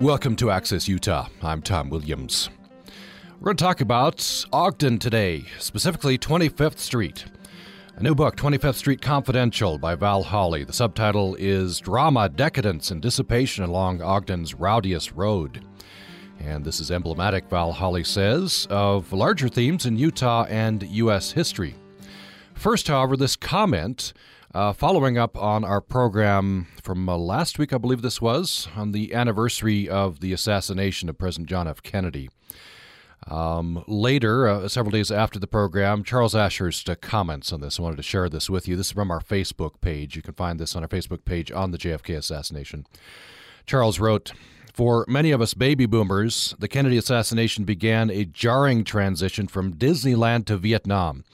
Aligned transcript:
Welcome 0.00 0.36
to 0.36 0.52
Access 0.52 0.86
Utah. 0.86 1.26
I'm 1.42 1.60
Tom 1.60 1.90
Williams. 1.90 2.50
We're 3.40 3.46
going 3.46 3.56
to 3.56 3.64
talk 3.64 3.80
about 3.80 4.44
Ogden 4.52 5.00
today, 5.00 5.46
specifically 5.58 6.16
25th 6.16 6.78
Street. 6.78 7.24
A 7.96 8.02
new 8.04 8.14
book, 8.14 8.36
25th 8.36 8.76
Street 8.76 9.02
Confidential 9.02 9.76
by 9.76 9.96
Val 9.96 10.22
Holley. 10.22 10.62
The 10.62 10.72
subtitle 10.72 11.34
is 11.34 11.80
Drama, 11.80 12.28
Decadence, 12.28 12.92
and 12.92 13.02
Dissipation 13.02 13.64
Along 13.64 14.00
Ogden's 14.00 14.54
Rowdiest 14.54 15.10
Road. 15.16 15.64
And 16.38 16.64
this 16.64 16.78
is 16.78 16.92
emblematic, 16.92 17.50
Val 17.50 17.72
Holley 17.72 18.04
says, 18.04 18.68
of 18.70 19.12
larger 19.12 19.48
themes 19.48 19.84
in 19.84 19.98
Utah 19.98 20.44
and 20.48 20.84
U.S. 20.84 21.32
history. 21.32 21.74
First, 22.54 22.86
however, 22.86 23.16
this 23.16 23.34
comment 23.34 24.12
uh, 24.54 24.72
following 24.72 25.18
up 25.18 25.36
on 25.36 25.64
our 25.64 25.80
program 25.80 26.66
from 26.82 27.08
uh, 27.08 27.16
last 27.16 27.58
week, 27.58 27.72
I 27.72 27.78
believe 27.78 28.02
this 28.02 28.20
was, 28.20 28.68
on 28.74 28.92
the 28.92 29.14
anniversary 29.14 29.88
of 29.88 30.20
the 30.20 30.32
assassination 30.32 31.08
of 31.08 31.18
President 31.18 31.48
John 31.48 31.68
F. 31.68 31.82
Kennedy. 31.82 32.30
Um, 33.26 33.84
later, 33.86 34.48
uh, 34.48 34.68
several 34.68 34.92
days 34.92 35.10
after 35.10 35.38
the 35.38 35.46
program, 35.46 36.02
Charles 36.02 36.34
Asher's 36.34 36.82
uh, 36.88 36.94
comments 36.94 37.52
on 37.52 37.60
this. 37.60 37.78
I 37.78 37.82
wanted 37.82 37.96
to 37.96 38.02
share 38.02 38.28
this 38.30 38.48
with 38.48 38.66
you. 38.66 38.76
This 38.76 38.86
is 38.86 38.92
from 38.92 39.10
our 39.10 39.20
Facebook 39.20 39.80
page. 39.82 40.16
You 40.16 40.22
can 40.22 40.34
find 40.34 40.58
this 40.58 40.74
on 40.74 40.82
our 40.82 40.88
Facebook 40.88 41.26
page 41.26 41.52
on 41.52 41.70
the 41.70 41.78
JFK 41.78 42.16
assassination. 42.16 42.86
Charles 43.66 44.00
wrote, 44.00 44.32
for 44.72 45.04
many 45.08 45.30
of 45.30 45.42
us 45.42 45.52
baby 45.52 45.84
boomers, 45.84 46.54
the 46.58 46.68
Kennedy 46.68 46.96
assassination 46.96 47.64
began 47.64 48.10
a 48.10 48.24
jarring 48.24 48.84
transition 48.84 49.46
from 49.46 49.74
Disneyland 49.74 50.46
to 50.46 50.56
Vietnam. 50.56 51.24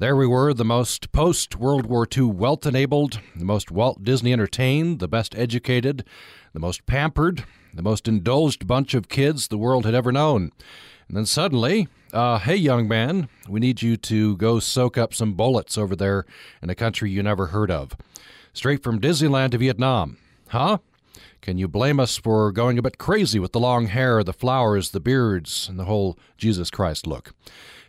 There 0.00 0.14
we 0.14 0.28
were, 0.28 0.54
the 0.54 0.64
most 0.64 1.10
post 1.10 1.56
World 1.56 1.86
War 1.86 2.06
II 2.16 2.22
wealth 2.26 2.64
enabled, 2.64 3.18
the 3.34 3.44
most 3.44 3.72
Walt 3.72 4.04
Disney 4.04 4.32
entertained, 4.32 5.00
the 5.00 5.08
best 5.08 5.36
educated, 5.36 6.04
the 6.52 6.60
most 6.60 6.86
pampered, 6.86 7.44
the 7.74 7.82
most 7.82 8.06
indulged 8.06 8.68
bunch 8.68 8.94
of 8.94 9.08
kids 9.08 9.48
the 9.48 9.58
world 9.58 9.84
had 9.84 9.96
ever 9.96 10.12
known. 10.12 10.52
And 11.08 11.16
then 11.16 11.26
suddenly, 11.26 11.88
uh, 12.12 12.38
hey, 12.38 12.54
young 12.54 12.86
man, 12.86 13.28
we 13.48 13.58
need 13.58 13.82
you 13.82 13.96
to 13.96 14.36
go 14.36 14.60
soak 14.60 14.96
up 14.96 15.12
some 15.12 15.34
bullets 15.34 15.76
over 15.76 15.96
there 15.96 16.24
in 16.62 16.70
a 16.70 16.76
country 16.76 17.10
you 17.10 17.24
never 17.24 17.46
heard 17.46 17.72
of. 17.72 17.96
Straight 18.52 18.84
from 18.84 19.00
Disneyland 19.00 19.50
to 19.50 19.58
Vietnam. 19.58 20.16
Huh? 20.50 20.78
Can 21.40 21.58
you 21.58 21.66
blame 21.66 21.98
us 21.98 22.16
for 22.16 22.52
going 22.52 22.78
a 22.78 22.82
bit 22.82 22.98
crazy 22.98 23.40
with 23.40 23.50
the 23.50 23.58
long 23.58 23.86
hair, 23.86 24.22
the 24.22 24.32
flowers, 24.32 24.90
the 24.90 25.00
beards, 25.00 25.68
and 25.68 25.76
the 25.76 25.86
whole 25.86 26.16
Jesus 26.36 26.70
Christ 26.70 27.04
look? 27.04 27.34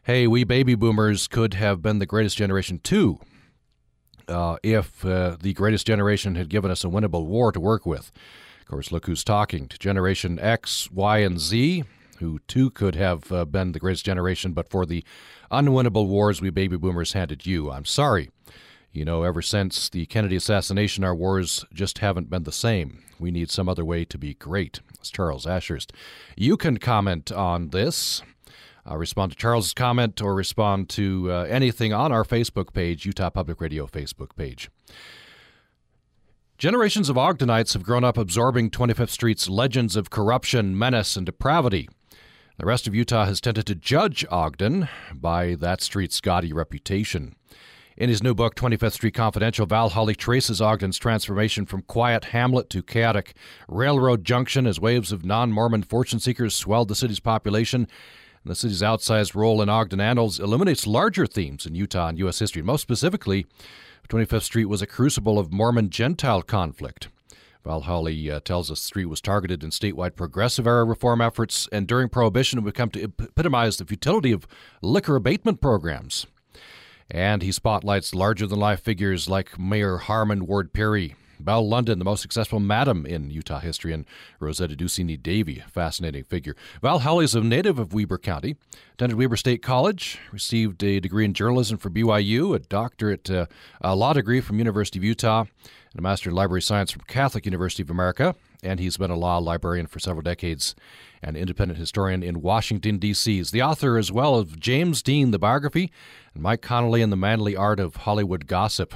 Hey, 0.09 0.25
we 0.25 0.43
baby 0.43 0.73
boomers 0.73 1.27
could 1.27 1.53
have 1.53 1.83
been 1.83 1.99
the 1.99 2.05
greatest 2.07 2.35
generation 2.35 2.79
too 2.79 3.19
uh, 4.27 4.57
if 4.63 5.05
uh, 5.05 5.37
the 5.39 5.53
greatest 5.53 5.85
generation 5.85 6.33
had 6.33 6.49
given 6.49 6.71
us 6.71 6.83
a 6.83 6.87
winnable 6.87 7.27
war 7.27 7.51
to 7.51 7.59
work 7.59 7.85
with. 7.85 8.11
Of 8.59 8.65
course, 8.65 8.91
look 8.91 9.05
who's 9.05 9.23
talking 9.23 9.67
to 9.67 9.77
Generation 9.77 10.39
X, 10.39 10.89
Y, 10.89 11.19
and 11.19 11.39
Z, 11.39 11.83
who 12.17 12.39
too 12.47 12.71
could 12.71 12.95
have 12.95 13.31
uh, 13.31 13.45
been 13.45 13.71
the 13.71 13.77
greatest 13.77 14.03
generation, 14.03 14.51
but 14.51 14.67
for 14.67 14.83
the 14.83 15.03
unwinnable 15.51 16.07
wars 16.07 16.41
we 16.41 16.49
baby 16.49 16.75
boomers 16.75 17.13
handed 17.13 17.45
you. 17.45 17.69
I'm 17.69 17.85
sorry. 17.85 18.31
You 18.91 19.05
know, 19.05 19.21
ever 19.21 19.43
since 19.43 19.89
the 19.89 20.07
Kennedy 20.07 20.37
assassination, 20.37 21.03
our 21.03 21.13
wars 21.13 21.65
just 21.71 21.99
haven't 21.99 22.31
been 22.31 22.45
the 22.45 22.51
same. 22.51 23.03
We 23.19 23.29
need 23.29 23.51
some 23.51 23.69
other 23.69 23.85
way 23.85 24.05
to 24.05 24.17
be 24.17 24.33
great. 24.33 24.79
It's 24.95 25.11
Charles 25.11 25.45
Ashurst. 25.45 25.93
You 26.35 26.57
can 26.57 26.79
comment 26.79 27.31
on 27.31 27.69
this 27.69 28.23
uh, 28.89 28.97
respond 28.97 29.31
to 29.31 29.37
Charles's 29.37 29.73
comment 29.73 30.21
or 30.21 30.33
respond 30.33 30.89
to 30.89 31.31
uh, 31.31 31.45
anything 31.49 31.93
on 31.93 32.11
our 32.11 32.23
Facebook 32.23 32.73
page, 32.73 33.05
Utah 33.05 33.29
Public 33.29 33.61
Radio 33.61 33.85
Facebook 33.85 34.35
page. 34.35 34.69
Generations 36.57 37.07
of 37.07 37.15
Ogdenites 37.15 37.73
have 37.73 37.83
grown 37.83 38.03
up 38.03 38.17
absorbing 38.17 38.69
25th 38.69 39.09
Street's 39.09 39.47
legends 39.47 39.95
of 39.95 40.09
corruption, 40.09 40.77
menace, 40.77 41.15
and 41.15 41.25
depravity. 41.25 41.87
The 42.57 42.65
rest 42.65 42.87
of 42.87 42.93
Utah 42.93 43.25
has 43.25 43.39
tended 43.39 43.65
to 43.67 43.75
judge 43.75 44.25
Ogden 44.29 44.89
by 45.13 45.55
that 45.55 45.81
street's 45.81 46.19
gaudy 46.19 46.51
reputation. 46.51 47.35
In 47.95 48.09
his 48.09 48.21
new 48.23 48.33
book, 48.33 48.55
25th 48.55 48.93
Street 48.93 49.13
Confidential, 49.13 49.65
Val 49.65 49.89
Holley 49.89 50.15
traces 50.15 50.61
Ogden's 50.61 50.97
transformation 50.97 51.65
from 51.65 51.83
quiet 51.83 52.25
hamlet 52.25 52.69
to 52.71 52.83
chaotic 52.83 53.33
railroad 53.69 54.25
junction 54.25 54.67
as 54.67 54.79
waves 54.79 55.13
of 55.13 55.23
non 55.23 55.53
Mormon 55.53 55.83
fortune 55.83 56.19
seekers 56.19 56.55
swelled 56.55 56.89
the 56.89 56.95
city's 56.95 57.19
population 57.21 57.87
the 58.45 58.55
city's 58.55 58.81
outsized 58.81 59.35
role 59.35 59.61
in 59.61 59.69
Ogden 59.69 59.99
Annals 59.99 60.39
illuminates 60.39 60.87
larger 60.87 61.25
themes 61.25 61.65
in 61.65 61.75
Utah 61.75 62.07
and 62.07 62.17
U.S. 62.19 62.39
history. 62.39 62.61
Most 62.61 62.81
specifically, 62.81 63.45
25th 64.09 64.43
Street 64.43 64.65
was 64.65 64.81
a 64.81 64.87
crucible 64.87 65.37
of 65.37 65.53
Mormon 65.53 65.89
Gentile 65.89 66.41
conflict. 66.41 67.09
Val 67.63 67.83
uh, 67.87 68.39
tells 68.39 68.71
us 68.71 68.79
the 68.79 68.85
street 68.85 69.05
was 69.05 69.21
targeted 69.21 69.63
in 69.63 69.69
statewide 69.69 70.15
progressive 70.15 70.65
era 70.65 70.83
reform 70.83 71.21
efforts, 71.21 71.67
and 71.71 71.87
during 71.87 72.09
Prohibition, 72.09 72.57
it 72.57 72.63
would 72.63 72.73
come 72.73 72.89
to 72.89 73.03
epitomize 73.03 73.77
the 73.77 73.85
futility 73.85 74.31
of 74.31 74.47
liquor 74.81 75.15
abatement 75.15 75.61
programs. 75.61 76.25
And 77.11 77.41
he 77.41 77.51
spotlights 77.51 78.15
larger 78.15 78.47
than 78.47 78.59
life 78.59 78.81
figures 78.81 79.29
like 79.29 79.59
Mayor 79.59 79.97
Harmon 79.97 80.47
Ward 80.47 80.73
Peery, 80.73 81.15
Belle 81.39 81.67
London, 81.67 81.99
the 81.99 82.05
most 82.05 82.21
successful 82.21 82.59
madam 82.59 83.05
in 83.05 83.29
Utah 83.29 83.59
history, 83.59 83.93
and 83.93 84.05
Rosetta 84.39 84.75
Ducini 84.75 85.21
Davy, 85.21 85.63
fascinating 85.69 86.23
figure. 86.23 86.55
Val 86.81 86.99
Holley 86.99 87.25
is 87.25 87.35
a 87.35 87.41
native 87.41 87.79
of 87.79 87.93
Weber 87.93 88.17
County, 88.17 88.57
attended 88.93 89.17
Weber 89.17 89.37
State 89.37 89.61
College, 89.61 90.19
received 90.31 90.83
a 90.83 90.99
degree 90.99 91.25
in 91.25 91.33
journalism 91.33 91.77
from 91.77 91.93
BYU, 91.93 92.55
a 92.55 92.59
doctorate, 92.59 93.29
uh, 93.29 93.45
a 93.81 93.95
law 93.95 94.13
degree 94.13 94.41
from 94.41 94.59
University 94.59 94.99
of 94.99 95.03
Utah, 95.03 95.45
and 95.91 95.99
a 95.99 96.01
master 96.01 96.29
in 96.29 96.35
library 96.35 96.61
science 96.61 96.91
from 96.91 97.01
Catholic 97.07 97.45
University 97.45 97.83
of 97.83 97.89
America. 97.89 98.35
And 98.61 98.79
he's 98.79 98.97
been 98.97 99.09
a 99.09 99.15
law 99.15 99.37
librarian 99.37 99.87
for 99.87 99.99
several 99.99 100.21
decades 100.21 100.75
and 101.23 101.37
independent 101.37 101.79
historian 101.79 102.21
in 102.21 102.41
Washington, 102.41 102.97
D.C. 102.97 103.37
He's 103.37 103.51
the 103.51 103.61
author 103.61 103.97
as 103.97 104.11
well 104.11 104.35
of 104.35 104.59
James 104.59 105.01
Dean, 105.01 105.31
the 105.31 105.39
biography, 105.39 105.91
and 106.33 106.43
Mike 106.43 106.61
Connolly 106.61 107.01
and 107.01 107.11
the 107.11 107.17
Manly 107.17 107.55
Art 107.55 107.79
of 107.79 107.95
Hollywood 107.97 108.47
Gossip. 108.47 108.93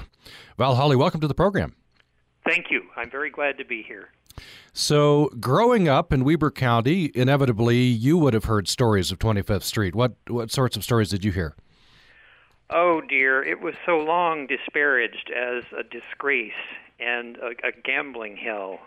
Val 0.58 0.76
Holley, 0.76 0.98
welcome 0.98 1.22
to 1.22 1.28
the 1.28 1.34
program. 1.34 1.76
Thank 2.46 2.70
you. 2.70 2.84
I'm 2.96 3.10
very 3.10 3.30
glad 3.30 3.58
to 3.58 3.66
be 3.66 3.84
here. 3.84 4.10
So, 4.74 5.30
growing 5.40 5.88
up 5.88 6.12
in 6.12 6.24
Weber 6.24 6.50
County, 6.50 7.12
inevitably 7.14 7.78
you 7.78 8.18
would 8.18 8.34
have 8.34 8.46
heard 8.46 8.68
stories 8.68 9.12
of 9.12 9.20
25th 9.20 9.64
Street. 9.64 9.94
What 9.96 10.16
what 10.28 10.52
sorts 10.52 10.76
of 10.76 10.84
stories 10.84 11.10
did 11.10 11.24
you 11.24 11.32
hear? 11.32 11.56
Oh 12.70 13.02
dear, 13.08 13.44
it 13.44 13.62
was 13.62 13.76
so 13.86 13.98
long 13.98 14.48
disparaged 14.48 15.30
as 15.30 15.64
a 15.78 15.84
disgrace 15.84 16.52
and 17.00 17.38
a, 17.38 17.50
a 17.68 17.72
gambling 17.84 18.36
hell. 18.38 18.80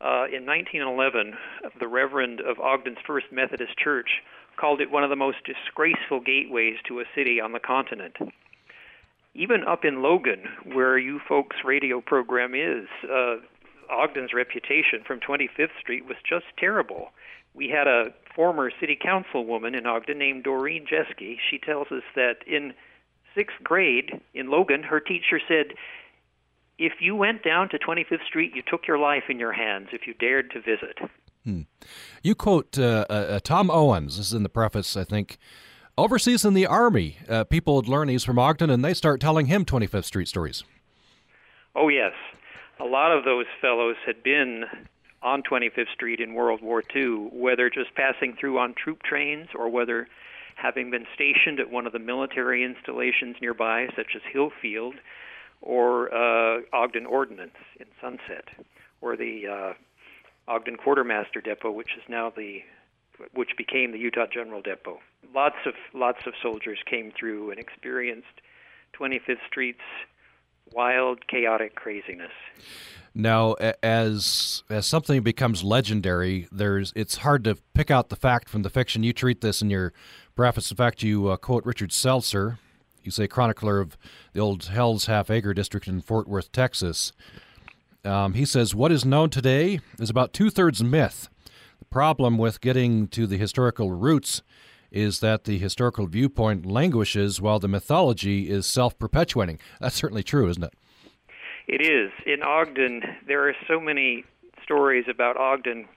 Uh, 0.00 0.26
in 0.32 0.46
1911, 0.46 1.34
the 1.80 1.88
Reverend 1.88 2.40
of 2.40 2.58
Ogden's 2.58 2.98
First 3.06 3.26
Methodist 3.32 3.76
Church 3.76 4.22
called 4.56 4.80
it 4.80 4.90
one 4.90 5.02
of 5.02 5.10
the 5.10 5.16
most 5.16 5.38
disgraceful 5.44 6.20
gateways 6.20 6.76
to 6.86 7.00
a 7.00 7.04
city 7.14 7.40
on 7.40 7.52
the 7.52 7.60
continent 7.60 8.16
even 9.34 9.64
up 9.64 9.84
in 9.84 10.02
Logan, 10.02 10.42
where 10.72 10.98
you 10.98 11.20
folks' 11.26 11.56
radio 11.64 12.00
program 12.00 12.54
is, 12.54 12.86
uh, 13.04 13.36
Ogden's 13.90 14.32
reputation 14.32 15.02
from 15.06 15.20
25th 15.20 15.78
Street 15.80 16.04
was 16.06 16.16
just 16.28 16.46
terrible. 16.58 17.10
We 17.54 17.68
had 17.68 17.86
a 17.86 18.14
former 18.34 18.70
city 18.80 18.98
councilwoman 19.02 19.76
in 19.76 19.86
Ogden 19.86 20.18
named 20.18 20.44
Doreen 20.44 20.86
Jeske. 20.86 21.36
She 21.50 21.58
tells 21.58 21.88
us 21.90 22.02
that 22.14 22.36
in 22.46 22.72
sixth 23.34 23.56
grade 23.62 24.20
in 24.34 24.50
Logan, 24.50 24.82
her 24.82 25.00
teacher 25.00 25.40
said, 25.46 25.74
if 26.78 26.94
you 27.00 27.14
went 27.14 27.44
down 27.44 27.68
to 27.70 27.78
25th 27.78 28.24
Street, 28.26 28.52
you 28.54 28.62
took 28.66 28.86
your 28.86 28.98
life 28.98 29.24
in 29.28 29.38
your 29.38 29.52
hands 29.52 29.88
if 29.92 30.06
you 30.06 30.14
dared 30.14 30.50
to 30.52 30.60
visit. 30.60 30.98
Hmm. 31.44 31.62
You 32.22 32.34
quote 32.34 32.78
uh, 32.78 33.04
uh, 33.08 33.40
Tom 33.40 33.70
Owens. 33.70 34.16
This 34.16 34.26
is 34.26 34.32
in 34.32 34.42
the 34.42 34.48
preface, 34.48 34.96
I 34.96 35.04
think. 35.04 35.38
Overseas 35.98 36.46
in 36.46 36.54
the 36.54 36.66
Army, 36.66 37.18
uh, 37.28 37.44
people 37.44 37.76
would 37.76 37.86
learn 37.86 38.08
he's 38.08 38.24
from 38.24 38.38
Ogden 38.38 38.70
and 38.70 38.82
they 38.82 38.94
start 38.94 39.20
telling 39.20 39.46
him 39.46 39.66
25th 39.66 40.06
Street 40.06 40.26
stories. 40.26 40.64
Oh, 41.76 41.88
yes. 41.88 42.14
A 42.80 42.84
lot 42.84 43.12
of 43.12 43.24
those 43.24 43.44
fellows 43.60 43.96
had 44.06 44.22
been 44.22 44.64
on 45.22 45.42
25th 45.42 45.92
Street 45.92 46.18
in 46.18 46.32
World 46.32 46.62
War 46.62 46.82
II, 46.96 47.28
whether 47.30 47.68
just 47.68 47.94
passing 47.94 48.34
through 48.40 48.58
on 48.58 48.74
troop 48.74 49.02
trains 49.02 49.48
or 49.54 49.68
whether 49.68 50.08
having 50.56 50.90
been 50.90 51.06
stationed 51.14 51.60
at 51.60 51.70
one 51.70 51.86
of 51.86 51.92
the 51.92 51.98
military 51.98 52.64
installations 52.64 53.36
nearby, 53.42 53.86
such 53.94 54.16
as 54.16 54.22
Hillfield 54.34 54.94
or 55.60 56.12
uh, 56.12 56.62
Ogden 56.72 57.04
Ordnance 57.04 57.56
in 57.78 57.86
Sunset, 58.00 58.48
or 59.02 59.14
the 59.14 59.46
uh, 59.46 59.72
Ogden 60.50 60.76
Quartermaster 60.76 61.42
Depot, 61.42 61.70
which 61.70 61.90
is 61.98 62.02
now 62.08 62.32
the 62.34 62.62
which 63.34 63.50
became 63.56 63.92
the 63.92 63.98
Utah 63.98 64.26
General 64.32 64.62
Depot. 64.62 64.98
Lots 65.34 65.56
of 65.66 65.74
lots 65.94 66.26
of 66.26 66.34
soldiers 66.42 66.78
came 66.88 67.12
through 67.18 67.50
and 67.50 67.58
experienced 67.58 68.40
25th 68.98 69.38
Street's 69.46 69.80
wild, 70.72 71.26
chaotic 71.28 71.74
craziness. 71.74 72.32
Now, 73.14 73.54
as 73.82 74.62
as 74.70 74.86
something 74.86 75.22
becomes 75.22 75.62
legendary, 75.62 76.48
there's 76.50 76.92
it's 76.96 77.18
hard 77.18 77.44
to 77.44 77.56
pick 77.74 77.90
out 77.90 78.08
the 78.08 78.16
fact 78.16 78.48
from 78.48 78.62
the 78.62 78.70
fiction. 78.70 79.02
You 79.02 79.12
treat 79.12 79.42
this 79.42 79.60
in 79.60 79.68
your 79.68 79.92
preface. 80.34 80.70
In 80.70 80.76
fact, 80.76 81.02
you 81.02 81.28
uh, 81.28 81.36
quote 81.36 81.64
Richard 81.66 81.90
Selcer. 81.90 82.58
You 83.02 83.10
say 83.10 83.26
chronicler 83.26 83.80
of 83.80 83.98
the 84.32 84.40
old 84.40 84.64
Hell's 84.64 85.06
Half 85.06 85.28
Acre 85.30 85.52
district 85.52 85.88
in 85.88 86.00
Fort 86.00 86.28
Worth, 86.28 86.52
Texas. 86.52 87.12
Um, 88.04 88.34
he 88.34 88.44
says 88.44 88.74
what 88.74 88.90
is 88.90 89.04
known 89.04 89.30
today 89.30 89.80
is 89.98 90.10
about 90.10 90.32
two 90.32 90.50
thirds 90.50 90.82
myth. 90.82 91.28
The 91.82 91.86
problem 91.86 92.38
with 92.38 92.60
getting 92.60 93.08
to 93.08 93.26
the 93.26 93.36
historical 93.36 93.90
roots 93.90 94.40
is 94.92 95.18
that 95.18 95.44
the 95.44 95.58
historical 95.58 96.06
viewpoint 96.06 96.64
languishes 96.64 97.40
while 97.40 97.58
the 97.58 97.66
mythology 97.66 98.48
is 98.48 98.66
self 98.66 98.96
perpetuating. 99.00 99.58
That's 99.80 99.96
certainly 99.96 100.22
true, 100.22 100.48
isn't 100.48 100.62
it? 100.62 100.74
It 101.66 101.82
is. 101.82 102.12
In 102.24 102.40
Ogden, 102.40 103.02
there 103.26 103.48
are 103.48 103.56
so 103.66 103.80
many 103.80 104.24
stories 104.62 105.06
about 105.10 105.36
Ogden. 105.36 105.88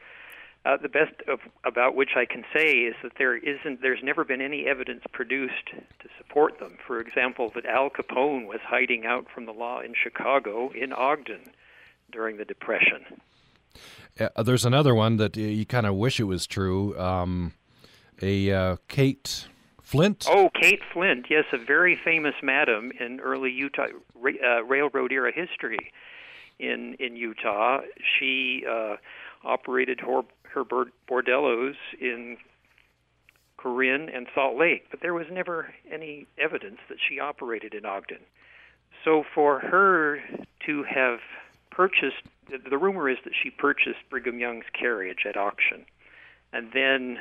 Uh, 0.66 0.78
the 0.78 0.90
best 0.90 1.14
of, 1.28 1.42
about 1.64 1.94
which 1.94 2.16
I 2.16 2.26
can 2.26 2.44
say 2.52 2.72
is 2.80 2.96
that 3.04 3.12
there 3.20 3.38
isn't, 3.38 3.84
there's 3.84 4.02
never 4.02 4.24
been 4.24 4.42
any 4.42 4.66
evidence 4.66 5.04
produced 5.14 5.68
to 5.68 6.10
support 6.18 6.58
them. 6.58 6.80
For 6.88 7.00
example, 7.00 7.52
that 7.54 7.68
Al 7.68 7.92
Capone 7.92 8.48
was 8.48 8.60
hiding 8.64 9.06
out 9.06 9.28
from 9.32 9.46
the 9.46 9.54
law 9.54 9.82
in 9.82 9.94
Chicago 9.94 10.72
in 10.72 10.94
Ogden 10.94 11.52
during 12.12 12.38
the 12.38 12.46
Depression. 12.46 13.06
Uh, 14.20 14.44
there's 14.44 14.66
another 14.66 14.96
one 14.96 15.18
that 15.18 15.36
you 15.36 15.66
kind 15.66 15.86
of 15.86 15.96
wish 15.96 16.20
it 16.20 16.26
was 16.26 16.48
true. 16.48 16.98
Um, 17.00 17.54
a 18.22 18.52
uh, 18.52 18.76
Kate 18.88 19.48
Flint. 19.82 20.26
Oh, 20.30 20.50
Kate 20.60 20.82
Flint. 20.94 21.28
Yes, 21.30 21.46
a 21.52 21.58
very 21.58 21.96
famous 21.96 22.36
madam 22.42 22.92
in 23.00 23.20
early 23.20 23.52
Utah 23.52 23.88
uh, 24.16 24.64
railroad 24.64 25.12
era 25.12 25.32
history. 25.34 25.92
In 26.58 26.96
in 27.00 27.16
Utah, 27.18 27.82
she 28.18 28.64
uh, 28.70 28.96
operated 29.44 30.00
her, 30.00 30.22
her 30.44 30.64
bordellos 30.64 31.76
in 32.00 32.38
Corinne 33.58 34.10
and 34.10 34.28
Salt 34.34 34.58
Lake, 34.58 34.86
but 34.90 35.02
there 35.02 35.14
was 35.14 35.28
never 35.32 35.74
any 35.92 36.28
evidence 36.38 36.78
that 36.88 36.98
she 37.00 37.20
operated 37.20 37.74
in 37.74 37.86
Ogden. 37.86 38.20
So 39.04 39.24
for 39.34 39.60
her 39.60 40.22
to 40.66 40.84
have 40.84 41.20
purchased, 41.72 42.24
the, 42.50 42.70
the 42.70 42.78
rumor 42.78 43.10
is 43.10 43.18
that 43.24 43.34
she 43.42 43.50
purchased 43.50 44.00
Brigham 44.10 44.40
Young's 44.40 44.66
carriage 44.80 45.26
at 45.28 45.38
auction, 45.38 45.86
and 46.54 46.72
then 46.74 47.20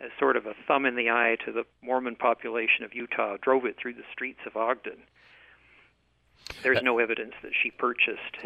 as 0.00 0.10
sort 0.18 0.36
of 0.36 0.46
a 0.46 0.54
thumb 0.66 0.86
in 0.86 0.94
the 0.94 1.10
eye 1.10 1.36
to 1.44 1.52
the 1.52 1.64
Mormon 1.82 2.14
population 2.14 2.84
of 2.84 2.94
Utah, 2.94 3.36
drove 3.40 3.64
it 3.64 3.76
through 3.80 3.94
the 3.94 4.04
streets 4.12 4.40
of 4.46 4.56
Ogden. 4.56 4.98
There's 6.62 6.82
no 6.82 6.98
evidence 6.98 7.34
that 7.42 7.52
she 7.60 7.70
purchased 7.70 8.38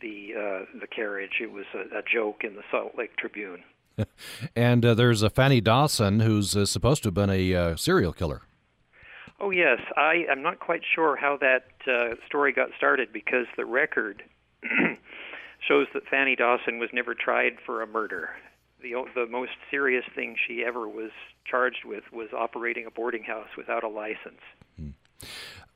the 0.00 0.32
uh, 0.34 0.78
the 0.80 0.86
carriage. 0.86 1.40
It 1.40 1.52
was 1.52 1.66
a, 1.74 1.98
a 1.98 2.02
joke 2.02 2.42
in 2.42 2.54
the 2.54 2.62
Salt 2.70 2.92
Lake 2.96 3.16
Tribune. 3.16 3.62
and 4.56 4.84
uh, 4.84 4.94
there's 4.94 5.22
a 5.22 5.30
Fanny 5.30 5.60
Dawson 5.60 6.20
who's 6.20 6.56
uh, 6.56 6.66
supposed 6.66 7.02
to 7.02 7.08
have 7.08 7.14
been 7.14 7.30
a 7.30 7.54
uh, 7.54 7.76
serial 7.76 8.12
killer. 8.12 8.42
Oh 9.40 9.50
yes, 9.50 9.78
I 9.96 10.24
am 10.28 10.42
not 10.42 10.58
quite 10.58 10.82
sure 10.94 11.16
how 11.16 11.36
that 11.40 11.66
uh, 11.86 12.14
story 12.26 12.52
got 12.52 12.70
started 12.76 13.12
because 13.12 13.46
the 13.56 13.64
record 13.64 14.24
shows 15.66 15.86
that 15.94 16.06
Fanny 16.08 16.36
Dawson 16.36 16.78
was 16.78 16.90
never 16.92 17.14
tried 17.14 17.54
for 17.64 17.82
a 17.82 17.86
murder 17.86 18.30
the 18.82 19.04
the 19.14 19.26
most 19.26 19.52
serious 19.70 20.04
thing 20.14 20.36
she 20.46 20.64
ever 20.64 20.88
was 20.88 21.10
charged 21.44 21.84
with 21.84 22.04
was 22.12 22.28
operating 22.36 22.86
a 22.86 22.90
boarding 22.90 23.24
house 23.24 23.48
without 23.56 23.84
a 23.84 23.88
license. 23.88 24.40
Hmm. 24.76 24.90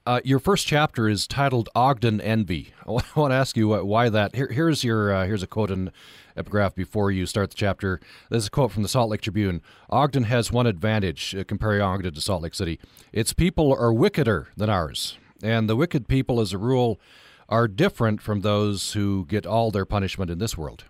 Uh, 0.04 0.20
your 0.24 0.40
first 0.40 0.66
chapter 0.66 1.08
is 1.08 1.28
titled 1.28 1.68
Ogden 1.76 2.20
Envy. 2.20 2.72
I 2.86 2.90
want 2.90 3.30
to 3.30 3.34
ask 3.34 3.56
you 3.56 3.68
why 3.68 4.08
that. 4.08 4.34
Here, 4.34 4.48
here's 4.50 4.82
your 4.82 5.12
uh, 5.12 5.26
here's 5.26 5.42
a 5.42 5.46
quote 5.46 5.70
and 5.70 5.90
epigraph 6.36 6.74
before 6.74 7.10
you 7.10 7.26
start 7.26 7.50
the 7.50 7.56
chapter. 7.56 8.00
This 8.30 8.44
is 8.44 8.46
a 8.48 8.50
quote 8.50 8.72
from 8.72 8.82
the 8.82 8.88
Salt 8.88 9.10
Lake 9.10 9.20
Tribune. 9.20 9.62
Ogden 9.90 10.24
has 10.24 10.50
one 10.50 10.66
advantage 10.66 11.34
uh, 11.34 11.44
comparing 11.44 11.80
Ogden 11.80 12.14
to 12.14 12.20
Salt 12.20 12.42
Lake 12.42 12.54
City. 12.54 12.78
Its 13.12 13.32
people 13.32 13.74
are 13.74 13.92
wickeder 13.92 14.48
than 14.56 14.70
ours, 14.70 15.18
and 15.42 15.68
the 15.68 15.76
wicked 15.76 16.08
people, 16.08 16.40
as 16.40 16.52
a 16.52 16.58
rule, 16.58 17.00
are 17.48 17.68
different 17.68 18.22
from 18.22 18.40
those 18.40 18.92
who 18.92 19.26
get 19.26 19.46
all 19.46 19.70
their 19.70 19.84
punishment 19.84 20.30
in 20.30 20.38
this 20.38 20.56
world. 20.56 20.84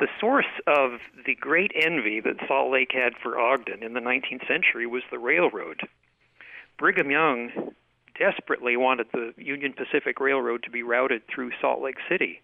The 0.00 0.08
source 0.20 0.46
of 0.66 1.00
the 1.26 1.34
great 1.34 1.72
envy 1.74 2.20
that 2.20 2.36
Salt 2.46 2.70
Lake 2.70 2.92
had 2.92 3.14
for 3.20 3.38
Ogden 3.38 3.82
in 3.82 3.94
the 3.94 4.00
19th 4.00 4.46
century 4.46 4.86
was 4.86 5.02
the 5.10 5.18
railroad. 5.18 5.80
Brigham 6.78 7.10
Young 7.10 7.74
desperately 8.18 8.76
wanted 8.76 9.08
the 9.12 9.32
Union 9.36 9.72
Pacific 9.72 10.20
Railroad 10.20 10.62
to 10.64 10.70
be 10.70 10.82
routed 10.82 11.22
through 11.26 11.50
Salt 11.60 11.82
Lake 11.82 11.98
City. 12.08 12.40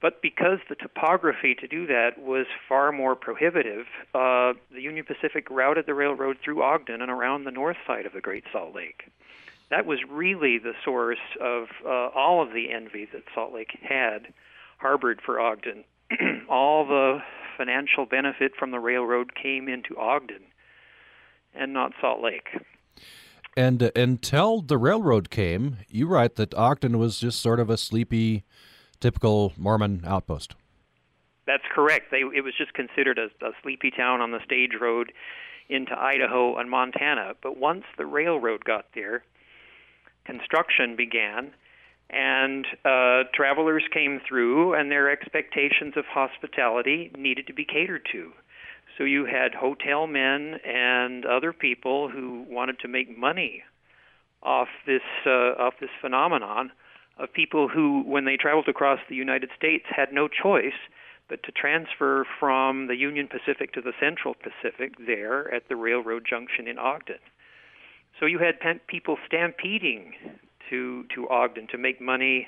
But 0.00 0.22
because 0.22 0.58
the 0.68 0.74
topography 0.74 1.54
to 1.54 1.68
do 1.68 1.86
that 1.86 2.18
was 2.18 2.46
far 2.68 2.90
more 2.90 3.14
prohibitive, 3.14 3.86
uh, 4.14 4.54
the 4.72 4.80
Union 4.80 5.04
Pacific 5.04 5.48
routed 5.50 5.84
the 5.86 5.94
railroad 5.94 6.38
through 6.42 6.62
Ogden 6.62 7.02
and 7.02 7.10
around 7.10 7.44
the 7.44 7.50
north 7.50 7.76
side 7.86 8.06
of 8.06 8.12
the 8.12 8.22
Great 8.22 8.44
Salt 8.50 8.74
Lake. 8.74 9.04
That 9.70 9.86
was 9.86 10.00
really 10.10 10.58
the 10.58 10.72
source 10.84 11.18
of 11.40 11.68
uh, 11.86 12.08
all 12.14 12.42
of 12.42 12.52
the 12.52 12.72
envy 12.72 13.06
that 13.12 13.22
Salt 13.34 13.54
Lake 13.54 13.78
had 13.80 14.32
harbored 14.78 15.20
for 15.24 15.40
Ogden. 15.40 15.84
all 16.48 16.84
the 16.86 17.18
financial 17.56 18.06
benefit 18.06 18.52
from 18.58 18.72
the 18.72 18.80
railroad 18.80 19.34
came 19.34 19.68
into 19.68 19.96
Ogden 19.96 20.42
and 21.54 21.72
not 21.72 21.92
Salt 22.00 22.22
Lake. 22.22 22.48
And 23.56 23.82
uh, 23.82 23.90
until 23.94 24.60
the 24.60 24.78
railroad 24.78 25.30
came, 25.30 25.78
you 25.88 26.06
write 26.06 26.36
that 26.36 26.54
Ogden 26.54 26.98
was 26.98 27.18
just 27.18 27.40
sort 27.40 27.60
of 27.60 27.70
a 27.70 27.76
sleepy, 27.76 28.44
typical 29.00 29.52
Mormon 29.56 30.02
outpost. 30.06 30.54
That's 31.46 31.64
correct. 31.74 32.10
They, 32.10 32.18
it 32.18 32.44
was 32.44 32.54
just 32.56 32.74
considered 32.74 33.18
a, 33.18 33.26
a 33.44 33.50
sleepy 33.62 33.90
town 33.90 34.20
on 34.20 34.30
the 34.30 34.38
stage 34.44 34.72
road 34.80 35.12
into 35.68 35.92
Idaho 35.98 36.56
and 36.56 36.70
Montana. 36.70 37.34
But 37.42 37.56
once 37.56 37.84
the 37.98 38.06
railroad 38.06 38.64
got 38.64 38.86
there, 38.94 39.24
construction 40.24 40.96
began, 40.96 41.52
and 42.10 42.66
uh, 42.84 43.24
travelers 43.34 43.84
came 43.92 44.20
through, 44.26 44.74
and 44.74 44.90
their 44.90 45.10
expectations 45.10 45.94
of 45.96 46.04
hospitality 46.06 47.10
needed 47.16 47.46
to 47.46 47.52
be 47.52 47.64
catered 47.64 48.06
to. 48.12 48.32
So 48.98 49.04
you 49.04 49.24
had 49.24 49.54
hotel 49.54 50.06
men 50.06 50.56
and 50.64 51.24
other 51.24 51.52
people 51.52 52.08
who 52.08 52.44
wanted 52.48 52.78
to 52.80 52.88
make 52.88 53.16
money 53.16 53.62
off 54.42 54.68
this 54.86 55.02
uh, 55.26 55.54
off 55.58 55.74
this 55.80 55.90
phenomenon 56.00 56.72
of 57.18 57.32
people 57.32 57.68
who, 57.68 58.02
when 58.02 58.24
they 58.24 58.36
traveled 58.36 58.68
across 58.68 58.98
the 59.08 59.14
United 59.14 59.50
States, 59.56 59.84
had 59.94 60.12
no 60.12 60.28
choice 60.28 60.78
but 61.28 61.42
to 61.44 61.52
transfer 61.52 62.26
from 62.40 62.88
the 62.88 62.96
Union 62.96 63.28
Pacific 63.28 63.72
to 63.72 63.80
the 63.80 63.92
Central 64.00 64.34
Pacific 64.34 64.94
there 65.06 65.52
at 65.54 65.68
the 65.68 65.76
railroad 65.76 66.26
junction 66.28 66.66
in 66.66 66.76
Ogden. 66.78 67.20
So 68.20 68.26
you 68.26 68.38
had 68.38 68.54
people 68.86 69.16
stampeding 69.26 70.12
to 70.68 71.04
to 71.14 71.28
Ogden 71.30 71.66
to 71.68 71.78
make 71.78 72.00
money 72.00 72.46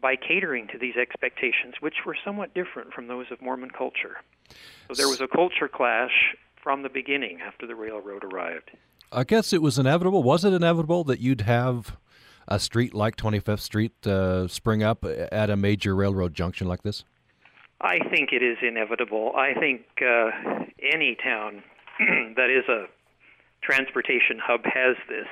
by 0.00 0.16
catering 0.16 0.66
to 0.68 0.78
these 0.78 0.96
expectations, 0.96 1.74
which 1.80 2.06
were 2.06 2.16
somewhat 2.24 2.54
different 2.54 2.94
from 2.94 3.06
those 3.06 3.26
of 3.30 3.42
Mormon 3.42 3.70
culture. 3.70 4.16
So 4.88 4.94
there 4.94 5.08
was 5.08 5.20
a 5.20 5.28
culture 5.28 5.68
clash 5.68 6.34
from 6.62 6.82
the 6.82 6.88
beginning 6.88 7.40
after 7.46 7.66
the 7.66 7.74
railroad 7.74 8.24
arrived. 8.24 8.70
I 9.12 9.24
guess 9.24 9.52
it 9.52 9.60
was 9.60 9.78
inevitable. 9.78 10.22
Was 10.22 10.44
it 10.44 10.54
inevitable 10.54 11.04
that 11.04 11.20
you'd 11.20 11.42
have 11.42 11.96
a 12.48 12.58
street 12.58 12.94
like 12.94 13.16
25th 13.16 13.60
Street 13.60 14.06
uh, 14.06 14.48
spring 14.48 14.82
up 14.82 15.04
at 15.04 15.50
a 15.50 15.56
major 15.56 15.94
railroad 15.94 16.32
junction 16.32 16.66
like 16.66 16.82
this? 16.82 17.04
I 17.80 17.98
think 18.10 18.30
it 18.32 18.42
is 18.42 18.58
inevitable. 18.62 19.32
I 19.36 19.54
think 19.54 19.82
uh, 20.00 20.64
any 20.82 21.16
town 21.22 21.62
that 22.36 22.50
is 22.50 22.68
a 22.68 22.86
transportation 23.62 24.38
hub 24.42 24.64
has 24.64 24.96
this 25.08 25.28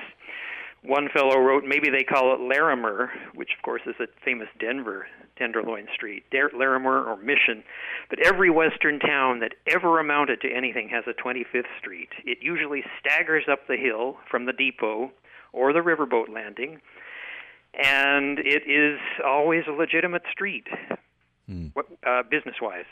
one 0.83 1.09
fellow 1.09 1.37
wrote, 1.37 1.65
maybe 1.65 1.89
they 1.89 2.03
call 2.03 2.33
it 2.33 2.39
Larimer, 2.39 3.11
which 3.35 3.49
of 3.57 3.61
course 3.63 3.81
is 3.85 3.95
a 3.99 4.07
famous 4.23 4.47
Denver 4.59 5.07
Tenderloin 5.37 5.87
Street, 5.93 6.23
Larimer 6.31 7.03
or 7.03 7.17
Mission. 7.17 7.63
But 8.09 8.19
every 8.25 8.49
western 8.49 8.99
town 8.99 9.39
that 9.39 9.53
ever 9.67 9.99
amounted 9.99 10.41
to 10.41 10.51
anything 10.51 10.89
has 10.89 11.03
a 11.07 11.13
25th 11.13 11.65
Street. 11.79 12.09
It 12.25 12.39
usually 12.41 12.83
staggers 12.99 13.45
up 13.51 13.67
the 13.67 13.77
hill 13.77 14.17
from 14.29 14.45
the 14.45 14.53
depot 14.53 15.11
or 15.51 15.73
the 15.73 15.79
riverboat 15.79 16.29
landing, 16.29 16.79
and 17.73 18.39
it 18.39 18.63
is 18.67 18.99
always 19.25 19.63
a 19.67 19.71
legitimate 19.71 20.23
street, 20.31 20.67
hmm. 21.47 21.67
uh, 22.05 22.23
business-wise. 22.29 22.85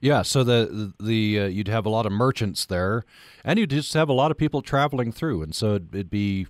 Yeah, 0.00 0.22
so 0.22 0.44
the 0.44 0.92
the 1.00 1.40
uh, 1.40 1.46
you'd 1.46 1.68
have 1.68 1.86
a 1.86 1.90
lot 1.90 2.06
of 2.06 2.12
merchants 2.12 2.66
there, 2.66 3.04
and 3.44 3.58
you'd 3.58 3.70
just 3.70 3.94
have 3.94 4.08
a 4.08 4.12
lot 4.12 4.30
of 4.30 4.36
people 4.36 4.62
traveling 4.62 5.12
through, 5.12 5.42
and 5.42 5.54
so 5.54 5.70
it'd, 5.76 5.94
it'd 5.94 6.10
be 6.10 6.46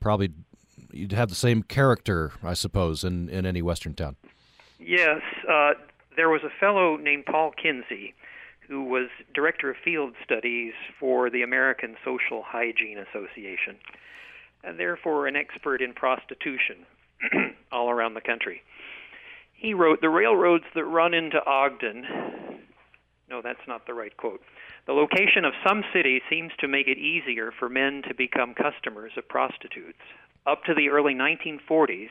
probably 0.00 0.30
you'd 0.92 1.12
have 1.12 1.28
the 1.28 1.34
same 1.34 1.62
character, 1.62 2.32
I 2.42 2.54
suppose, 2.54 3.04
in, 3.04 3.28
in 3.28 3.46
any 3.46 3.62
Western 3.62 3.94
town. 3.94 4.16
Yes, 4.78 5.22
uh, 5.48 5.72
there 6.16 6.28
was 6.28 6.42
a 6.42 6.50
fellow 6.60 6.96
named 6.96 7.26
Paul 7.26 7.52
Kinsie 7.52 8.14
who 8.68 8.84
was 8.84 9.08
director 9.34 9.70
of 9.70 9.76
field 9.84 10.14
studies 10.24 10.72
for 10.98 11.28
the 11.28 11.42
American 11.42 11.96
Social 12.04 12.42
Hygiene 12.42 12.96
Association, 12.98 13.76
and 14.64 14.78
therefore 14.78 15.26
an 15.26 15.36
expert 15.36 15.82
in 15.82 15.92
prostitution 15.92 16.86
all 17.72 17.90
around 17.90 18.14
the 18.14 18.20
country. 18.20 18.62
He 19.62 19.74
wrote, 19.74 20.00
The 20.00 20.10
railroads 20.10 20.64
that 20.74 20.84
run 20.84 21.14
into 21.14 21.38
Ogden, 21.46 22.04
no, 23.30 23.40
that's 23.40 23.66
not 23.68 23.86
the 23.86 23.94
right 23.94 24.14
quote. 24.16 24.42
The 24.86 24.92
location 24.92 25.44
of 25.44 25.54
some 25.64 25.84
cities 25.94 26.22
seems 26.28 26.50
to 26.58 26.66
make 26.66 26.88
it 26.88 26.98
easier 26.98 27.52
for 27.56 27.68
men 27.68 28.02
to 28.08 28.14
become 28.14 28.54
customers 28.54 29.12
of 29.16 29.28
prostitutes. 29.28 30.02
Up 30.46 30.64
to 30.64 30.74
the 30.74 30.88
early 30.88 31.14
1940s, 31.14 32.10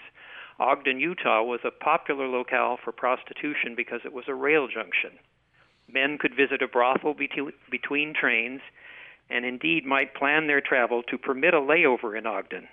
Ogden, 0.60 1.02
Utah 1.02 1.44
was 1.44 1.60
a 1.66 1.72
popular 1.72 2.26
locale 2.26 2.78
for 2.82 2.94
prostitution 2.94 3.76
because 3.76 4.00
it 4.06 4.14
was 4.14 4.26
a 4.30 4.34
rail 4.34 4.70
junction. 4.70 5.12
Men 5.92 6.18
could 6.18 6.34
visit 6.34 6.62
a 6.62 6.70
brothel 6.70 7.14
between 7.70 8.14
trains 8.14 8.62
and 9.30 9.44
indeed 9.44 9.86
might 9.86 10.16
plan 10.16 10.48
their 10.48 10.62
travel 10.62 11.04
to 11.04 11.18
permit 11.18 11.54
a 11.54 11.60
layover 11.60 12.18
in 12.18 12.26
Ogden. 12.26 12.70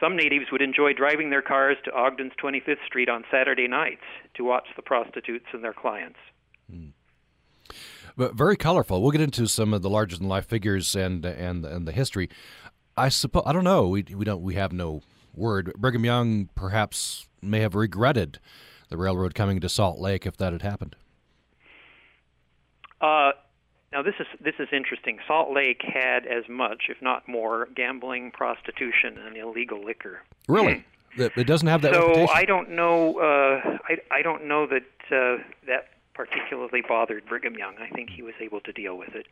Some 0.00 0.16
natives 0.16 0.46
would 0.50 0.62
enjoy 0.62 0.92
driving 0.92 1.30
their 1.30 1.42
cars 1.42 1.76
to 1.84 1.92
Ogden's 1.92 2.32
25th 2.42 2.84
Street 2.86 3.08
on 3.08 3.24
Saturday 3.30 3.68
nights 3.68 4.02
to 4.34 4.44
watch 4.44 4.66
the 4.76 4.82
prostitutes 4.82 5.46
and 5.52 5.62
their 5.62 5.72
clients. 5.72 6.18
Mm. 6.72 6.92
But 8.16 8.34
very 8.34 8.56
colorful. 8.56 9.02
We'll 9.02 9.10
get 9.10 9.20
into 9.20 9.46
some 9.46 9.74
of 9.74 9.82
the 9.82 9.90
larger 9.90 10.16
than 10.16 10.28
life 10.28 10.46
figures 10.46 10.94
and 10.94 11.24
and 11.24 11.64
and 11.64 11.86
the 11.86 11.92
history. 11.92 12.28
I 12.96 13.08
suppose 13.08 13.42
I 13.46 13.52
don't 13.52 13.64
know. 13.64 13.88
We 13.88 14.04
we 14.14 14.24
don't 14.24 14.42
we 14.42 14.54
have 14.54 14.72
no 14.72 15.02
word. 15.34 15.72
Brigham 15.76 16.04
Young 16.04 16.48
perhaps 16.54 17.26
may 17.42 17.60
have 17.60 17.74
regretted 17.74 18.38
the 18.88 18.96
railroad 18.96 19.34
coming 19.34 19.60
to 19.60 19.68
Salt 19.68 19.98
Lake 19.98 20.26
if 20.26 20.36
that 20.36 20.52
had 20.52 20.62
happened. 20.62 20.96
Uh, 23.00 23.32
now 23.94 24.02
this 24.02 24.14
is 24.18 24.26
this 24.40 24.54
is 24.58 24.68
interesting. 24.72 25.18
Salt 25.26 25.52
Lake 25.52 25.80
had 25.82 26.26
as 26.26 26.42
much, 26.48 26.86
if 26.88 27.00
not 27.00 27.26
more, 27.28 27.68
gambling, 27.76 28.32
prostitution, 28.32 29.16
and 29.24 29.36
illegal 29.36 29.82
liquor. 29.82 30.20
Really, 30.48 30.84
it 31.16 31.46
doesn't 31.46 31.68
have 31.68 31.80
that. 31.82 31.94
So 31.94 32.08
reputation? 32.08 32.34
I 32.34 32.44
don't 32.44 32.70
know. 32.70 33.20
Uh, 33.20 33.78
I 33.88 33.98
I 34.10 34.22
don't 34.22 34.46
know 34.46 34.66
that 34.66 34.82
uh, 35.12 35.42
that 35.68 35.90
particularly 36.12 36.82
bothered 36.86 37.24
Brigham 37.26 37.54
Young. 37.54 37.76
I 37.78 37.88
think 37.94 38.10
he 38.10 38.22
was 38.22 38.34
able 38.40 38.60
to 38.62 38.72
deal 38.72 38.98
with 38.98 39.14
it. 39.14 39.26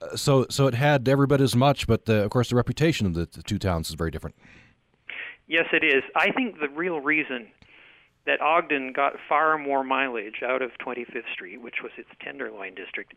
Uh, 0.00 0.16
so 0.16 0.46
so 0.48 0.66
it 0.66 0.74
had 0.74 1.06
every 1.06 1.26
bit 1.26 1.42
as 1.42 1.54
much, 1.54 1.86
but 1.86 2.06
the, 2.06 2.24
of 2.24 2.30
course 2.30 2.48
the 2.48 2.56
reputation 2.56 3.06
of 3.06 3.12
the, 3.12 3.28
the 3.30 3.42
two 3.42 3.58
towns 3.58 3.90
is 3.90 3.96
very 3.96 4.10
different. 4.10 4.34
Yes, 5.46 5.66
it 5.72 5.84
is. 5.84 6.02
I 6.16 6.30
think 6.32 6.58
the 6.58 6.68
real 6.70 7.00
reason 7.00 7.48
that 8.24 8.40
Ogden 8.42 8.92
got 8.92 9.14
far 9.28 9.56
more 9.56 9.82
mileage 9.82 10.42
out 10.46 10.60
of 10.60 10.70
25th 10.84 11.32
Street, 11.32 11.62
which 11.62 11.76
was 11.82 11.92
its 11.96 12.10
Tenderloin 12.20 12.74
district, 12.74 13.14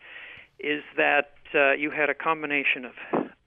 is 0.64 0.84
that 0.98 1.34
uh, 1.54 1.74
you 1.74 1.92
had 1.92 2.10
a 2.10 2.14
combination 2.14 2.86
of 2.86 2.94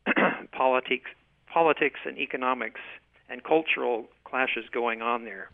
politics, 0.53 1.11
politics 1.53 2.01
and 2.05 2.19
economics 2.19 2.81
and 3.29 3.43
cultural 3.43 4.07
clashes 4.25 4.65
going 4.73 5.01
on 5.01 5.25
there. 5.25 5.51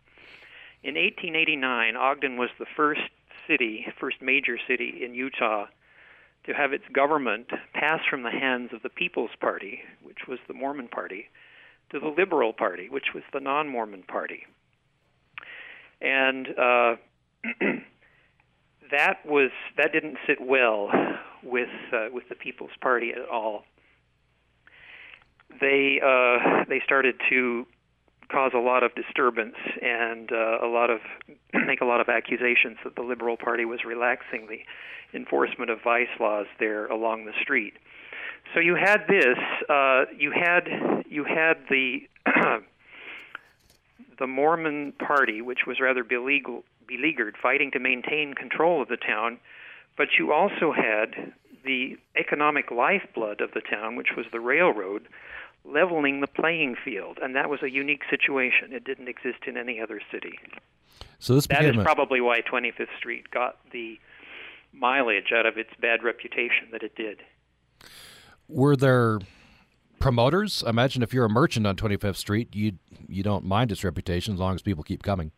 In 0.83 0.95
1889, 0.95 1.97
Ogden 1.97 2.39
was 2.39 2.49
the 2.59 2.67
first 2.77 3.03
city, 3.47 3.87
first 3.99 4.23
major 4.23 4.57
city 4.67 5.01
in 5.05 5.15
Utah 5.15 5.67
to 6.47 6.55
have 6.55 6.73
its 6.73 6.85
government 6.93 7.49
pass 7.75 8.01
from 8.09 8.23
the 8.23 8.31
hands 8.31 8.71
of 8.73 8.83
the 8.83 8.89
People's 8.89 9.31
Party, 9.41 9.81
which 10.03 10.27
was 10.27 10.39
the 10.49 10.55
Mormon 10.55 10.89
Party, 10.89 11.27
to 11.91 12.01
the 12.01 12.09
Liberal 12.09 12.55
Party, 12.55 12.89
which 12.89 13.13
was 13.15 13.23
the 13.33 13.41
non-Mormon 13.41 14.05
Party. 14.05 14.47
And 16.01 16.49
uh, 16.49 16.97
that 18.91 19.27
was 19.27 19.51
that 19.77 19.93
didn't 19.93 20.17
sit 20.27 20.39
well 20.41 20.89
with 21.43 21.69
uh, 21.93 22.09
with 22.13 22.29
the 22.29 22.35
People's 22.35 22.71
Party 22.81 23.13
at 23.13 23.29
all. 23.29 23.65
They 25.61 26.01
uh, 26.03 26.65
they 26.69 26.81
started 26.85 27.17
to 27.31 27.67
cause 28.31 28.53
a 28.55 28.59
lot 28.59 28.83
of 28.83 28.95
disturbance 28.95 29.57
and 29.83 30.31
uh, 30.33 30.59
a 30.63 30.69
lot 30.69 30.91
of 30.91 31.01
make 31.67 31.81
a 31.81 31.85
lot 31.85 32.01
of 32.01 32.09
accusations 32.09 32.79
that 32.85 32.95
the 32.97 33.03
Liberal 33.03 33.37
Party 33.37 33.65
was 33.65 33.85
relaxing 33.85 34.49
the 34.49 34.61
enforcement 35.17 35.71
of 35.71 35.79
vice 35.83 36.09
laws 36.21 36.47
there 36.59 36.87
along 36.87 37.25
the 37.25 37.33
street. 37.43 37.75
So 38.55 38.61
you 38.61 38.75
had 38.75 39.07
this. 39.09 39.39
Uh, 39.69 40.05
you 40.17 40.33
had 40.33 40.69
you 41.09 41.25
had 41.25 41.59
the 41.69 42.09
the 44.19 44.27
Mormon 44.27 44.93
Party, 44.93 45.41
which 45.41 45.61
was 45.67 45.81
rather 45.81 46.05
beleaguered, 46.05 46.63
beleaguered, 46.87 47.37
fighting 47.41 47.71
to 47.73 47.79
maintain 47.79 48.35
control 48.35 48.83
of 48.83 48.89
the 48.89 48.97
town, 48.97 49.39
but 50.01 50.19
you 50.19 50.33
also 50.33 50.73
had 50.73 51.35
the 51.63 51.99
economic 52.19 52.71
lifeblood 52.71 53.43
of 53.43 53.51
the 53.53 53.61
town, 53.61 53.97
which 53.97 54.17
was 54.17 54.25
the 54.33 54.41
railroad, 54.41 55.07
leveling 55.63 56.23
the 56.23 56.27
playing 56.27 56.75
field, 56.83 57.19
and 57.21 57.37
that 57.37 57.51
was 57.51 57.63
a 57.63 57.69
unique 57.69 58.01
situation. 58.09 58.73
It 58.73 58.83
didn't 58.83 59.09
exist 59.09 59.41
in 59.47 59.59
any 59.59 59.79
other 59.79 60.01
city. 60.11 60.39
So 61.19 61.35
this 61.35 61.47
that 61.49 61.67
is 61.67 61.77
a... 61.77 61.83
probably 61.83 62.23
why 62.23 62.41
25th 62.41 62.97
Street 62.97 63.31
got 63.31 63.59
the 63.73 64.01
mileage 64.73 65.33
out 65.37 65.45
of 65.45 65.59
its 65.59 65.69
bad 65.79 66.03
reputation 66.03 66.69
that 66.73 66.83
it 66.83 66.95
did. 66.97 67.19
Were 68.49 68.77
there 68.77 69.19
promoters? 69.99 70.65
Imagine 70.67 71.03
if 71.03 71.13
you're 71.13 71.27
a 71.27 71.29
merchant 71.29 71.67
on 71.67 71.77
25th 71.77 72.17
Street, 72.17 72.57
you 72.57 72.79
you 73.07 73.23
don't 73.23 73.45
mind 73.45 73.71
its 73.71 73.85
reputation 73.85 74.33
as 74.33 74.41
long 74.41 74.55
as 74.55 74.63
people 74.63 74.83
keep 74.83 75.03
coming. 75.03 75.31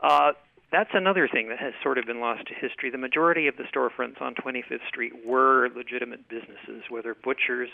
Uh, 0.00 0.30
that's 0.74 0.90
another 0.92 1.28
thing 1.28 1.48
that 1.50 1.58
has 1.58 1.72
sort 1.84 1.98
of 1.98 2.04
been 2.04 2.18
lost 2.18 2.48
to 2.48 2.54
history. 2.54 2.90
The 2.90 2.98
majority 2.98 3.46
of 3.46 3.56
the 3.56 3.62
storefronts 3.62 4.20
on 4.20 4.34
25th 4.34 4.86
Street 4.88 5.12
were 5.24 5.68
legitimate 5.76 6.28
businesses, 6.28 6.82
whether 6.88 7.14
butchers 7.14 7.70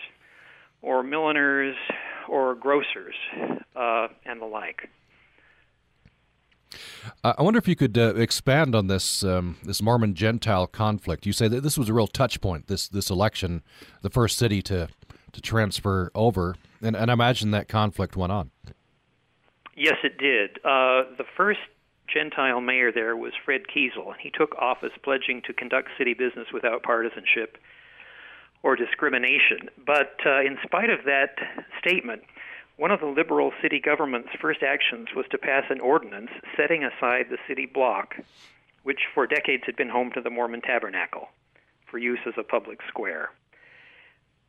or 0.83 1.03
milliners 1.03 1.77
or 2.29 2.55
grocers 2.55 3.15
uh, 3.75 4.09
and 4.27 4.41
the 4.41 4.45
like. 4.45 4.91
I 7.25 7.43
wonder 7.43 7.59
if 7.59 7.67
you 7.67 7.75
could 7.75 7.97
uh, 7.97 8.15
expand 8.17 8.75
on 8.75 8.89
this 8.89 9.25
um, 9.25 9.57
this 9.65 9.81
Mormon 9.81 10.15
Gentile 10.15 10.67
conflict. 10.67 11.25
You 11.25 11.33
say 11.33 11.49
that 11.49 11.63
this 11.63 11.79
was 11.79 11.89
a 11.89 11.95
real 11.95 12.07
touch 12.07 12.41
point. 12.41 12.67
This 12.67 12.87
this 12.87 13.09
election, 13.11 13.63
the 14.03 14.11
first 14.11 14.37
city 14.39 14.61
to 14.63 14.89
to 15.33 15.41
transfer 15.41 16.13
over, 16.15 16.55
and, 16.83 16.95
and 16.95 17.11
I 17.11 17.15
imagine 17.15 17.51
that 17.53 17.67
conflict 17.67 18.15
went 18.15 18.31
on. 18.31 18.51
Yes, 19.75 19.97
it 20.05 20.19
did. 20.19 20.59
Uh, 20.59 21.17
the 21.17 21.25
first 21.37 21.61
Gentile 22.13 22.61
mayor 22.61 22.93
there 22.93 23.17
was 23.17 23.33
Fred 23.45 23.63
Kiesel, 23.69 24.13
and 24.13 24.21
he 24.21 24.31
took 24.31 24.55
office 24.57 24.93
pledging 25.03 25.43
to 25.47 25.53
conduct 25.53 25.89
city 25.97 26.15
business 26.15 26.49
without 26.53 26.83
partisanship 26.83 27.59
or 28.63 28.77
discrimination. 28.77 29.71
But 29.87 30.15
uh, 30.27 30.41
in 30.41 30.59
spite 30.63 30.91
of 30.91 31.05
that 31.07 31.37
statement, 31.79 32.23
one 32.77 32.91
of 32.91 33.01
the 33.01 33.07
liberal 33.07 33.53
city 33.63 33.81
government's 33.81 34.31
first 34.41 34.63
actions 34.63 35.09
was 35.15 35.27
to 35.31 35.39
pass 35.39 35.65
an 35.71 35.81
ordinance 35.81 36.31
setting 36.57 36.85
aside 36.85 37.27
the 37.31 37.39
city 37.47 37.67
block, 37.67 38.17
which 38.83 39.01
for 39.15 39.27
decades 39.27 39.65
had 39.67 39.77
been 39.77 39.89
home 39.89 40.11
to 40.15 40.21
the 40.21 40.31
Mormon 40.31 40.63
Tabernacle, 40.63 41.29
for 41.91 41.99
use 41.99 42.21
as 42.27 42.35
a 42.39 42.43
public 42.43 42.81
square. 42.89 43.31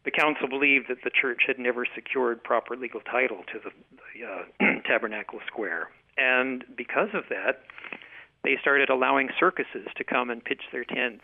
The 0.03 0.11
council 0.11 0.47
believed 0.47 0.87
that 0.89 1.03
the 1.03 1.11
church 1.11 1.43
had 1.45 1.59
never 1.59 1.85
secured 1.93 2.43
proper 2.43 2.75
legal 2.75 3.01
title 3.01 3.43
to 3.53 3.59
the, 3.59 3.71
the 4.13 4.25
uh, 4.25 4.81
Tabernacle 4.87 5.39
Square. 5.45 5.89
And 6.17 6.63
because 6.75 7.09
of 7.13 7.23
that, 7.29 7.63
they 8.43 8.57
started 8.61 8.89
allowing 8.89 9.29
circuses 9.39 9.87
to 9.95 10.03
come 10.03 10.29
and 10.29 10.43
pitch 10.43 10.61
their 10.71 10.83
tents 10.83 11.23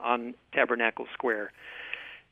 on 0.00 0.34
Tabernacle 0.52 1.06
Square 1.12 1.52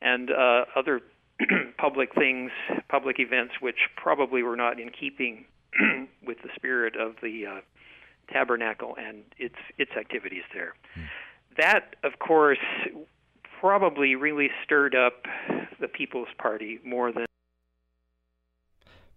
and 0.03 0.31
uh, 0.31 0.65
other 0.77 1.01
public 1.79 2.15
things, 2.15 2.51
public 2.89 3.19
events, 3.19 3.55
which 3.61 3.89
probably 3.97 4.43
were 4.43 4.57
not 4.57 4.79
in 4.79 4.91
keeping 4.91 5.45
with 6.27 6.39
the 6.43 6.49
spirit 6.55 6.95
of 6.97 7.15
the 7.23 7.47
uh, 7.47 7.61
tabernacle 8.33 8.97
and 8.99 9.23
its 9.39 9.57
its 9.79 9.93
activities 9.99 10.45
there. 10.55 10.75
Hmm. 10.95 11.03
That, 11.57 11.97
of 12.05 12.19
course, 12.19 12.59
probably 13.61 14.15
really 14.15 14.49
stirred 14.65 14.95
up 14.95 15.25
the 15.81 15.89
People's 15.89 16.29
Party 16.39 16.79
more 16.85 17.13
than. 17.13 17.27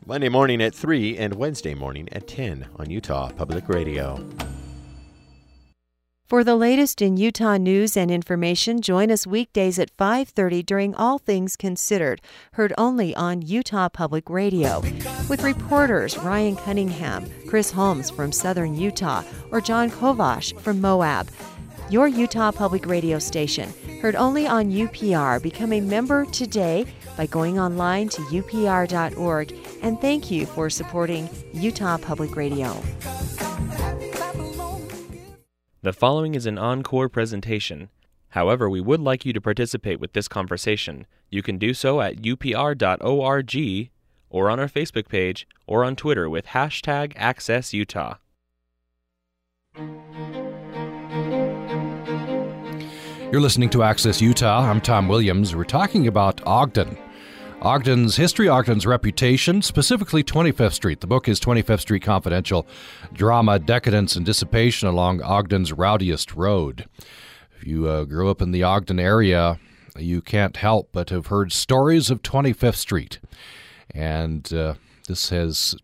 Monday 0.05 0.27
morning 0.27 0.61
at 0.61 0.75
3 0.75 1.17
and 1.17 1.33
Wednesday 1.33 1.73
morning 1.73 2.09
at 2.11 2.27
10 2.27 2.67
on 2.75 2.89
Utah 2.89 3.29
Public 3.29 3.69
Radio. 3.69 4.21
For 6.27 6.43
the 6.43 6.55
latest 6.55 7.03
in 7.03 7.17
Utah 7.17 7.57
news 7.57 7.95
and 7.95 8.09
information, 8.09 8.81
join 8.81 9.11
us 9.11 9.27
weekdays 9.27 9.77
at 9.77 9.95
5:30 9.95 10.63
during 10.63 10.95
All 10.95 11.19
Things 11.19 11.55
Considered, 11.55 12.19
heard 12.53 12.73
only 12.79 13.15
on 13.15 13.43
Utah 13.43 13.89
Public 13.89 14.27
Radio, 14.27 14.81
with 15.29 15.43
reporters 15.43 16.17
Ryan 16.17 16.55
Cunningham, 16.55 17.29
Chris 17.47 17.69
Holmes 17.69 18.09
from 18.09 18.31
Southern 18.31 18.73
Utah, 18.73 19.21
or 19.51 19.61
John 19.61 19.91
Kovash 19.91 20.59
from 20.61 20.81
Moab. 20.81 21.29
Your 21.91 22.07
Utah 22.07 22.51
Public 22.51 22.87
Radio 22.87 23.19
station, 23.19 23.71
heard 24.01 24.15
only 24.15 24.47
on 24.47 24.71
UPR. 24.71 25.39
Become 25.39 25.73
a 25.73 25.79
member 25.79 26.25
today 26.25 26.87
by 27.15 27.27
going 27.27 27.59
online 27.59 28.09
to 28.09 28.23
upr.org 28.23 29.53
and 29.83 30.01
thank 30.01 30.31
you 30.31 30.47
for 30.47 30.71
supporting 30.71 31.29
Utah 31.53 31.97
Public 31.97 32.35
Radio. 32.35 32.75
The 35.85 35.93
following 35.93 36.33
is 36.33 36.47
an 36.47 36.57
encore 36.57 37.07
presentation. 37.09 37.89
However, 38.29 38.67
we 38.67 38.81
would 38.81 38.99
like 39.01 39.23
you 39.23 39.33
to 39.33 39.39
participate 39.39 39.99
with 39.99 40.13
this 40.13 40.27
conversation. 40.27 41.05
You 41.29 41.43
can 41.43 41.59
do 41.59 41.75
so 41.75 42.01
at 42.01 42.23
upr.org 42.23 43.89
or 44.31 44.49
on 44.49 44.59
our 44.59 44.67
Facebook 44.67 45.07
page 45.07 45.47
or 45.67 45.85
on 45.85 45.95
Twitter 45.95 46.27
with 46.27 46.47
hashtag 46.47 47.13
AccessUtah. 47.13 48.17
You're 53.31 53.41
listening 53.41 53.69
to 53.69 53.83
Access 53.83 54.19
Utah. 54.19 54.67
I'm 54.67 54.81
Tom 54.81 55.07
Williams. 55.07 55.55
We're 55.55 55.65
talking 55.65 56.07
about 56.07 56.41
Ogden. 56.47 56.97
Ogden's 57.61 58.17
history, 58.17 58.47
Ogden's 58.47 58.85
reputation, 58.85 59.61
specifically 59.61 60.23
25th 60.23 60.73
Street. 60.73 61.01
The 61.01 61.07
book 61.07 61.27
is 61.27 61.39
25th 61.39 61.81
Street 61.81 62.03
Confidential 62.03 62.67
Drama, 63.13 63.59
Decadence, 63.59 64.15
and 64.15 64.25
Dissipation 64.25 64.87
Along 64.87 65.21
Ogden's 65.21 65.73
Rowdiest 65.73 66.35
Road. 66.35 66.85
If 67.57 67.65
you 67.65 67.87
uh, 67.87 68.03
grew 68.03 68.29
up 68.29 68.41
in 68.41 68.51
the 68.51 68.63
Ogden 68.63 68.99
area, 68.99 69.59
you 69.97 70.21
can't 70.21 70.57
help 70.57 70.89
but 70.91 71.09
have 71.09 71.27
heard 71.27 71.51
stories 71.51 72.11
of 72.11 72.21
25th 72.21 72.75
Street. 72.75 73.19
And 73.91 74.51
uh, 74.53 74.75
this 75.07 75.29
has 75.29 75.75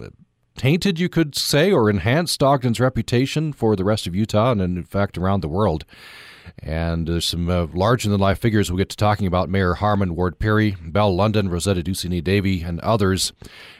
uh, 0.00 0.08
tainted, 0.56 0.98
you 0.98 1.08
could 1.08 1.34
say, 1.34 1.72
or 1.72 1.88
enhanced 1.88 2.42
Ogden's 2.42 2.80
reputation 2.80 3.52
for 3.52 3.76
the 3.76 3.84
rest 3.84 4.06
of 4.06 4.14
Utah 4.14 4.52
and, 4.52 4.60
in 4.60 4.84
fact, 4.84 5.16
around 5.16 5.40
the 5.40 5.48
world. 5.48 5.84
And 6.58 7.08
there's 7.08 7.26
some 7.26 7.48
uh, 7.48 7.66
larger 7.72 8.08
than 8.08 8.20
life 8.20 8.38
figures 8.38 8.70
we'll 8.70 8.78
get 8.78 8.88
to 8.90 8.96
talking 8.96 9.26
about 9.26 9.48
Mayor 9.48 9.74
Harmon 9.74 10.14
Ward 10.14 10.38
Peery, 10.38 10.76
Belle 10.80 11.14
London, 11.14 11.48
Rosetta 11.48 11.82
Ducini 11.82 12.22
Davy, 12.22 12.62
and 12.62 12.78
others, 12.80 13.32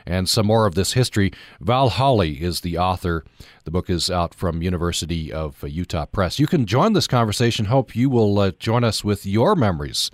and 0.05 0.29
some 0.29 0.47
more 0.47 0.67
of 0.67 0.75
this 0.75 0.95
history. 0.95 1.33
Val 1.61 1.91
Holley 1.91 2.43
is 2.43 2.63
the 2.63 2.79
author. 2.79 3.25
The 3.65 3.71
book 3.71 3.89
is 3.89 4.11
out 4.11 4.35
from 4.35 4.63
University 4.63 5.33
of 5.33 5.63
Utah 5.63 6.07
Press. 6.07 6.41
You 6.41 6.49
can 6.49 6.67
join 6.67 6.93
this 6.93 7.07
conversation. 7.07 7.67
Hope 7.67 7.95
you 7.95 8.11
will 8.11 8.37
uh, 8.39 8.51
join 8.59 8.83
us 8.83 9.05
with 9.05 9.25
your 9.25 9.55
memories 9.55 10.11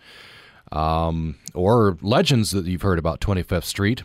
um, 0.72 1.36
or 1.54 1.96
legends 2.02 2.50
that 2.50 2.66
you've 2.66 2.82
heard 2.82 2.98
about 2.98 3.20
25th 3.20 3.64
Street. 3.64 4.02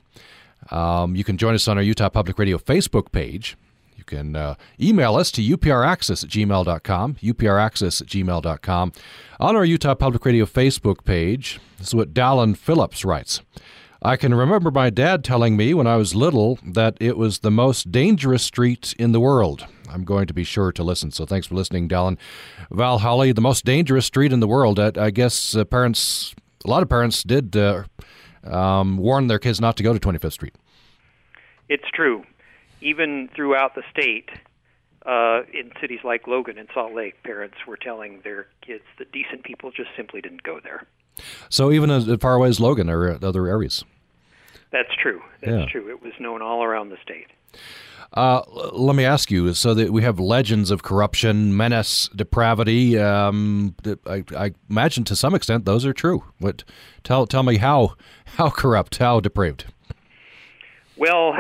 Um, 0.72 1.16
you 1.16 1.24
can 1.24 1.38
join 1.38 1.54
us 1.54 1.68
on 1.68 1.78
our 1.78 1.84
Utah 1.84 2.10
Public 2.10 2.40
Radio 2.40 2.58
Facebook 2.58 3.12
page. 3.12 3.58
You 4.04 4.18
can 4.18 4.36
uh, 4.36 4.56
email 4.82 5.16
us 5.16 5.32
to 5.32 5.42
upraccess 5.42 6.26
at 6.26 6.30
gmail.com, 6.30 7.16
upraccess 7.16 8.02
at 8.02 8.08
gmail.com. 8.08 8.92
On 9.40 9.56
our 9.56 9.64
Utah 9.64 9.96
Public 9.96 10.26
Radio 10.26 10.46
Facebook 10.46 11.06
page, 11.06 11.62
this 11.78 11.88
is 11.88 11.96
what 11.96 12.14
Dallin 12.14 12.58
Phillips 12.58 13.06
writes. 13.06 13.42
I 14.02 14.18
can 14.18 14.34
remember 14.34 14.72
my 14.72 14.90
dad 14.90 15.24
telling 15.24 15.56
me 15.56 15.74
when 15.74 15.88
I 15.88 15.96
was 15.96 16.14
little 16.14 16.60
that 16.66 16.98
it 17.00 17.16
was 17.16 17.40
the 17.40 17.52
most 17.52 17.94
dangerous 17.94 18.44
street 18.44 18.94
in 19.00 19.14
the 19.14 19.22
world. 19.22 19.66
I'm 19.90 20.04
going 20.04 20.28
to 20.28 20.34
be 20.34 20.44
sure 20.44 20.74
to 20.74 20.84
listen. 20.84 21.12
So 21.12 21.26
thanks 21.26 21.48
for 21.48 21.56
listening, 21.56 21.88
Dallin. 21.88 22.18
Val 22.72 22.98
Holley, 22.98 23.32
the 23.32 23.40
most 23.40 23.64
dangerous 23.64 24.06
street 24.06 24.34
in 24.34 24.42
the 24.42 24.48
world. 24.48 24.82
I, 24.82 24.92
I 24.98 25.12
guess 25.12 25.56
uh, 25.56 25.64
parents, 25.64 26.36
a 26.66 26.70
lot 26.70 26.84
of 26.84 26.90
parents 26.90 27.24
did 27.24 27.56
uh, 27.56 27.84
um, 28.44 28.98
warn 28.98 29.28
their 29.28 29.40
kids 29.40 29.62
not 29.62 29.78
to 29.78 29.84
go 29.84 29.98
to 29.98 30.00
25th 30.00 30.34
Street. 30.34 30.56
It's 31.70 31.90
true 31.94 32.26
even 32.84 33.30
throughout 33.36 33.76
the 33.76 33.84
state, 33.92 34.30
uh, 35.06 35.42
in 35.54 35.72
cities 35.82 36.00
like 36.04 36.28
Logan 36.28 36.58
and 36.58 36.68
Salt 36.74 36.94
Lake, 36.94 37.22
parents 37.24 37.58
were 37.68 37.78
telling 37.78 38.22
their 38.24 38.48
kids 38.62 38.84
that 39.00 39.12
decent 39.12 39.44
people 39.44 39.72
just 39.72 39.90
simply 39.98 40.22
didn't 40.22 40.44
go 40.44 40.60
there. 40.64 40.86
So 41.50 41.72
even 41.72 41.90
as 41.92 42.08
far 42.20 42.36
away 42.36 42.50
as 42.50 42.60
Logan 42.60 42.90
or 42.90 43.18
other 43.24 43.48
areas. 43.48 43.84
That's 44.72 44.94
true. 45.02 45.22
That's 45.42 45.52
yeah. 45.52 45.66
true. 45.68 45.90
It 45.90 46.02
was 46.02 46.14
known 46.20 46.42
all 46.42 46.64
around 46.64 46.90
the 46.90 46.98
state. 47.04 47.28
Uh, 48.14 48.42
let 48.72 48.96
me 48.96 49.04
ask 49.06 49.32
you: 49.32 49.54
so 49.54 49.74
that 49.74 49.92
we 49.92 50.04
have 50.04 50.20
legends 50.20 50.70
of 50.70 50.84
corruption, 50.84 51.56
menace, 51.56 52.10
depravity. 52.16 52.98
Um, 52.98 53.76
I, 54.06 54.24
I, 54.36 54.52
imagine 54.70 55.04
to 55.06 55.16
some 55.16 55.34
extent 55.34 55.66
those 55.66 55.84
are 55.86 55.94
true. 55.94 56.24
What? 56.40 56.64
Tell 57.04 57.26
tell 57.26 57.44
me 57.44 57.58
how 57.58 57.96
how 58.38 58.50
corrupt, 58.52 58.98
how 58.98 59.20
depraved. 59.20 59.66
Well, 60.96 61.36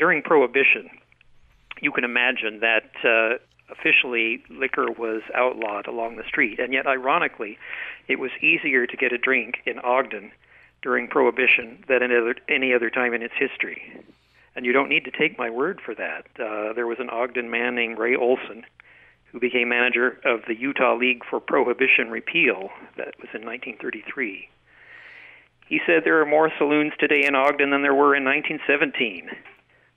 during 0.00 0.22
Prohibition, 0.22 0.88
you 1.82 1.92
can 1.92 2.04
imagine 2.04 2.60
that 2.60 2.90
uh, 3.04 3.36
officially 3.70 4.42
liquor 4.48 4.90
was 4.90 5.20
outlawed 5.34 5.86
along 5.86 6.16
the 6.16 6.24
street, 6.26 6.58
and 6.58 6.72
yet, 6.72 6.86
ironically, 6.86 7.58
it 8.08 8.18
was 8.18 8.30
easier 8.40 8.86
to 8.86 8.96
get 8.96 9.12
a 9.12 9.18
drink 9.18 9.58
in 9.66 9.78
Ogden 9.78 10.32
during 10.82 11.06
Prohibition 11.06 11.84
than 11.86 12.02
other, 12.02 12.34
any 12.48 12.72
other 12.72 12.88
time 12.88 13.12
in 13.12 13.22
its 13.22 13.34
history. 13.38 14.02
And 14.56 14.64
you 14.64 14.72
don't 14.72 14.88
need 14.88 15.04
to 15.04 15.10
take 15.10 15.38
my 15.38 15.50
word 15.50 15.80
for 15.84 15.94
that. 15.94 16.26
Uh, 16.40 16.72
there 16.72 16.86
was 16.86 16.98
an 16.98 17.10
Ogden 17.10 17.50
man 17.50 17.74
named 17.74 17.98
Ray 17.98 18.16
Olson 18.16 18.64
who 19.26 19.38
became 19.38 19.68
manager 19.68 20.18
of 20.24 20.40
the 20.48 20.58
Utah 20.58 20.96
League 20.96 21.22
for 21.28 21.38
Prohibition 21.38 22.10
Repeal. 22.10 22.70
That 22.96 23.14
was 23.20 23.28
in 23.32 23.44
1933. 23.44 24.48
He 25.68 25.80
said 25.86 26.02
there 26.02 26.20
are 26.20 26.26
more 26.26 26.50
saloons 26.58 26.94
today 26.98 27.24
in 27.24 27.36
Ogden 27.36 27.70
than 27.70 27.82
there 27.82 27.94
were 27.94 28.16
in 28.16 28.24
1917. 28.24 29.30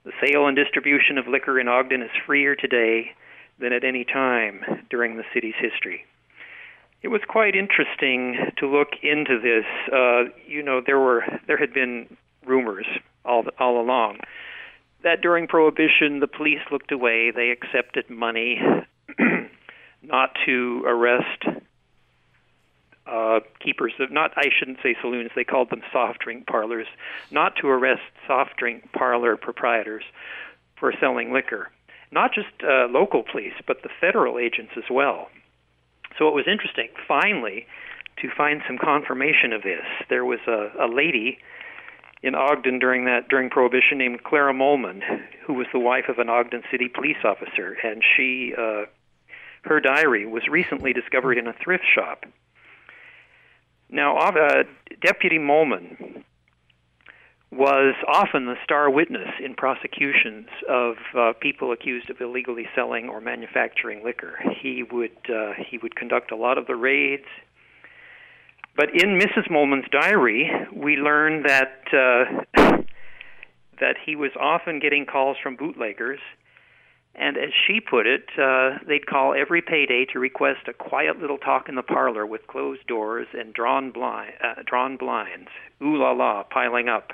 The 0.04 0.12
sale 0.22 0.46
and 0.46 0.56
distribution 0.56 1.18
of 1.18 1.26
liquor 1.26 1.58
in 1.58 1.68
Ogden 1.68 2.02
is 2.02 2.10
freer 2.26 2.54
today 2.54 3.12
than 3.58 3.72
at 3.72 3.84
any 3.84 4.04
time 4.04 4.84
during 4.90 5.16
the 5.16 5.24
city's 5.32 5.54
history. 5.58 6.04
It 7.02 7.08
was 7.08 7.20
quite 7.28 7.54
interesting 7.54 8.52
to 8.58 8.66
look 8.66 8.88
into 9.02 9.38
this. 9.40 9.64
Uh, 9.92 10.24
you 10.46 10.62
know, 10.62 10.80
there 10.84 10.98
were 10.98 11.24
there 11.46 11.58
had 11.58 11.72
been 11.72 12.16
rumors 12.46 12.86
all 13.24 13.44
all 13.58 13.80
along 13.80 14.18
that 15.04 15.20
during 15.20 15.46
Prohibition 15.46 16.18
the 16.18 16.26
police 16.26 16.60
looked 16.72 16.90
away. 16.90 17.30
They 17.30 17.50
accepted 17.50 18.10
money 18.10 18.60
not 20.02 20.30
to 20.46 20.82
arrest 20.86 21.44
uh, 23.06 23.40
keepers 23.60 23.92
of 24.00 24.10
not 24.10 24.32
I 24.36 24.48
shouldn't 24.56 24.78
say 24.82 24.96
saloons 25.00 25.30
they 25.36 25.44
called 25.44 25.70
them 25.70 25.82
soft 25.92 26.20
drink 26.20 26.46
parlors 26.46 26.86
not 27.30 27.56
to 27.56 27.68
arrest 27.68 28.02
soft 28.26 28.56
drink 28.56 28.92
parlor 28.92 29.36
proprietors 29.36 30.04
for 30.78 30.92
selling 31.00 31.32
liquor. 31.32 31.70
Not 32.10 32.32
just 32.32 32.48
uh, 32.62 32.86
local 32.88 33.22
police 33.22 33.54
but 33.66 33.82
the 33.82 33.90
federal 34.00 34.38
agents 34.38 34.72
as 34.76 34.84
well. 34.90 35.28
So 36.18 36.28
it 36.28 36.34
was 36.34 36.46
interesting 36.46 36.88
finally 37.06 37.66
to 38.22 38.28
find 38.34 38.62
some 38.66 38.78
confirmation 38.78 39.52
of 39.52 39.62
this. 39.62 39.84
There 40.08 40.24
was 40.24 40.38
a, 40.46 40.70
a 40.80 40.86
lady 40.86 41.38
in 42.22 42.34
Ogden 42.34 42.78
during 42.78 43.04
that 43.04 43.28
during 43.28 43.50
prohibition 43.50 43.98
named 43.98 44.24
Clara 44.24 44.54
Molman 44.54 45.02
who 45.46 45.52
was 45.52 45.66
the 45.74 45.78
wife 45.78 46.08
of 46.08 46.18
an 46.18 46.30
Ogden 46.30 46.62
city 46.70 46.88
police 46.88 47.22
officer 47.22 47.76
and 47.84 48.02
she 48.16 48.54
uh, 48.56 48.84
her 49.64 49.80
diary 49.80 50.24
was 50.24 50.48
recently 50.48 50.94
discovered 50.94 51.36
in 51.36 51.46
a 51.46 51.52
thrift 51.52 51.84
shop 51.94 52.24
now, 53.94 54.18
uh, 54.18 54.64
Deputy 55.00 55.38
Molman 55.38 56.24
was 57.52 57.94
often 58.08 58.46
the 58.46 58.56
star 58.64 58.90
witness 58.90 59.28
in 59.42 59.54
prosecutions 59.54 60.48
of 60.68 60.96
uh, 61.16 61.32
people 61.40 61.70
accused 61.70 62.10
of 62.10 62.20
illegally 62.20 62.66
selling 62.74 63.08
or 63.08 63.20
manufacturing 63.20 64.02
liquor. 64.02 64.36
He 64.60 64.82
would 64.82 65.16
uh, 65.32 65.52
he 65.70 65.78
would 65.78 65.94
conduct 65.94 66.32
a 66.32 66.36
lot 66.36 66.58
of 66.58 66.66
the 66.66 66.74
raids. 66.74 67.26
But 68.76 68.88
in 68.92 69.20
Mrs. 69.20 69.48
Molman's 69.48 69.88
diary, 69.92 70.50
we 70.74 70.96
learn 70.96 71.44
that 71.44 71.84
uh, 71.92 72.82
that 73.80 73.94
he 74.04 74.16
was 74.16 74.32
often 74.40 74.80
getting 74.80 75.06
calls 75.06 75.36
from 75.40 75.54
bootleggers 75.54 76.18
and 77.16 77.36
as 77.36 77.50
she 77.66 77.80
put 77.80 78.06
it, 78.06 78.28
uh, 78.38 78.78
they'd 78.86 79.06
call 79.06 79.34
every 79.34 79.62
payday 79.62 80.04
to 80.12 80.18
request 80.18 80.66
a 80.66 80.72
quiet 80.72 81.20
little 81.20 81.38
talk 81.38 81.68
in 81.68 81.76
the 81.76 81.82
parlor 81.82 82.26
with 82.26 82.46
closed 82.46 82.86
doors 82.86 83.28
and 83.32 83.54
drawn 83.54 83.92
blind, 83.92 84.32
uh, 84.42 84.62
drawn 84.66 84.96
blinds. 84.96 85.48
Ooh 85.80 85.96
la 85.96 86.10
la, 86.12 86.42
piling 86.42 86.88
up. 86.88 87.12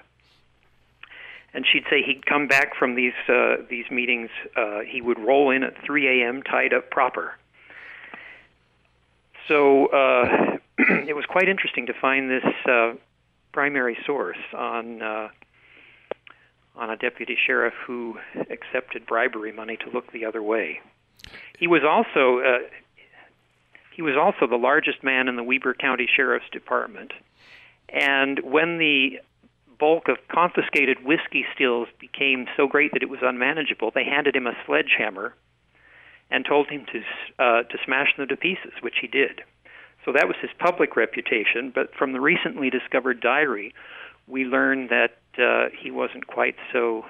And 1.53 1.67
she'd 1.71 1.85
say 1.91 2.03
he'd 2.03 2.25
come 2.25 2.47
back 2.47 2.77
from 2.77 2.95
these 2.95 3.13
uh, 3.29 3.57
these 3.69 3.91
meetings. 3.91 4.31
Uh, 4.57 4.81
he 4.87 5.01
would 5.01 5.19
roll 5.19 5.51
in 5.51 5.65
at 5.65 5.75
3 5.85 6.23
a.m. 6.23 6.43
tied 6.43 6.73
up 6.73 6.91
proper. 6.91 7.35
So 9.49 9.87
uh, 9.87 10.59
it 10.79 11.17
was 11.17 11.27
quite 11.27 11.49
interesting 11.49 11.87
to 11.87 11.93
find 11.93 12.31
this 12.31 12.45
uh, 12.67 12.93
primary 13.53 13.99
source 14.07 14.39
on 14.55 15.03
uh, 15.03 15.29
on 16.81 16.91
a 16.91 16.97
deputy 16.97 17.37
sheriff 17.47 17.75
who 17.87 18.17
accepted 18.51 19.07
bribery 19.07 19.53
money 19.53 19.77
to 19.77 19.91
look 19.91 20.11
the 20.13 20.25
other 20.25 20.43
way. 20.43 20.81
He 21.59 21.67
was 21.67 21.83
also 21.85 22.41
uh, 22.41 22.59
he 23.95 24.03
was 24.03 24.17
also 24.17 24.47
the 24.47 24.57
largest 24.57 25.05
man 25.05 25.29
in 25.29 25.37
the 25.37 25.43
Weber 25.45 25.75
County 25.75 26.09
Sheriff's 26.17 26.49
Department. 26.51 27.13
And 27.91 28.41
when 28.43 28.79
the 28.79 29.21
bulk 29.79 30.09
of 30.09 30.17
confiscated 30.29 31.05
whiskey 31.05 31.45
stills 31.55 31.89
became 31.99 32.47
so 32.57 32.67
great 32.67 32.93
that 32.95 33.03
it 33.03 33.11
was 33.11 33.21
unmanageable, 33.23 33.91
they 33.95 34.05
handed 34.05 34.35
him 34.35 34.47
a 34.47 34.57
sledgehammer 34.65 35.35
and 36.31 36.47
told 36.47 36.69
him 36.69 36.87
to 36.93 37.45
uh, 37.45 37.63
to 37.65 37.79
smash 37.85 38.17
them 38.17 38.27
to 38.29 38.37
pieces, 38.37 38.73
which 38.81 38.97
he 39.03 39.07
did. 39.07 39.43
So 40.07 40.13
that 40.13 40.27
was 40.27 40.37
his 40.41 40.51
public 40.59 40.97
reputation. 40.97 41.71
But 41.75 41.95
from 41.95 42.13
the 42.13 42.21
recently 42.21 42.71
discovered 42.71 43.21
diary, 43.21 43.75
we 44.31 44.45
learned 44.45 44.91
that 44.91 45.17
uh, 45.39 45.69
he 45.79 45.91
wasn't 45.91 46.27
quite 46.27 46.57
so 46.73 47.05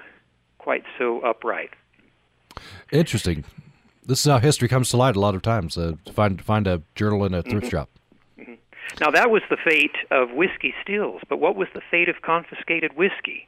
quite 0.57 0.83
so 0.97 1.21
upright. 1.21 1.71
Interesting. 2.91 3.43
This 4.05 4.19
is 4.25 4.31
how 4.31 4.39
history 4.39 4.67
comes 4.67 4.89
to 4.89 4.97
light 4.97 5.15
a 5.15 5.19
lot 5.19 5.35
of 5.35 5.41
times. 5.41 5.77
Uh, 5.77 5.93
find 6.13 6.41
find 6.41 6.67
a 6.67 6.81
journal 6.95 7.25
in 7.25 7.33
a 7.33 7.41
thrift 7.41 7.67
mm-hmm. 7.67 7.69
shop. 7.69 7.89
Mm-hmm. 8.39 8.53
Now 8.99 9.11
that 9.11 9.29
was 9.29 9.41
the 9.49 9.57
fate 9.63 9.95
of 10.09 10.31
whiskey 10.31 10.73
stills, 10.81 11.21
but 11.29 11.37
what 11.37 11.55
was 11.55 11.67
the 11.73 11.81
fate 11.89 12.09
of 12.09 12.21
confiscated 12.21 12.95
whiskey? 12.95 13.47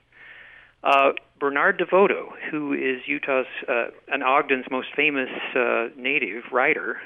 Uh, 0.84 1.14
Bernard 1.40 1.80
DeVoto, 1.80 2.30
who 2.52 2.74
is 2.74 3.08
Utah's 3.08 3.46
uh, 3.70 3.86
and 4.10 4.22
Ogden's 4.22 4.66
most 4.70 4.90
famous 4.96 5.30
uh, 5.56 5.88
native 5.98 6.44
writer, 6.52 6.98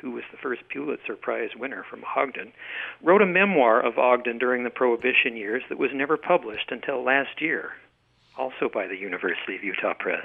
who 0.00 0.10
was 0.10 0.24
the 0.30 0.38
first 0.38 0.62
Pulitzer 0.68 1.16
Prize 1.16 1.50
winner 1.56 1.84
from 1.88 2.04
Ogden, 2.16 2.52
wrote 3.02 3.22
a 3.22 3.26
memoir 3.26 3.80
of 3.80 3.98
Ogden 3.98 4.38
during 4.38 4.64
the 4.64 4.70
Prohibition 4.70 5.36
years 5.36 5.62
that 5.68 5.78
was 5.78 5.90
never 5.94 6.16
published 6.16 6.70
until 6.70 7.02
last 7.02 7.40
year, 7.40 7.72
also 8.36 8.68
by 8.72 8.86
the 8.86 8.96
University 8.96 9.56
of 9.56 9.64
Utah 9.64 9.94
Press. 9.98 10.24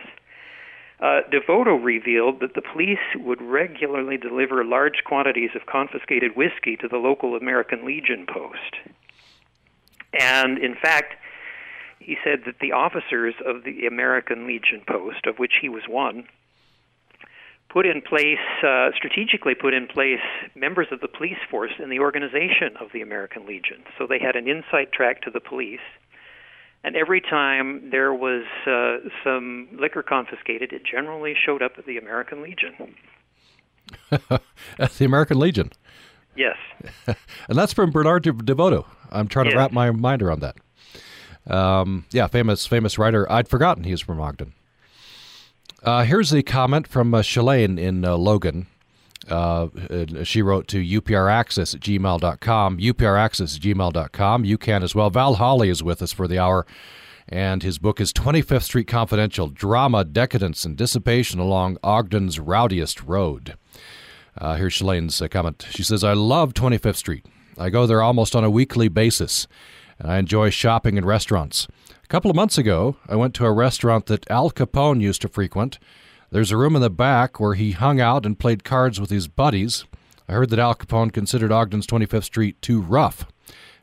Uh, 1.00 1.22
DeVoto 1.34 1.84
revealed 1.84 2.42
that 2.42 2.54
the 2.54 2.62
police 2.62 3.00
would 3.16 3.42
regularly 3.42 4.18
deliver 4.18 4.64
large 4.64 5.04
quantities 5.04 5.50
of 5.56 5.66
confiscated 5.66 6.36
whiskey 6.36 6.78
to 6.78 6.88
the 6.88 6.98
local 6.98 7.36
American 7.36 7.86
Legion 7.86 8.28
post. 8.32 8.76
And 10.14 10.60
in 10.60 10.76
fact, 10.76 11.16
he 12.00 12.18
said 12.24 12.42
that 12.46 12.60
the 12.60 12.72
officers 12.72 13.34
of 13.46 13.64
the 13.64 13.88
American 13.88 14.46
Legion 14.46 14.82
post, 14.88 15.26
of 15.26 15.40
which 15.40 15.54
he 15.62 15.70
was 15.70 15.84
one, 15.88 16.28
put 17.72 17.86
in 17.86 18.02
place, 18.02 18.38
uh, 18.64 18.90
strategically 18.96 19.56
put 19.56 19.74
in 19.74 19.88
place 19.88 20.20
members 20.56 20.88
of 20.92 21.00
the 21.00 21.08
police 21.08 21.38
force 21.50 21.72
in 21.82 21.90
the 21.90 22.00
organization 22.00 22.76
of 22.80 22.90
the 22.94 23.02
American 23.02 23.46
Legion. 23.46 23.84
So 23.98 24.06
they 24.08 24.20
had 24.20 24.36
an 24.36 24.48
inside 24.48 24.92
track 24.92 25.22
to 25.24 25.32
the 25.32 25.40
police. 25.40 25.80
And 26.84 26.96
every 26.96 27.22
time 27.22 27.90
there 27.92 28.14
was 28.14 28.44
uh, 28.66 29.08
some 29.24 29.70
liquor 29.80 30.04
confiscated, 30.04 30.74
it 30.74 30.82
generally 30.84 31.36
showed 31.46 31.62
up 31.62 31.74
at 31.78 31.86
the 31.86 31.98
American 31.98 32.42
Legion. 32.42 32.96
at 34.80 34.92
the 34.94 35.06
American 35.06 35.40
Legion? 35.40 35.72
Yes. 36.36 36.58
and 37.08 37.58
that's 37.58 37.74
from 37.74 37.92
Bernard 37.92 38.24
DeVoto. 38.24 38.86
I'm 39.12 39.28
trying 39.28 39.46
yes. 39.46 39.54
to 39.54 39.58
wrap 39.60 39.72
my 39.72 39.92
mind 39.92 40.22
around 40.22 40.42
that. 40.42 40.56
Um, 41.48 42.06
yeah, 42.12 42.28
famous 42.28 42.68
famous 42.68 42.98
writer. 42.98 43.30
I'd 43.32 43.48
forgotten 43.48 43.84
he 43.84 43.92
was 43.92 44.02
from 44.02 44.20
Ogden. 44.20 44.54
Uh, 45.84 46.04
here's 46.04 46.32
a 46.32 46.44
comment 46.44 46.88
from 46.88 47.14
uh, 47.14 47.22
Shalane 47.22 47.80
in 47.80 48.06
uh, 48.06 48.16
Logan. 48.16 48.68
Uh, 49.28 49.68
she 50.24 50.42
wrote 50.42 50.68
to 50.68 50.78
upraccess 50.82 51.74
at 51.74 51.82
gmail.com, 51.82 52.78
upraccess 52.78 53.56
at 53.56 53.62
gmail.com. 53.62 54.46
You 54.46 54.58
can 54.58 54.84
as 54.84 54.94
well. 54.94 55.10
Val 55.10 55.36
Holley 55.36 55.70
is 55.70 55.82
with 55.84 56.02
us 56.02 56.12
for 56.12 56.28
the 56.28 56.38
hour, 56.38 56.66
and 57.28 57.64
his 57.64 57.80
book 57.80 58.00
is 58.00 58.14
25th 58.14 58.64
Street 58.64 58.88
Confidential 58.88 59.48
Drama, 59.48 60.04
Decadence, 60.06 60.66
and 60.66 60.78
Dissipation 60.78 61.40
Along 61.40 61.78
Ogden's 61.84 62.40
Rowdiest 62.40 63.02
Road. 63.04 63.56
Uh, 64.38 64.56
here's 64.56 64.74
Shalane's 64.74 65.22
uh, 65.22 65.28
comment. 65.28 65.66
She 65.72 65.84
says, 65.84 66.04
I 66.04 66.14
love 66.14 66.54
25th 66.54 66.96
Street. 66.96 67.26
I 67.58 67.70
go 67.70 67.86
there 67.86 68.02
almost 68.02 68.36
on 68.36 68.44
a 68.44 68.50
weekly 68.50 68.88
basis, 68.88 69.48
and 70.02 70.12
I 70.12 70.18
enjoy 70.18 70.50
shopping 70.50 70.98
in 70.98 71.06
restaurants 71.06 71.68
A 72.04 72.08
couple 72.08 72.32
of 72.32 72.36
months 72.36 72.58
ago, 72.58 72.98
I 73.08 73.16
went 73.16 73.36
to 73.36 73.46
a 73.46 73.52
restaurant 73.52 74.08
that 74.08 74.30
Al 74.30 74.50
Capone 74.50 75.00
used 75.00 75.22
to 75.22 75.28
frequent. 75.28 75.78
There's 76.32 76.52
a 76.52 76.58
room 76.58 76.76
in 76.76 76.82
the 76.82 76.90
back 76.90 77.40
where 77.40 77.54
he 77.54 77.72
hung 77.72 78.02
out 78.02 78.26
and 78.26 78.40
played 78.40 78.64
cards 78.64 79.00
with 79.00 79.12
his 79.12 79.28
buddies. 79.28 79.86
I 80.28 80.34
heard 80.34 80.50
that 80.50 80.60
Al 80.60 80.76
Capone 80.76 81.14
considered 81.14 81.52
Ogden's 81.52 81.88
25th 81.88 82.24
Street 82.24 82.62
too 82.62 82.82
rough. 82.82 83.26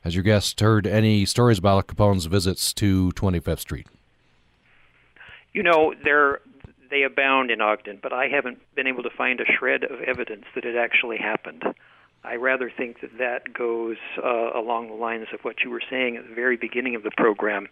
Has 0.02 0.14
your 0.14 0.24
guest 0.24 0.60
heard 0.60 0.86
any 0.86 1.24
stories 1.24 1.58
about 1.58 1.76
Al 1.76 1.82
Capone's 1.82 2.26
visits 2.26 2.72
to 2.74 3.12
25th 3.12 3.60
Street? 3.60 3.86
You 5.52 5.62
know, 5.62 5.94
there 6.04 6.40
they 6.90 7.02
abound 7.02 7.50
in 7.50 7.60
Ogden, 7.60 8.00
but 8.02 8.12
I 8.12 8.28
haven't 8.28 8.58
been 8.74 8.86
able 8.86 9.02
to 9.02 9.10
find 9.10 9.40
a 9.40 9.44
shred 9.44 9.84
of 9.84 10.00
evidence 10.00 10.44
that 10.54 10.64
it 10.64 10.76
actually 10.76 11.18
happened. 11.18 11.62
I 12.24 12.34
rather 12.34 12.70
think 12.74 13.00
that 13.00 13.18
that 13.18 13.52
goes 13.52 13.96
uh, 14.22 14.50
along 14.54 14.88
the 14.88 14.94
lines 14.94 15.28
of 15.32 15.40
what 15.42 15.56
you 15.64 15.70
were 15.70 15.82
saying 15.88 16.16
at 16.16 16.28
the 16.28 16.34
very 16.34 16.56
beginning 16.56 16.94
of 16.94 17.02
the 17.02 17.12
program 17.16 17.68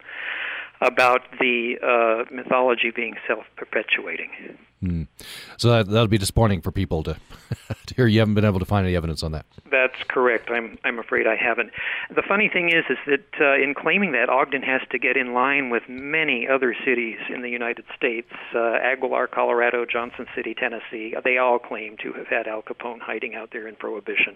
about 0.81 1.21
the 1.39 1.75
uh, 1.83 2.33
mythology 2.33 2.91
being 2.95 3.15
self-perpetuating. 3.27 4.57
Mm. 4.83 5.07
So 5.57 5.71
that 5.71 5.87
that'll 5.87 6.07
be 6.07 6.19
disappointing 6.19 6.61
for 6.61 6.71
people 6.71 7.01
to, 7.03 7.17
to 7.87 7.95
hear 7.95 8.05
you 8.05 8.19
haven't 8.19 8.35
been 8.35 8.45
able 8.45 8.59
to 8.59 8.65
find 8.65 8.85
any 8.85 8.95
evidence 8.95 9.23
on 9.23 9.31
that. 9.31 9.45
That's 9.71 9.95
correct. 10.07 10.51
I'm 10.51 10.77
I'm 10.83 10.99
afraid 10.99 11.25
I 11.25 11.35
haven't. 11.35 11.71
The 12.15 12.21
funny 12.21 12.47
thing 12.47 12.69
is, 12.69 12.85
is 12.89 12.97
that 13.07 13.41
uh, 13.41 13.55
in 13.55 13.73
claiming 13.73 14.11
that, 14.11 14.29
Ogden 14.29 14.61
has 14.61 14.81
to 14.91 14.99
get 14.99 15.17
in 15.17 15.33
line 15.33 15.71
with 15.71 15.83
many 15.89 16.47
other 16.47 16.75
cities 16.85 17.17
in 17.33 17.41
the 17.41 17.49
United 17.49 17.85
States: 17.95 18.31
uh, 18.53 18.75
Aguilar, 18.75 19.27
Colorado, 19.27 19.85
Johnson 19.85 20.27
City, 20.35 20.53
Tennessee. 20.53 21.15
They 21.23 21.39
all 21.39 21.57
claim 21.57 21.97
to 22.03 22.13
have 22.13 22.27
had 22.27 22.47
Al 22.47 22.61
Capone 22.61 22.99
hiding 22.99 23.33
out 23.33 23.49
there 23.51 23.67
in 23.67 23.75
Prohibition. 23.75 24.35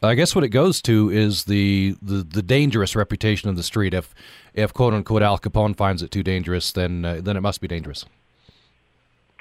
I 0.00 0.14
guess 0.14 0.34
what 0.34 0.44
it 0.44 0.50
goes 0.50 0.80
to 0.82 1.10
is 1.10 1.46
the, 1.46 1.96
the, 2.00 2.22
the 2.22 2.42
dangerous 2.42 2.94
reputation 2.94 3.50
of 3.50 3.56
the 3.56 3.64
street. 3.64 3.94
If 3.94 4.14
if 4.54 4.72
quote 4.72 4.94
unquote 4.94 5.22
Al 5.22 5.38
Capone 5.38 5.76
finds 5.76 6.02
it 6.02 6.12
too 6.12 6.22
dangerous, 6.22 6.70
then 6.70 7.04
uh, 7.04 7.20
then 7.20 7.36
it 7.36 7.40
must 7.40 7.60
be 7.60 7.66
dangerous. 7.66 8.04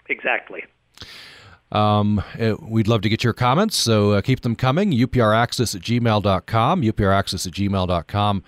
Exactly. 0.10 0.64
Um, 1.72 2.24
uh, 2.40 2.56
we'd 2.62 2.88
love 2.88 3.02
to 3.02 3.10
get 3.10 3.24
your 3.24 3.34
comments, 3.34 3.76
so 3.76 4.12
uh, 4.12 4.22
keep 4.22 4.42
them 4.42 4.56
coming. 4.56 4.92
UPRaccess 4.92 5.76
at 5.76 5.82
gmail.com, 5.82 6.82
UPRaccess 6.82 7.48
at 7.48 7.54
gmail.com. 7.54 8.44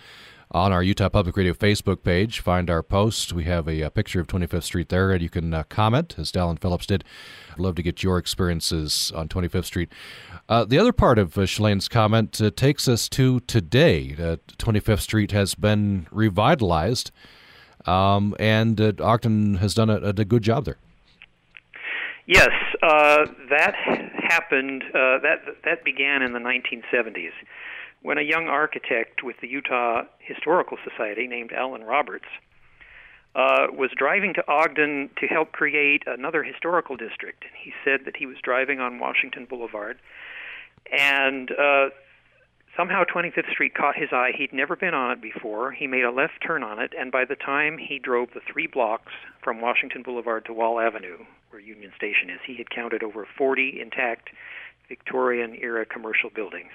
On 0.52 0.74
our 0.74 0.82
Utah 0.82 1.10
Public 1.10 1.38
Radio 1.38 1.54
Facebook 1.54 2.02
page, 2.02 2.39
find 2.39 2.72
our 2.72 2.82
post. 2.82 3.34
We 3.34 3.43
have 3.43 3.67
a, 3.67 3.82
a 3.82 3.91
picture 3.91 4.19
of 4.19 4.26
25th 4.26 4.63
Street 4.63 4.89
there, 4.89 5.12
and 5.12 5.22
you 5.22 5.30
can 5.30 5.54
uh, 5.54 5.62
comment, 5.69 6.15
as 6.17 6.32
Dallin 6.32 6.60
Phillips 6.60 6.88
did. 6.88 7.04
I'd 7.52 7.60
love 7.60 7.76
to 7.76 7.84
get 7.84 8.02
your 8.02 8.17
experiences 8.17 9.12
on 9.15 9.28
25th 9.28 9.65
Street. 9.65 9.91
Uh, 10.48 10.65
the 10.65 10.80
other 10.80 10.91
part 10.91 11.19
of 11.19 11.38
uh, 11.38 11.41
Shalane's 11.41 11.88
comment 11.88 12.41
uh, 12.41 12.50
takes 12.50 12.88
us 12.88 13.08
to 13.10 13.41
today. 13.41 14.15
25th 14.58 15.02
Street 15.02 15.32
has 15.34 15.54
been 15.54 16.08
revitalized, 16.10 17.12
um, 17.86 18.36
and 18.39 18.82
uh, 18.82 18.93
Ogden 19.00 19.58
has 19.58 19.76
done 19.76 19.91
a, 19.91 19.98
a 19.98 20.26
good 20.26 20.41
job 20.41 20.65
there. 20.65 20.78
Yes, 22.29 22.51
uh, 22.83 23.25
that 23.49 23.73
happened. 24.29 24.83
Uh, 24.89 25.17
that 25.23 25.39
that 25.65 25.83
began 25.83 26.21
in 26.21 26.31
the 26.31 26.39
1970s 26.39 27.31
when 28.03 28.19
a 28.19 28.21
young 28.21 28.45
architect 28.45 29.23
with 29.23 29.37
the 29.41 29.47
Utah 29.47 30.03
Historical 30.19 30.77
Society 30.87 31.25
named 31.25 31.51
Alan 31.51 31.83
Roberts 31.83 32.27
uh, 33.33 33.65
was 33.75 33.89
driving 33.97 34.35
to 34.35 34.47
Ogden 34.47 35.09
to 35.19 35.25
help 35.25 35.53
create 35.53 36.03
another 36.05 36.43
historical 36.43 36.95
district. 36.95 37.45
And 37.45 37.53
he 37.59 37.73
said 37.83 38.01
that 38.05 38.15
he 38.15 38.27
was 38.27 38.37
driving 38.43 38.79
on 38.79 38.99
Washington 38.99 39.47
Boulevard, 39.49 39.97
and 40.95 41.49
uh, 41.49 41.89
somehow 42.77 43.05
25th 43.05 43.49
Street 43.51 43.73
caught 43.73 43.95
his 43.95 44.09
eye. 44.11 44.33
He'd 44.37 44.53
never 44.53 44.75
been 44.75 44.93
on 44.93 45.09
it 45.09 45.19
before. 45.19 45.71
He 45.71 45.87
made 45.87 46.03
a 46.03 46.11
left 46.11 46.43
turn 46.45 46.61
on 46.61 46.77
it, 46.77 46.93
and 46.95 47.11
by 47.11 47.25
the 47.25 47.35
time 47.35 47.79
he 47.79 47.97
drove 47.97 48.29
the 48.35 48.41
three 48.53 48.67
blocks 48.67 49.13
from 49.43 49.61
Washington 49.61 50.03
Boulevard 50.03 50.45
to 50.45 50.53
Wall 50.53 50.79
Avenue, 50.79 51.25
where 51.49 51.62
Union 51.62 51.91
Station 51.95 52.29
is, 52.29 52.39
he 52.45 52.55
had 52.55 52.69
counted 52.69 53.03
over 53.03 53.27
40 53.38 53.79
intact 53.81 54.29
Victorian 54.88 55.57
era 55.62 55.85
commercial 55.85 56.29
buildings. 56.29 56.71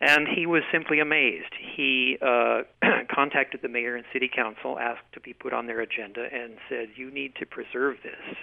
And 0.00 0.26
he 0.26 0.46
was 0.46 0.62
simply 0.72 0.98
amazed. 0.98 1.54
He 1.76 2.18
uh, 2.20 2.62
contacted 3.14 3.62
the 3.62 3.68
mayor 3.68 3.94
and 3.94 4.04
city 4.12 4.28
council, 4.34 4.76
asked 4.78 5.12
to 5.12 5.20
be 5.20 5.32
put 5.32 5.52
on 5.52 5.66
their 5.66 5.80
agenda, 5.80 6.26
and 6.32 6.56
said, 6.68 6.88
You 6.96 7.10
need 7.10 7.36
to 7.36 7.46
preserve 7.46 7.98
this. 8.02 8.36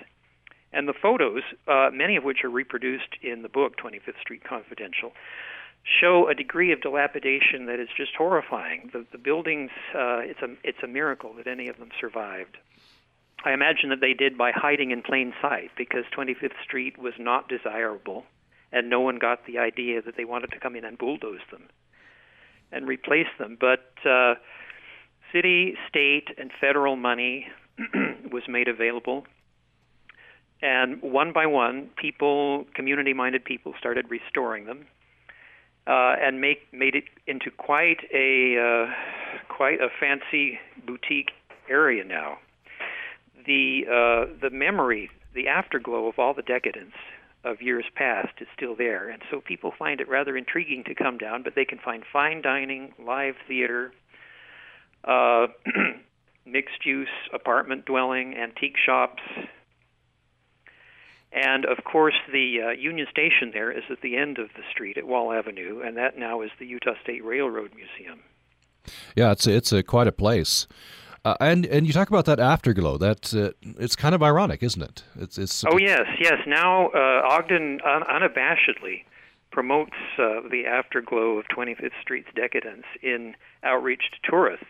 And 0.71 0.87
the 0.87 0.93
photos, 0.93 1.41
uh, 1.67 1.89
many 1.91 2.15
of 2.15 2.23
which 2.23 2.45
are 2.45 2.49
reproduced 2.49 3.17
in 3.21 3.41
the 3.41 3.49
book 3.49 3.73
25th 3.77 4.21
Street 4.21 4.43
Confidential, 4.43 5.11
show 5.83 6.29
a 6.29 6.35
degree 6.35 6.71
of 6.71 6.81
dilapidation 6.81 7.65
that 7.65 7.79
is 7.79 7.89
just 7.97 8.15
horrifying. 8.15 8.89
The, 8.93 9.05
the 9.11 9.17
buildings, 9.17 9.71
uh, 9.93 10.19
it's 10.19 10.41
a 10.41 10.55
it's 10.63 10.83
a 10.83 10.87
miracle 10.87 11.33
that 11.33 11.47
any 11.47 11.67
of 11.67 11.77
them 11.77 11.89
survived. 11.99 12.57
I 13.45 13.53
imagine 13.53 13.89
that 13.89 14.01
they 14.01 14.13
did 14.13 14.37
by 14.37 14.51
hiding 14.53 14.91
in 14.91 15.01
plain 15.01 15.33
sight 15.41 15.71
because 15.77 16.03
25th 16.15 16.61
Street 16.63 16.97
was 16.97 17.13
not 17.17 17.47
desirable, 17.47 18.25
and 18.71 18.89
no 18.89 18.99
one 18.99 19.17
got 19.17 19.45
the 19.45 19.57
idea 19.57 20.01
that 20.01 20.17
they 20.17 20.25
wanted 20.25 20.51
to 20.51 20.59
come 20.59 20.75
in 20.75 20.83
and 20.83 20.97
bulldoze 20.97 21.39
them 21.51 21.63
and 22.71 22.87
replace 22.87 23.27
them. 23.37 23.57
But 23.59 23.93
uh, 24.07 24.35
city, 25.33 25.75
state, 25.87 26.27
and 26.37 26.51
federal 26.59 26.95
money 26.95 27.47
was 28.31 28.43
made 28.47 28.67
available 28.67 29.25
and 30.61 31.01
one 31.01 31.31
by 31.31 31.45
one, 31.45 31.89
people, 31.95 32.65
community-minded 32.75 33.45
people, 33.45 33.73
started 33.79 34.07
restoring 34.09 34.65
them, 34.65 34.85
uh, 35.87 36.15
and 36.21 36.41
make 36.41 36.71
made 36.73 36.95
it 36.95 37.05
into 37.27 37.49
quite 37.49 37.99
a 38.13 38.57
uh, 38.57 38.93
quite 39.47 39.79
a 39.79 39.87
fancy 39.99 40.59
boutique 40.85 41.31
area 41.69 42.03
now. 42.03 42.37
The 43.45 43.85
uh, 43.87 44.33
the 44.41 44.49
memory, 44.49 45.09
the 45.33 45.47
afterglow 45.47 46.07
of 46.07 46.19
all 46.19 46.33
the 46.33 46.41
decadence 46.41 46.93
of 47.43 47.61
years 47.61 47.85
past 47.95 48.33
is 48.41 48.47
still 48.55 48.75
there, 48.75 49.09
and 49.09 49.21
so 49.31 49.39
people 49.41 49.71
find 49.77 50.01
it 50.01 50.09
rather 50.09 50.35
intriguing 50.35 50.83
to 50.85 50.95
come 50.95 51.17
down. 51.17 51.43
But 51.43 51.55
they 51.55 51.65
can 51.65 51.79
find 51.79 52.03
fine 52.11 52.41
dining, 52.41 52.93
live 53.03 53.35
theater, 53.47 53.93
uh, 55.05 55.47
mixed-use 56.45 57.07
apartment 57.33 57.85
dwelling, 57.85 58.35
antique 58.35 58.75
shops, 58.77 59.21
and 61.31 61.65
of 61.65 61.83
course, 61.83 62.15
the 62.31 62.57
uh, 62.61 62.69
Union 62.71 63.07
Station 63.09 63.51
there 63.53 63.71
is 63.71 63.83
at 63.91 64.01
the 64.01 64.17
end 64.17 64.39
of 64.39 64.49
the 64.55 64.63
street 64.71 64.97
at 64.97 65.05
Wall 65.05 65.31
Avenue, 65.31 65.81
and 65.81 65.95
that 65.97 66.17
now 66.17 66.41
is 66.41 66.49
the 66.59 66.65
Utah 66.65 66.95
State 67.03 67.23
Railroad 67.23 67.71
Museum. 67.75 68.19
Yeah, 69.15 69.31
it's 69.31 69.45
it's 69.45 69.71
a, 69.71 69.83
quite 69.83 70.07
a 70.07 70.11
place. 70.11 70.67
Uh, 71.25 71.35
and 71.39 71.65
and 71.65 71.85
you 71.85 71.93
talk 71.93 72.09
about 72.09 72.25
that 72.25 72.39
afterglow. 72.39 72.97
That 72.97 73.33
uh, 73.33 73.51
it's 73.79 73.95
kind 73.95 74.15
of 74.15 74.23
ironic, 74.23 74.63
isn't 74.63 74.81
it? 74.81 75.03
It's 75.15 75.37
it's. 75.37 75.63
Oh 75.65 75.77
yes, 75.77 76.05
yes. 76.19 76.39
Now 76.47 76.87
uh, 76.89 77.27
Ogden 77.29 77.79
un- 77.85 78.03
unabashedly 78.03 79.03
promotes 79.51 79.95
uh, 80.17 80.41
the 80.49 80.65
afterglow 80.67 81.37
of 81.39 81.45
25th 81.47 81.91
Street's 82.01 82.29
decadence 82.35 82.85
in 83.01 83.35
outreach 83.63 84.03
to 84.11 84.29
tourists. 84.29 84.65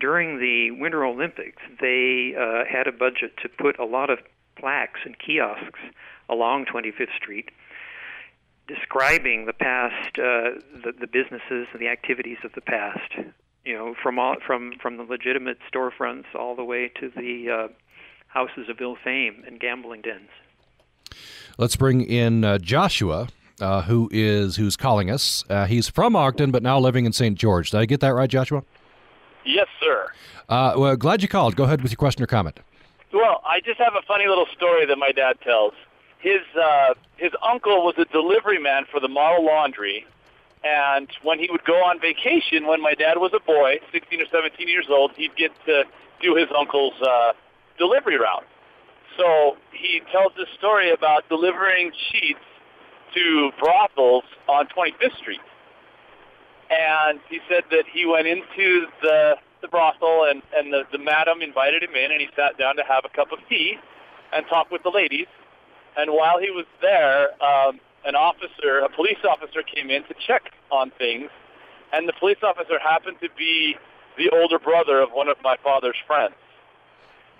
During 0.00 0.38
the 0.38 0.70
Winter 0.72 1.04
Olympics, 1.04 1.62
they 1.80 2.34
uh, 2.38 2.64
had 2.64 2.86
a 2.86 2.92
budget 2.92 3.36
to 3.42 3.48
put 3.48 3.78
a 3.78 3.84
lot 3.84 4.08
of 4.10 4.18
plaques 4.56 5.00
and 5.04 5.16
kiosks 5.18 5.80
along 6.28 6.66
25th 6.66 7.14
Street 7.16 7.50
describing 8.66 9.46
the 9.46 9.52
past, 9.52 10.18
uh, 10.18 10.60
the, 10.84 10.92
the 11.00 11.06
businesses 11.06 11.66
and 11.72 11.80
the 11.80 11.88
activities 11.88 12.36
of 12.44 12.52
the 12.52 12.60
past. 12.60 13.12
You 13.68 13.74
know, 13.74 13.94
from 14.02 14.18
all, 14.18 14.36
from 14.46 14.72
from 14.80 14.96
the 14.96 15.02
legitimate 15.02 15.58
storefronts 15.70 16.24
all 16.34 16.56
the 16.56 16.64
way 16.64 16.90
to 17.00 17.12
the 17.14 17.50
uh, 17.50 17.68
houses 18.28 18.70
of 18.70 18.80
ill 18.80 18.96
fame 19.04 19.44
and 19.46 19.60
gambling 19.60 20.00
dens. 20.00 20.30
Let's 21.58 21.76
bring 21.76 22.00
in 22.00 22.44
uh, 22.44 22.56
Joshua, 22.56 23.28
uh, 23.60 23.82
who 23.82 24.08
is 24.10 24.56
who's 24.56 24.74
calling 24.74 25.10
us. 25.10 25.44
Uh, 25.50 25.66
he's 25.66 25.86
from 25.86 26.16
Ogden, 26.16 26.50
but 26.50 26.62
now 26.62 26.78
living 26.78 27.04
in 27.04 27.12
St. 27.12 27.36
George. 27.36 27.72
Did 27.72 27.80
I 27.80 27.84
get 27.84 28.00
that 28.00 28.14
right, 28.14 28.30
Joshua? 28.30 28.62
Yes, 29.44 29.66
sir. 29.78 30.06
Uh, 30.48 30.72
well, 30.78 30.96
glad 30.96 31.20
you 31.20 31.28
called. 31.28 31.54
Go 31.54 31.64
ahead 31.64 31.82
with 31.82 31.92
your 31.92 31.98
question 31.98 32.22
or 32.22 32.26
comment. 32.26 32.60
Well, 33.12 33.42
I 33.44 33.60
just 33.60 33.78
have 33.80 33.92
a 33.92 34.02
funny 34.06 34.28
little 34.28 34.46
story 34.46 34.86
that 34.86 34.96
my 34.96 35.12
dad 35.12 35.42
tells. 35.42 35.74
His 36.20 36.40
uh, 36.58 36.94
his 37.18 37.32
uncle 37.46 37.84
was 37.84 37.96
a 37.98 38.06
delivery 38.06 38.58
man 38.58 38.86
for 38.90 38.98
the 38.98 39.08
model 39.08 39.44
laundry, 39.44 40.06
and 40.64 41.08
when 41.22 41.38
he 41.38 41.48
would 41.50 41.64
go 41.64 41.74
on 41.74 42.00
vacation, 42.00 42.66
when 42.66 42.80
my 42.82 42.94
dad 42.94 43.18
was 43.18 43.32
a 43.34 43.40
boy, 43.40 43.78
16 43.92 44.20
or 44.20 44.26
17 44.30 44.68
years 44.68 44.86
old, 44.90 45.12
he'd 45.16 45.34
get 45.36 45.52
to 45.66 45.84
do 46.20 46.34
his 46.34 46.48
uncle's 46.56 47.00
uh, 47.00 47.32
delivery 47.78 48.18
route. 48.18 48.46
So 49.16 49.56
he 49.72 50.00
tells 50.12 50.32
this 50.36 50.48
story 50.58 50.90
about 50.92 51.28
delivering 51.28 51.92
sheets 52.10 52.40
to 53.14 53.50
brothels 53.58 54.24
on 54.48 54.66
25th 54.66 55.16
Street. 55.18 55.40
And 56.70 57.20
he 57.30 57.38
said 57.48 57.64
that 57.70 57.84
he 57.92 58.06
went 58.06 58.26
into 58.26 58.86
the 59.02 59.36
the 59.60 59.68
brothel, 59.68 60.24
and 60.28 60.42
and 60.54 60.72
the 60.72 60.82
the 60.92 60.98
madam 60.98 61.40
invited 61.40 61.82
him 61.82 61.94
in, 61.94 62.12
and 62.12 62.20
he 62.20 62.28
sat 62.36 62.58
down 62.58 62.76
to 62.76 62.84
have 62.86 63.04
a 63.04 63.08
cup 63.08 63.32
of 63.32 63.38
tea 63.48 63.76
and 64.32 64.46
talk 64.48 64.70
with 64.70 64.82
the 64.82 64.90
ladies. 64.90 65.26
And 65.96 66.12
while 66.12 66.38
he 66.38 66.50
was 66.50 66.66
there, 66.80 67.30
um, 67.42 67.80
an 68.04 68.14
officer, 68.14 68.78
a 68.78 68.88
police 68.88 69.18
officer, 69.28 69.62
came 69.62 69.90
in 69.90 70.04
to 70.04 70.14
check 70.14 70.52
on 70.70 70.90
things, 70.90 71.30
and 71.92 72.08
the 72.08 72.12
police 72.12 72.38
officer 72.42 72.78
happened 72.78 73.16
to 73.20 73.28
be 73.36 73.76
the 74.16 74.30
older 74.30 74.58
brother 74.58 75.00
of 75.00 75.10
one 75.12 75.28
of 75.28 75.36
my 75.42 75.56
father's 75.62 75.96
friends. 76.06 76.34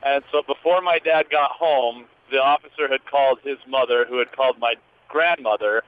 And 0.03 0.23
so 0.31 0.43
before 0.43 0.81
my 0.81 0.99
dad 0.99 1.29
got 1.31 1.51
home, 1.51 2.07
the 2.31 2.39
officer 2.39 2.89
had 2.89 3.05
called 3.07 3.41
his 3.43 3.59
mother, 3.67 4.05
who 4.09 4.19
had 4.19 4.33
called 4.33 4.59
my 4.59 4.75
grandmother, 5.09 5.83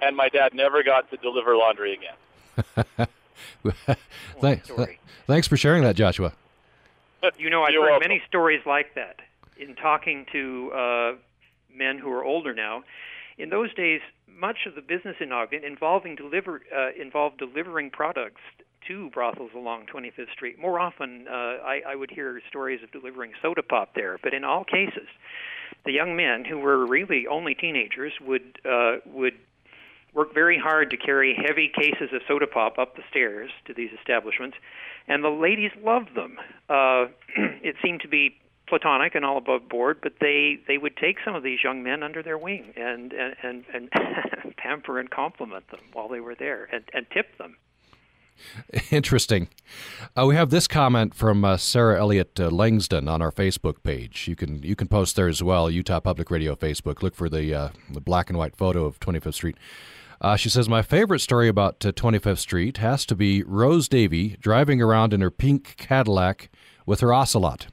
and 0.00 0.16
my 0.16 0.28
dad 0.28 0.54
never 0.54 0.82
got 0.82 1.10
to 1.10 1.16
deliver 1.16 1.56
laundry 1.56 1.94
again. 1.94 3.08
thanks, 4.40 4.70
thanks 5.26 5.48
for 5.48 5.56
sharing 5.56 5.82
that, 5.82 5.96
Joshua. 5.96 6.32
You 7.38 7.50
know, 7.50 7.64
I've 7.64 7.72
You're 7.72 7.82
heard 7.82 7.90
welcome. 7.90 8.08
many 8.08 8.22
stories 8.28 8.60
like 8.66 8.94
that 8.94 9.20
in 9.58 9.74
talking 9.74 10.26
to 10.32 10.72
uh, 10.72 11.12
men 11.74 11.98
who 11.98 12.10
are 12.12 12.24
older 12.24 12.54
now. 12.54 12.84
In 13.38 13.50
those 13.50 13.72
days, 13.74 14.00
much 14.38 14.66
of 14.66 14.74
the 14.74 14.82
business 14.82 15.16
in 15.20 15.32
Ogden 15.32 15.64
involving 15.64 16.14
deliver 16.14 16.62
uh, 16.74 16.90
involved 17.00 17.38
delivering 17.38 17.90
products 17.90 18.40
to 18.88 19.10
brothels 19.10 19.50
along 19.54 19.86
25th 19.92 20.32
Street. 20.32 20.58
More 20.58 20.78
often, 20.78 21.26
uh, 21.28 21.32
I, 21.32 21.80
I 21.88 21.94
would 21.94 22.10
hear 22.10 22.40
stories 22.48 22.80
of 22.82 22.92
delivering 22.92 23.32
soda 23.42 23.62
pop 23.62 23.94
there, 23.94 24.18
but 24.22 24.32
in 24.32 24.44
all 24.44 24.64
cases, 24.64 25.08
the 25.84 25.92
young 25.92 26.16
men 26.16 26.44
who 26.44 26.58
were 26.58 26.86
really 26.86 27.26
only 27.26 27.54
teenagers 27.54 28.12
would 28.20 28.58
uh, 28.68 28.96
would 29.06 29.34
work 30.14 30.32
very 30.32 30.58
hard 30.58 30.90
to 30.90 30.96
carry 30.96 31.36
heavy 31.36 31.70
cases 31.78 32.08
of 32.14 32.22
soda 32.26 32.46
pop 32.46 32.78
up 32.78 32.96
the 32.96 33.02
stairs 33.10 33.50
to 33.66 33.74
these 33.74 33.90
establishments, 33.98 34.56
and 35.08 35.22
the 35.22 35.28
ladies 35.28 35.70
loved 35.82 36.14
them. 36.14 36.36
Uh, 36.68 37.06
it 37.62 37.76
seemed 37.84 38.00
to 38.00 38.08
be 38.08 38.36
platonic 38.68 39.14
and 39.14 39.24
all 39.24 39.38
above 39.38 39.68
board, 39.68 39.98
but 40.02 40.14
they 40.20 40.58
they 40.66 40.78
would 40.78 40.96
take 40.96 41.16
some 41.24 41.34
of 41.34 41.42
these 41.42 41.58
young 41.62 41.82
men 41.82 42.02
under 42.02 42.22
their 42.22 42.38
wing 42.38 42.72
and 42.76 43.12
and 43.12 43.64
and, 43.72 43.88
and 43.92 44.56
pamper 44.56 44.98
and 44.98 45.10
compliment 45.10 45.68
them 45.70 45.80
while 45.92 46.08
they 46.08 46.20
were 46.20 46.34
there 46.34 46.68
and, 46.72 46.84
and 46.92 47.06
tip 47.12 47.38
them. 47.38 47.56
Interesting. 48.90 49.48
Uh, 50.16 50.26
we 50.26 50.36
have 50.36 50.50
this 50.50 50.68
comment 50.68 51.14
from 51.14 51.44
uh, 51.44 51.56
Sarah 51.56 51.98
Elliott 51.98 52.38
uh, 52.38 52.50
Langston 52.50 53.08
on 53.08 53.22
our 53.22 53.32
Facebook 53.32 53.82
page. 53.82 54.28
You 54.28 54.36
can 54.36 54.62
you 54.62 54.76
can 54.76 54.88
post 54.88 55.16
there 55.16 55.28
as 55.28 55.42
well. 55.42 55.70
Utah 55.70 56.00
Public 56.00 56.30
Radio 56.30 56.54
Facebook. 56.54 57.02
Look 57.02 57.14
for 57.14 57.28
the 57.28 57.54
uh, 57.54 57.68
the 57.90 58.00
black 58.00 58.28
and 58.28 58.38
white 58.38 58.56
photo 58.56 58.84
of 58.84 59.00
25th 59.00 59.34
Street. 59.34 59.56
Uh, 60.20 60.36
she 60.36 60.48
says 60.48 60.68
my 60.68 60.80
favorite 60.82 61.20
story 61.20 61.46
about 61.46 61.84
uh, 61.84 61.92
25th 61.92 62.38
Street 62.38 62.78
has 62.78 63.04
to 63.04 63.14
be 63.14 63.42
Rose 63.42 63.86
Davy 63.88 64.36
driving 64.40 64.80
around 64.80 65.12
in 65.12 65.20
her 65.20 65.30
pink 65.30 65.74
Cadillac 65.76 66.48
with 66.86 67.00
her 67.00 67.12
ocelot. 67.12 67.66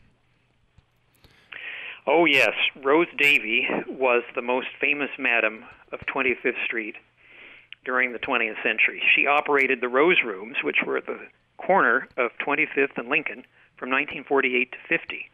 Oh 2.06 2.26
yes, 2.26 2.52
Rose 2.84 3.08
Davy 3.18 3.66
was 3.88 4.24
the 4.36 4.42
most 4.42 4.68
famous 4.80 5.10
madam 5.18 5.64
of 5.94 6.02
25th 6.02 6.62
Street 6.66 6.96
during 7.86 8.12
the 8.12 8.20
20th 8.20 8.62
century. 8.62 9.02
She 9.16 9.26
operated 9.26 9.80
the 9.80 9.88
Rose 9.88 10.18
Rooms, 10.26 10.58
which 10.64 10.78
were 10.86 10.98
at 10.98 11.06
the 11.06 11.20
corner 11.58 12.10
of 12.18 12.32
25th 12.46 12.98
and 12.98 13.08
Lincoln, 13.08 13.46
from 13.78 13.90
1948 13.90 14.72
to 14.74 14.78
50. 14.90 15.30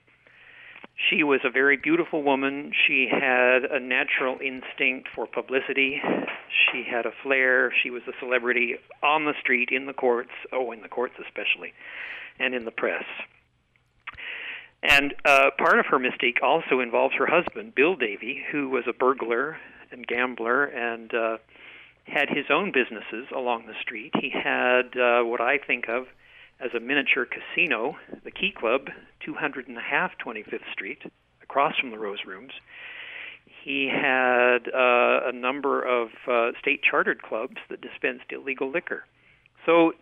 She 1.09 1.23
was 1.23 1.39
a 1.43 1.49
very 1.49 1.77
beautiful 1.77 2.21
woman. 2.21 2.71
She 2.87 3.07
had 3.09 3.63
a 3.63 3.79
natural 3.79 4.37
instinct 4.39 5.07
for 5.15 5.25
publicity. 5.25 6.01
She 6.71 6.83
had 6.83 7.05
a 7.05 7.11
flair. 7.23 7.71
She 7.81 7.89
was 7.89 8.03
a 8.07 8.11
celebrity 8.19 8.75
on 9.01 9.25
the 9.25 9.33
street, 9.39 9.69
in 9.71 9.85
the 9.85 9.93
courts, 9.93 10.31
oh, 10.51 10.71
in 10.71 10.81
the 10.81 10.89
courts 10.89 11.15
especially, 11.19 11.73
and 12.37 12.53
in 12.53 12.65
the 12.65 12.71
press. 12.71 13.05
And 14.81 15.13
uh, 15.25 15.49
part 15.57 15.79
of 15.79 15.87
her 15.87 15.99
mystique 15.99 16.41
also 16.41 16.79
involves 16.79 17.15
her 17.15 17.27
husband, 17.27 17.75
Bill 17.75 17.95
Davy, 17.95 18.43
who 18.51 18.69
was 18.69 18.85
a 18.87 18.93
burglar 18.93 19.57
and 19.91 20.07
gambler 20.07 20.65
and 20.65 21.13
uh, 21.13 21.37
had 22.05 22.29
his 22.29 22.45
own 22.49 22.71
businesses 22.71 23.27
along 23.35 23.65
the 23.65 23.73
street. 23.81 24.13
He 24.19 24.29
had 24.29 24.97
uh, 24.97 25.23
what 25.23 25.41
I 25.41 25.57
think 25.57 25.89
of 25.89 26.07
as 26.59 26.71
a 26.73 26.79
miniature 26.79 27.25
casino, 27.25 27.97
the 28.23 28.31
Key 28.31 28.53
Club, 28.57 28.89
200 29.25 29.67
and 29.67 29.77
a 29.77 29.81
half 29.81 30.11
25th 30.25 30.71
Street, 30.71 31.01
across 31.41 31.77
from 31.77 31.91
the 31.91 31.99
Rose 31.99 32.19
Rooms. 32.25 32.51
He 33.63 33.89
had 33.89 34.69
uh, 34.73 35.27
a 35.27 35.31
number 35.33 35.81
of 35.81 36.09
uh, 36.27 36.51
state 36.59 36.81
chartered 36.83 37.21
clubs 37.21 37.57
that 37.69 37.81
dispensed 37.81 38.31
illegal 38.31 38.71
liquor. 38.71 39.05
So, 39.65 39.93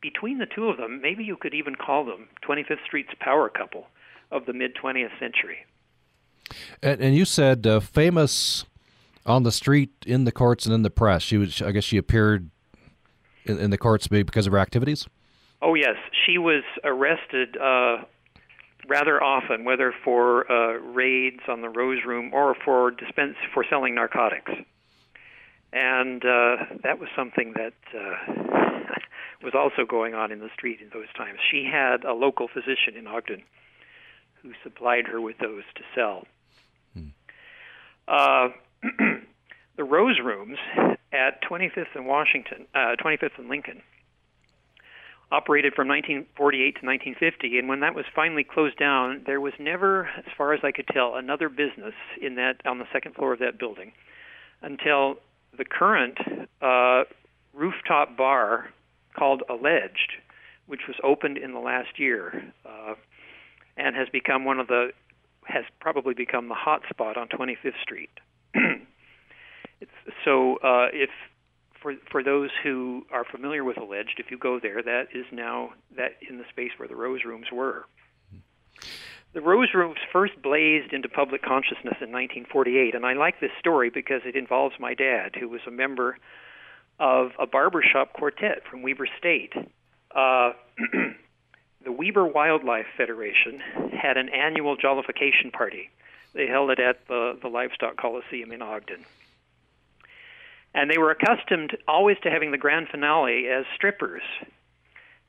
between 0.00 0.38
the 0.38 0.46
two 0.46 0.68
of 0.68 0.78
them, 0.78 1.00
maybe 1.02 1.24
you 1.24 1.36
could 1.36 1.52
even 1.52 1.74
call 1.74 2.04
them 2.04 2.28
25th 2.46 2.84
Street's 2.86 3.12
power 3.20 3.48
couple 3.48 3.86
of 4.30 4.46
the 4.46 4.52
mid 4.52 4.74
20th 4.74 5.18
century. 5.18 5.58
And, 6.82 7.00
and 7.00 7.14
you 7.14 7.24
said 7.24 7.66
uh, 7.66 7.80
famous 7.80 8.64
on 9.26 9.42
the 9.42 9.52
street, 9.52 9.90
in 10.06 10.24
the 10.24 10.32
courts, 10.32 10.66
and 10.66 10.74
in 10.74 10.82
the 10.82 10.90
press. 10.90 11.22
She 11.22 11.36
was, 11.36 11.62
I 11.62 11.72
guess, 11.72 11.84
she 11.84 11.96
appeared 11.96 12.50
in, 13.44 13.58
in 13.58 13.70
the 13.70 13.78
courts 13.78 14.10
maybe 14.10 14.24
because 14.24 14.46
of 14.46 14.52
her 14.52 14.58
activities. 14.58 15.06
Oh 15.62 15.74
yes, 15.74 15.96
she 16.26 16.38
was 16.38 16.62
arrested 16.84 17.56
uh, 17.58 17.98
rather 18.88 19.22
often, 19.22 19.64
whether 19.64 19.92
for 20.04 20.50
uh, 20.50 20.78
raids 20.78 21.40
on 21.48 21.60
the 21.60 21.68
Rose 21.68 22.04
Room 22.06 22.32
or 22.32 22.56
for 22.64 22.90
dispense 22.90 23.36
for 23.52 23.64
selling 23.68 23.94
narcotics, 23.94 24.52
and 25.72 26.24
uh, 26.24 26.56
that 26.82 26.98
was 26.98 27.08
something 27.14 27.52
that 27.56 27.74
uh, 27.94 28.94
was 29.42 29.52
also 29.54 29.84
going 29.86 30.14
on 30.14 30.32
in 30.32 30.40
the 30.40 30.48
street 30.54 30.80
in 30.80 30.88
those 30.94 31.12
times. 31.14 31.38
She 31.50 31.68
had 31.70 32.04
a 32.04 32.14
local 32.14 32.48
physician 32.48 32.96
in 32.96 33.06
Ogden 33.06 33.42
who 34.42 34.52
supplied 34.62 35.06
her 35.06 35.20
with 35.20 35.38
those 35.38 35.62
to 35.74 35.82
sell. 35.94 36.26
Uh, 38.08 38.48
the 39.76 39.84
Rose 39.84 40.18
Rooms 40.22 40.58
at 41.12 41.42
25th 41.42 41.94
and 41.94 42.06
Washington, 42.06 42.66
uh, 42.74 42.96
25th 43.02 43.38
and 43.38 43.48
Lincoln, 43.48 43.82
operated 45.32 45.74
from 45.74 45.86
1948 45.86 46.60
to 46.80 46.86
1950. 46.86 47.58
And 47.58 47.68
when 47.68 47.80
that 47.80 47.94
was 47.94 48.04
finally 48.14 48.42
closed 48.42 48.76
down, 48.78 49.22
there 49.26 49.40
was 49.40 49.52
never, 49.60 50.06
as 50.18 50.24
far 50.36 50.52
as 50.52 50.60
I 50.64 50.72
could 50.72 50.88
tell, 50.88 51.14
another 51.14 51.48
business 51.48 51.94
in 52.20 52.34
that 52.34 52.60
on 52.66 52.78
the 52.78 52.86
second 52.92 53.14
floor 53.14 53.32
of 53.32 53.38
that 53.38 53.58
building 53.58 53.92
until 54.60 55.16
the 55.56 55.64
current 55.64 56.18
uh, 56.60 57.04
rooftop 57.54 58.16
bar 58.16 58.70
called 59.16 59.42
Alleged, 59.48 60.12
which 60.66 60.82
was 60.86 60.96
opened 61.04 61.38
in 61.38 61.52
the 61.52 61.60
last 61.60 61.98
year 61.98 62.52
uh, 62.66 62.94
and 63.80 63.96
has 63.96 64.08
become 64.10 64.44
one 64.44 64.60
of 64.60 64.66
the 64.68 64.90
has 65.44 65.64
probably 65.80 66.14
become 66.14 66.48
the 66.48 66.54
hot 66.54 66.82
spot 66.90 67.16
on 67.16 67.26
25th 67.28 67.80
Street. 67.82 68.10
so 70.24 70.56
uh, 70.56 70.88
if 70.92 71.10
for 71.80 71.94
for 72.10 72.22
those 72.22 72.50
who 72.62 73.06
are 73.10 73.24
familiar 73.24 73.64
with 73.64 73.78
Alleged, 73.78 74.18
if 74.18 74.30
you 74.30 74.38
go 74.38 74.60
there, 74.60 74.82
that 74.82 75.08
is 75.14 75.24
now 75.32 75.70
that 75.96 76.12
in 76.28 76.38
the 76.38 76.44
space 76.50 76.72
where 76.76 76.88
the 76.88 76.96
Rose 76.96 77.24
Rooms 77.24 77.46
were. 77.52 77.86
The 79.32 79.40
Rose 79.40 79.68
Rooms 79.74 79.98
first 80.12 80.32
blazed 80.42 80.92
into 80.92 81.08
public 81.08 81.42
consciousness 81.42 81.96
in 82.00 82.10
1948, 82.10 82.96
and 82.96 83.06
I 83.06 83.12
like 83.12 83.40
this 83.40 83.52
story 83.60 83.88
because 83.88 84.22
it 84.24 84.34
involves 84.34 84.74
my 84.80 84.92
dad, 84.92 85.36
who 85.38 85.48
was 85.48 85.60
a 85.68 85.70
member 85.70 86.18
of 86.98 87.30
a 87.38 87.46
barbershop 87.46 88.12
quartet 88.12 88.62
from 88.68 88.82
Weber 88.82 89.08
State. 89.18 89.52
Uh, 90.14 90.52
the 91.84 91.92
Weber 91.92 92.26
Wildlife 92.26 92.86
Federation 92.96 93.60
had 93.92 94.16
an 94.16 94.28
annual 94.28 94.76
jollification 94.76 95.52
party. 95.52 95.90
They 96.34 96.46
held 96.46 96.70
it 96.70 96.78
at 96.78 97.06
the, 97.08 97.38
the 97.40 97.48
Livestock 97.48 97.96
Coliseum 97.96 98.52
in 98.52 98.62
Ogden. 98.62 99.04
And 100.74 100.90
they 100.90 100.98
were 100.98 101.10
accustomed 101.10 101.76
always 101.88 102.16
to 102.22 102.30
having 102.30 102.52
the 102.52 102.58
grand 102.58 102.88
finale 102.88 103.48
as 103.48 103.64
strippers. 103.74 104.22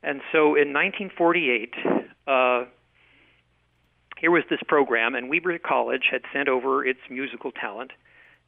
And 0.03 0.21
so 0.31 0.55
in 0.55 0.73
1948, 0.73 1.73
uh, 2.27 2.65
here 4.17 4.31
was 4.31 4.43
this 4.49 4.59
program, 4.67 5.15
and 5.15 5.29
Weber 5.29 5.57
College 5.57 6.03
had 6.11 6.21
sent 6.31 6.47
over 6.47 6.85
its 6.85 6.99
musical 7.09 7.51
talent 7.51 7.91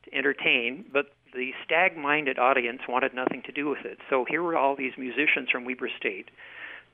to 0.03 0.13
entertain, 0.13 0.85
but 0.91 1.07
the 1.33 1.51
stag 1.65 1.97
minded 1.97 2.37
audience 2.37 2.81
wanted 2.87 3.15
nothing 3.15 3.41
to 3.43 3.51
do 3.51 3.69
with 3.69 3.85
it. 3.85 3.97
So 4.09 4.23
here 4.27 4.43
were 4.43 4.55
all 4.55 4.75
these 4.75 4.93
musicians 4.97 5.49
from 5.49 5.65
Weber 5.65 5.89
State 5.97 6.29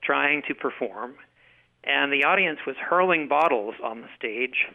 trying 0.02 0.42
to 0.48 0.54
perform, 0.54 1.14
and 1.84 2.12
the 2.12 2.24
audience 2.24 2.60
was 2.66 2.76
hurling 2.76 3.28
bottles 3.28 3.74
on 3.82 4.02
the 4.02 4.08
stage, 4.16 4.66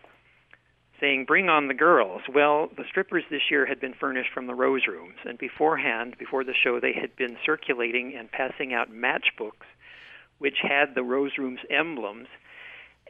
saying, 1.00 1.26
Bring 1.26 1.50
on 1.50 1.68
the 1.68 1.74
girls. 1.74 2.22
Well, 2.34 2.70
the 2.76 2.86
strippers 2.90 3.24
this 3.30 3.52
year 3.52 3.66
had 3.66 3.80
been 3.80 3.94
furnished 3.94 4.30
from 4.34 4.48
the 4.48 4.56
Rose 4.56 4.88
Rooms, 4.88 5.18
and 5.26 5.38
beforehand, 5.38 6.16
before 6.18 6.44
the 6.44 6.54
show, 6.54 6.80
they 6.80 6.94
had 6.94 7.16
been 7.16 7.38
circulating 7.46 8.16
and 8.18 8.32
passing 8.32 8.74
out 8.74 8.92
matchbooks 8.92 9.66
which 10.38 10.58
had 10.62 10.96
the 10.96 11.04
Rose 11.04 11.32
Rooms 11.38 11.60
emblems 11.70 12.28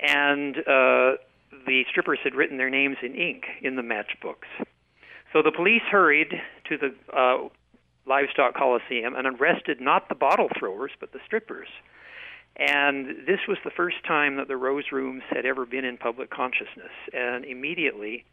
and 0.02 0.58
uh, 0.58 1.18
the 1.66 1.84
strippers 1.90 2.20
had 2.24 2.36
written 2.36 2.58
their 2.58 2.70
names 2.70 2.98
in 3.02 3.16
ink 3.16 3.46
in 3.62 3.76
the 3.76 3.82
matchbooks. 3.82 4.66
So 5.34 5.42
the 5.42 5.52
police 5.52 5.82
hurried 5.90 6.34
to 6.70 6.78
the 6.78 6.94
uh, 7.16 7.50
livestock 8.06 8.56
coliseum 8.56 9.16
and 9.16 9.28
arrested 9.28 9.82
not 9.82 10.10
the 10.10 10.16
bottle 10.16 10.50
throwers 10.58 10.92
but 11.00 11.12
the 11.14 11.20
strippers. 11.26 11.68
And 12.58 13.28
this 13.28 13.40
was 13.48 13.58
the 13.64 13.72
first 13.72 13.98
time 14.08 14.38
that 14.38 14.48
the 14.48 14.56
Rose 14.56 14.92
Rooms 14.92 15.24
had 15.30 15.46
ever 15.46 15.66
been 15.66 15.84
in 15.84 15.98
public 15.98 16.30
consciousness. 16.30 16.92
And 17.14 17.44
immediately, 17.44 18.26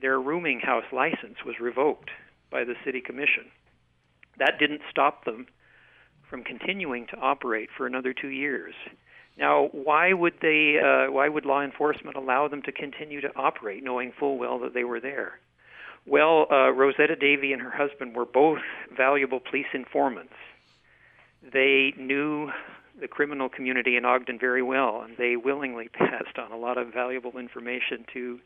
their 0.00 0.20
rooming 0.20 0.60
house 0.60 0.84
license 0.92 1.38
was 1.44 1.58
revoked 1.60 2.10
by 2.50 2.64
the 2.64 2.74
city 2.84 3.00
commission. 3.00 3.46
That 4.38 4.58
didn't 4.58 4.82
stop 4.90 5.24
them 5.24 5.46
from 6.30 6.44
continuing 6.44 7.06
to 7.08 7.16
operate 7.16 7.70
for 7.76 7.86
another 7.86 8.12
two 8.12 8.28
years. 8.28 8.74
Now, 9.36 9.68
why 9.72 10.12
would 10.12 10.34
they? 10.40 10.78
Uh, 10.78 11.10
why 11.10 11.28
would 11.28 11.44
law 11.44 11.62
enforcement 11.62 12.16
allow 12.16 12.46
them 12.46 12.62
to 12.62 12.72
continue 12.72 13.20
to 13.20 13.34
operate, 13.36 13.82
knowing 13.82 14.12
full 14.18 14.38
well 14.38 14.60
that 14.60 14.74
they 14.74 14.84
were 14.84 15.00
there? 15.00 15.40
Well, 16.06 16.46
uh, 16.50 16.70
Rosetta 16.70 17.16
Davy 17.16 17.52
and 17.52 17.62
her 17.62 17.70
husband 17.70 18.14
were 18.14 18.26
both 18.26 18.60
valuable 18.96 19.40
police 19.40 19.66
informants. 19.72 20.34
They 21.42 21.94
knew 21.96 22.50
the 23.00 23.08
criminal 23.08 23.48
community 23.48 23.96
in 23.96 24.04
Ogden 24.04 24.38
very 24.38 24.62
well, 24.62 25.02
and 25.02 25.16
they 25.16 25.36
willingly 25.36 25.88
passed 25.92 26.38
on 26.38 26.52
a 26.52 26.56
lot 26.56 26.78
of 26.78 26.92
valuable 26.92 27.38
information 27.38 28.04
to 28.12 28.40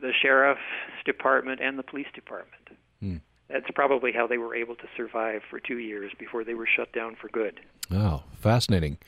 the 0.00 0.12
sheriff's 0.22 0.60
department 1.04 1.60
and 1.60 1.78
the 1.78 1.82
police 1.82 2.06
department. 2.14 2.68
Hmm. 3.00 3.16
That's 3.48 3.70
probably 3.74 4.12
how 4.12 4.26
they 4.26 4.38
were 4.38 4.54
able 4.54 4.76
to 4.76 4.86
survive 4.96 5.40
for 5.48 5.58
two 5.58 5.78
years 5.78 6.12
before 6.18 6.44
they 6.44 6.54
were 6.54 6.66
shut 6.66 6.92
down 6.92 7.16
for 7.20 7.28
good. 7.28 7.60
Oh, 7.90 8.22
fascinating. 8.38 8.98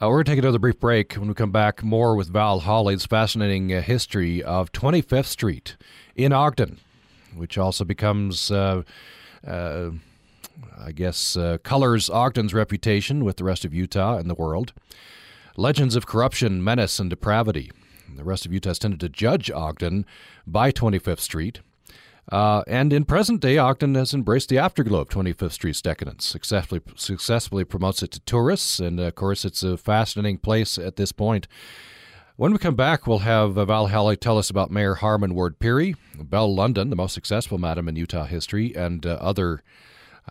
Uh, 0.00 0.08
we're 0.08 0.16
going 0.16 0.24
to 0.26 0.30
take 0.32 0.38
another 0.38 0.58
brief 0.58 0.78
break. 0.78 1.14
When 1.14 1.26
we 1.26 1.34
come 1.34 1.50
back, 1.50 1.82
more 1.82 2.14
with 2.14 2.28
Val 2.28 2.60
Holley's 2.60 3.06
fascinating 3.06 3.72
uh, 3.72 3.80
history 3.80 4.42
of 4.42 4.70
25th 4.72 5.26
Street 5.26 5.76
in 6.14 6.32
Ogden, 6.32 6.78
which 7.34 7.58
also 7.58 7.84
becomes, 7.84 8.50
uh, 8.50 8.82
uh 9.46 9.90
I 10.78 10.92
guess, 10.92 11.36
uh, 11.36 11.58
colors 11.62 12.08
Ogden's 12.08 12.54
reputation 12.54 13.24
with 13.24 13.36
the 13.36 13.44
rest 13.44 13.64
of 13.64 13.74
Utah 13.74 14.18
and 14.18 14.30
the 14.30 14.34
world. 14.34 14.72
Legends 15.56 15.96
of 15.96 16.06
corruption, 16.06 16.62
menace, 16.62 16.98
and 16.98 17.10
depravity. 17.10 17.70
The 18.14 18.24
rest 18.24 18.46
of 18.46 18.52
Utah 18.52 18.70
has 18.70 18.78
tended 18.78 19.00
to 19.00 19.08
judge 19.08 19.50
Ogden 19.50 20.06
by 20.46 20.70
25th 20.70 21.20
Street. 21.20 21.60
Uh, 22.30 22.62
and 22.66 22.92
in 22.92 23.04
present 23.04 23.40
day, 23.40 23.56
Ogden 23.56 23.94
has 23.94 24.12
embraced 24.12 24.48
the 24.48 24.58
afterglow 24.58 25.00
of 25.00 25.08
25th 25.08 25.52
Street's 25.52 25.82
decadence, 25.82 26.26
successfully, 26.26 26.80
successfully 26.96 27.64
promotes 27.64 28.02
it 28.02 28.10
to 28.12 28.20
tourists, 28.20 28.80
and 28.80 28.98
of 28.98 29.14
course, 29.14 29.44
it's 29.44 29.62
a 29.62 29.76
fascinating 29.76 30.38
place 30.38 30.76
at 30.76 30.96
this 30.96 31.12
point. 31.12 31.46
When 32.34 32.52
we 32.52 32.58
come 32.58 32.74
back, 32.74 33.06
we'll 33.06 33.20
have 33.20 33.54
Val 33.54 33.86
Holley 33.86 34.16
tell 34.16 34.38
us 34.38 34.50
about 34.50 34.70
Mayor 34.70 34.96
Harmon 34.96 35.34
Ward 35.34 35.58
Peery, 35.58 35.94
Belle 36.18 36.54
London, 36.54 36.90
the 36.90 36.96
most 36.96 37.14
successful 37.14 37.58
madam 37.58 37.88
in 37.88 37.96
Utah 37.96 38.26
history, 38.26 38.74
and 38.74 39.06
uh, 39.06 39.16
other 39.20 39.62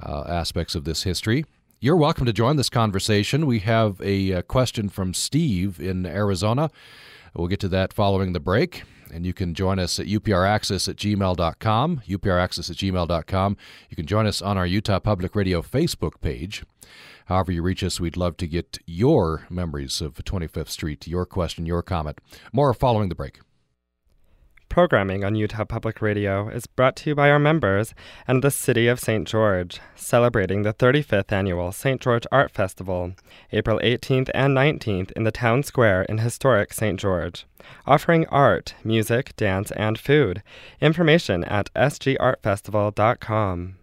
uh, 0.02 0.24
aspects 0.28 0.76
of 0.76 0.84
this 0.84 1.04
history. 1.04 1.46
You're 1.80 1.96
welcome 1.96 2.26
to 2.26 2.34
join 2.34 2.56
this 2.56 2.70
conversation. 2.70 3.46
We 3.46 3.60
have 3.60 4.00
a, 4.02 4.32
a 4.32 4.38
uh, 4.40 4.42
question 4.42 4.90
from 4.90 5.14
Steve 5.14 5.80
in 5.80 6.06
Arizona. 6.06 6.72
We'll 7.36 7.48
get 7.48 7.60
to 7.62 7.68
that 7.70 7.94
following 7.94 8.34
the 8.34 8.40
break 8.40 8.84
and 9.12 9.26
you 9.26 9.34
can 9.34 9.54
join 9.54 9.80
us 9.80 10.00
at 10.00 10.08
upraccess 10.08 10.90
at 10.90 10.98
gmail.com, 10.98 12.02
upraccess 12.08 12.70
at 12.70 12.78
gmail.com. 12.78 13.58
You 13.90 13.96
can 13.96 14.06
join 14.06 14.28
us 14.28 14.42
on 14.42 14.58
our 14.58 14.66
Utah 14.66 15.00
Public 15.00 15.36
Radio 15.36 15.62
Facebook 15.62 16.20
page. 16.22 16.64
However, 17.28 17.52
you 17.52 17.62
reach 17.62 17.84
us, 17.84 18.00
we'd 18.00 18.18
love 18.18 18.38
to 18.38 18.48
get 18.48 18.80
your 18.86 19.48
memories 19.50 20.02
of 20.02 20.16
25th 20.16 20.70
Street, 20.70 21.08
your 21.08 21.26
question, 21.26 21.66
your 21.66 21.82
comment. 21.82 22.20
More 22.54 22.74
following 22.74 23.10
the 23.10 23.16
break. 23.16 23.40
Programming 24.70 25.24
on 25.24 25.36
Utah 25.36 25.64
Public 25.64 26.02
Radio 26.02 26.50
is 26.50 26.68
brought 26.68 26.96
to 26.98 27.10
you 27.10 27.16
by 27.16 27.30
our 27.30 27.40
members 27.40 27.94
and 28.28 28.44
the 28.44 28.52
City 28.52 28.88
of 28.88 29.00
St. 29.00 29.28
George, 29.28 29.80
celebrating 29.96 30.64
the 30.64 30.74
35th 30.74 31.32
annual 31.32 31.72
St. 31.72 32.02
George 32.02 32.28
Art 32.32 32.52
Festival, 32.52 33.14
April 33.52 33.80
18th 33.80 34.30
and 34.34 34.56
19th 34.56 35.12
in 35.12 35.24
the 35.24 35.32
town 35.32 35.64
square 35.64 36.04
in 36.04 36.18
historic 36.18 36.74
St. 36.74 37.00
George, 37.00 37.46
offering 37.86 38.26
art, 38.28 38.76
music, 38.84 39.36
dance, 39.36 39.72
and 39.72 39.98
food. 39.98 40.44
Information 40.82 41.44
at 41.46 41.74
sgartfestival.com. 41.74 43.78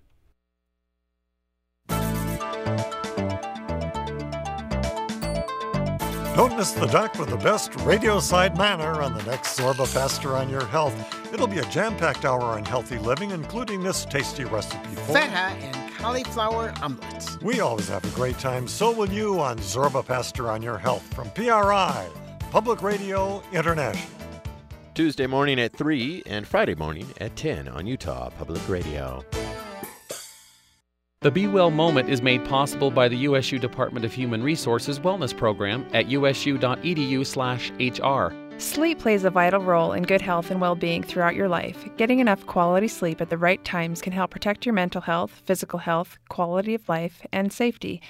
Don't 6.42 6.56
miss 6.56 6.72
the 6.72 6.86
duck 6.86 7.16
with 7.20 7.28
the 7.28 7.36
best 7.36 7.72
radio 7.82 8.18
side 8.18 8.58
manner 8.58 9.00
on 9.00 9.14
the 9.14 9.22
next 9.22 9.56
Zorba 9.56 9.86
Paster 9.94 10.34
on 10.34 10.50
Your 10.50 10.66
Health. 10.66 10.92
It'll 11.32 11.46
be 11.46 11.60
a 11.60 11.64
jam 11.66 11.96
packed 11.96 12.24
hour 12.24 12.42
on 12.42 12.64
healthy 12.64 12.98
living, 12.98 13.30
including 13.30 13.80
this 13.80 14.04
tasty 14.04 14.42
recipe 14.42 14.88
for 14.88 15.12
feta 15.14 15.54
and 15.60 15.94
cauliflower 15.94 16.74
omelets. 16.82 17.40
We 17.42 17.60
always 17.60 17.86
have 17.90 18.04
a 18.04 18.16
great 18.16 18.40
time, 18.40 18.66
so 18.66 18.90
will 18.90 19.08
you 19.08 19.38
on 19.38 19.58
Zorba 19.58 20.04
Paster 20.04 20.50
on 20.50 20.62
Your 20.62 20.78
Health 20.78 21.04
from 21.14 21.30
PRI, 21.30 22.08
Public 22.50 22.82
Radio 22.82 23.40
International. 23.52 24.10
Tuesday 24.94 25.28
morning 25.28 25.60
at 25.60 25.72
3 25.76 26.24
and 26.26 26.44
Friday 26.44 26.74
morning 26.74 27.06
at 27.20 27.36
10 27.36 27.68
on 27.68 27.86
Utah 27.86 28.30
Public 28.30 28.68
Radio. 28.68 29.24
The 31.22 31.30
Be 31.30 31.46
Well 31.46 31.70
moment 31.70 32.08
is 32.08 32.20
made 32.20 32.44
possible 32.44 32.90
by 32.90 33.06
the 33.06 33.18
USU 33.18 33.60
Department 33.60 34.04
of 34.04 34.12
Human 34.12 34.42
Resources 34.42 34.98
Wellness 34.98 35.36
Program 35.36 35.86
at 35.92 36.08
usu.edu/hr. 36.08 36.60
Sleep 38.60 38.98
plays 38.98 39.22
a 39.22 39.30
vital 39.30 39.62
role 39.62 39.92
in 39.92 40.02
good 40.02 40.20
health 40.20 40.50
and 40.50 40.60
well-being 40.60 41.04
throughout 41.04 41.36
your 41.36 41.46
life. 41.46 41.88
Getting 41.96 42.18
enough 42.18 42.44
quality 42.46 42.88
sleep 42.88 43.20
at 43.20 43.30
the 43.30 43.38
right 43.38 43.64
times 43.64 44.02
can 44.02 44.12
help 44.12 44.32
protect 44.32 44.66
your 44.66 44.72
mental 44.72 45.00
health, 45.00 45.42
physical 45.44 45.78
health, 45.78 46.18
quality 46.28 46.74
of 46.74 46.88
life, 46.88 47.24
and 47.32 47.52
safety. 47.52 48.02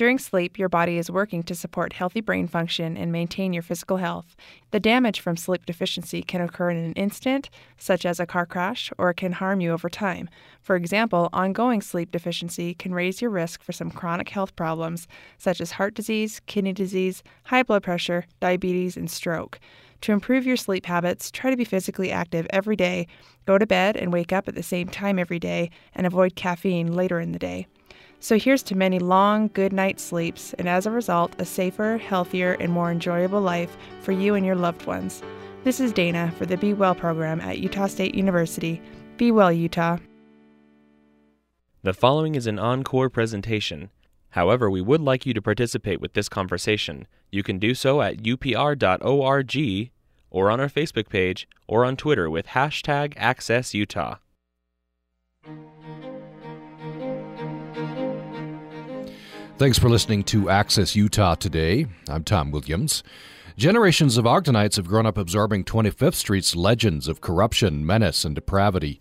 During 0.00 0.18
sleep, 0.18 0.58
your 0.58 0.70
body 0.70 0.96
is 0.96 1.10
working 1.10 1.42
to 1.42 1.54
support 1.54 1.92
healthy 1.92 2.22
brain 2.22 2.48
function 2.48 2.96
and 2.96 3.12
maintain 3.12 3.52
your 3.52 3.62
physical 3.62 3.98
health. 3.98 4.34
The 4.70 4.80
damage 4.80 5.20
from 5.20 5.36
sleep 5.36 5.66
deficiency 5.66 6.22
can 6.22 6.40
occur 6.40 6.70
in 6.70 6.78
an 6.78 6.94
instant, 6.94 7.50
such 7.76 8.06
as 8.06 8.18
a 8.18 8.24
car 8.24 8.46
crash, 8.46 8.90
or 8.96 9.10
it 9.10 9.18
can 9.18 9.32
harm 9.32 9.60
you 9.60 9.72
over 9.72 9.90
time. 9.90 10.30
For 10.62 10.74
example, 10.74 11.28
ongoing 11.34 11.82
sleep 11.82 12.12
deficiency 12.12 12.72
can 12.72 12.94
raise 12.94 13.20
your 13.20 13.30
risk 13.30 13.62
for 13.62 13.72
some 13.72 13.90
chronic 13.90 14.30
health 14.30 14.56
problems, 14.56 15.06
such 15.36 15.60
as 15.60 15.72
heart 15.72 15.92
disease, 15.92 16.40
kidney 16.46 16.72
disease, 16.72 17.22
high 17.44 17.62
blood 17.62 17.82
pressure, 17.82 18.24
diabetes, 18.40 18.96
and 18.96 19.10
stroke. 19.10 19.60
To 20.00 20.12
improve 20.12 20.46
your 20.46 20.56
sleep 20.56 20.86
habits, 20.86 21.30
try 21.30 21.50
to 21.50 21.58
be 21.58 21.64
physically 21.64 22.10
active 22.10 22.46
every 22.48 22.74
day, 22.74 23.06
go 23.44 23.58
to 23.58 23.66
bed 23.66 23.98
and 23.98 24.14
wake 24.14 24.32
up 24.32 24.48
at 24.48 24.54
the 24.54 24.62
same 24.62 24.88
time 24.88 25.18
every 25.18 25.38
day, 25.38 25.68
and 25.94 26.06
avoid 26.06 26.36
caffeine 26.36 26.90
later 26.90 27.20
in 27.20 27.32
the 27.32 27.38
day. 27.38 27.66
So 28.22 28.38
here's 28.38 28.62
to 28.64 28.76
many 28.76 28.98
long, 28.98 29.48
good 29.54 29.72
night's 29.72 30.02
sleeps, 30.02 30.52
and 30.58 30.68
as 30.68 30.84
a 30.84 30.90
result, 30.90 31.34
a 31.38 31.46
safer, 31.46 31.96
healthier, 31.96 32.52
and 32.60 32.70
more 32.70 32.90
enjoyable 32.90 33.40
life 33.40 33.74
for 34.02 34.12
you 34.12 34.34
and 34.34 34.44
your 34.44 34.56
loved 34.56 34.84
ones. 34.84 35.22
This 35.64 35.80
is 35.80 35.90
Dana 35.90 36.32
for 36.36 36.44
the 36.44 36.58
Be 36.58 36.74
Well 36.74 36.94
program 36.94 37.40
at 37.40 37.58
Utah 37.58 37.86
State 37.86 38.14
University. 38.14 38.80
Be 39.16 39.32
well, 39.32 39.50
Utah. 39.50 39.96
The 41.82 41.94
following 41.94 42.34
is 42.34 42.46
an 42.46 42.58
encore 42.58 43.08
presentation. 43.08 43.88
However, 44.30 44.70
we 44.70 44.82
would 44.82 45.00
like 45.00 45.24
you 45.24 45.32
to 45.32 45.40
participate 45.40 46.00
with 46.00 46.12
this 46.12 46.28
conversation. 46.28 47.06
You 47.30 47.42
can 47.42 47.58
do 47.58 47.74
so 47.74 48.02
at 48.02 48.18
upr.org 48.18 49.90
or 50.30 50.50
on 50.50 50.60
our 50.60 50.68
Facebook 50.68 51.08
page 51.08 51.48
or 51.66 51.86
on 51.86 51.96
Twitter 51.96 52.28
with 52.28 52.48
hashtag 52.48 53.14
AccessUtah. 53.16 54.18
Thanks 59.60 59.78
for 59.78 59.90
listening 59.90 60.24
to 60.24 60.48
Access 60.48 60.96
Utah 60.96 61.34
today. 61.34 61.84
I'm 62.08 62.24
Tom 62.24 62.50
Williams. 62.50 63.02
Generations 63.58 64.16
of 64.16 64.24
Ogdenites 64.24 64.76
have 64.76 64.88
grown 64.88 65.04
up 65.04 65.18
absorbing 65.18 65.64
25th 65.64 66.14
Street's 66.14 66.56
legends 66.56 67.06
of 67.06 67.20
corruption, 67.20 67.84
menace, 67.84 68.24
and 68.24 68.34
depravity. 68.34 68.98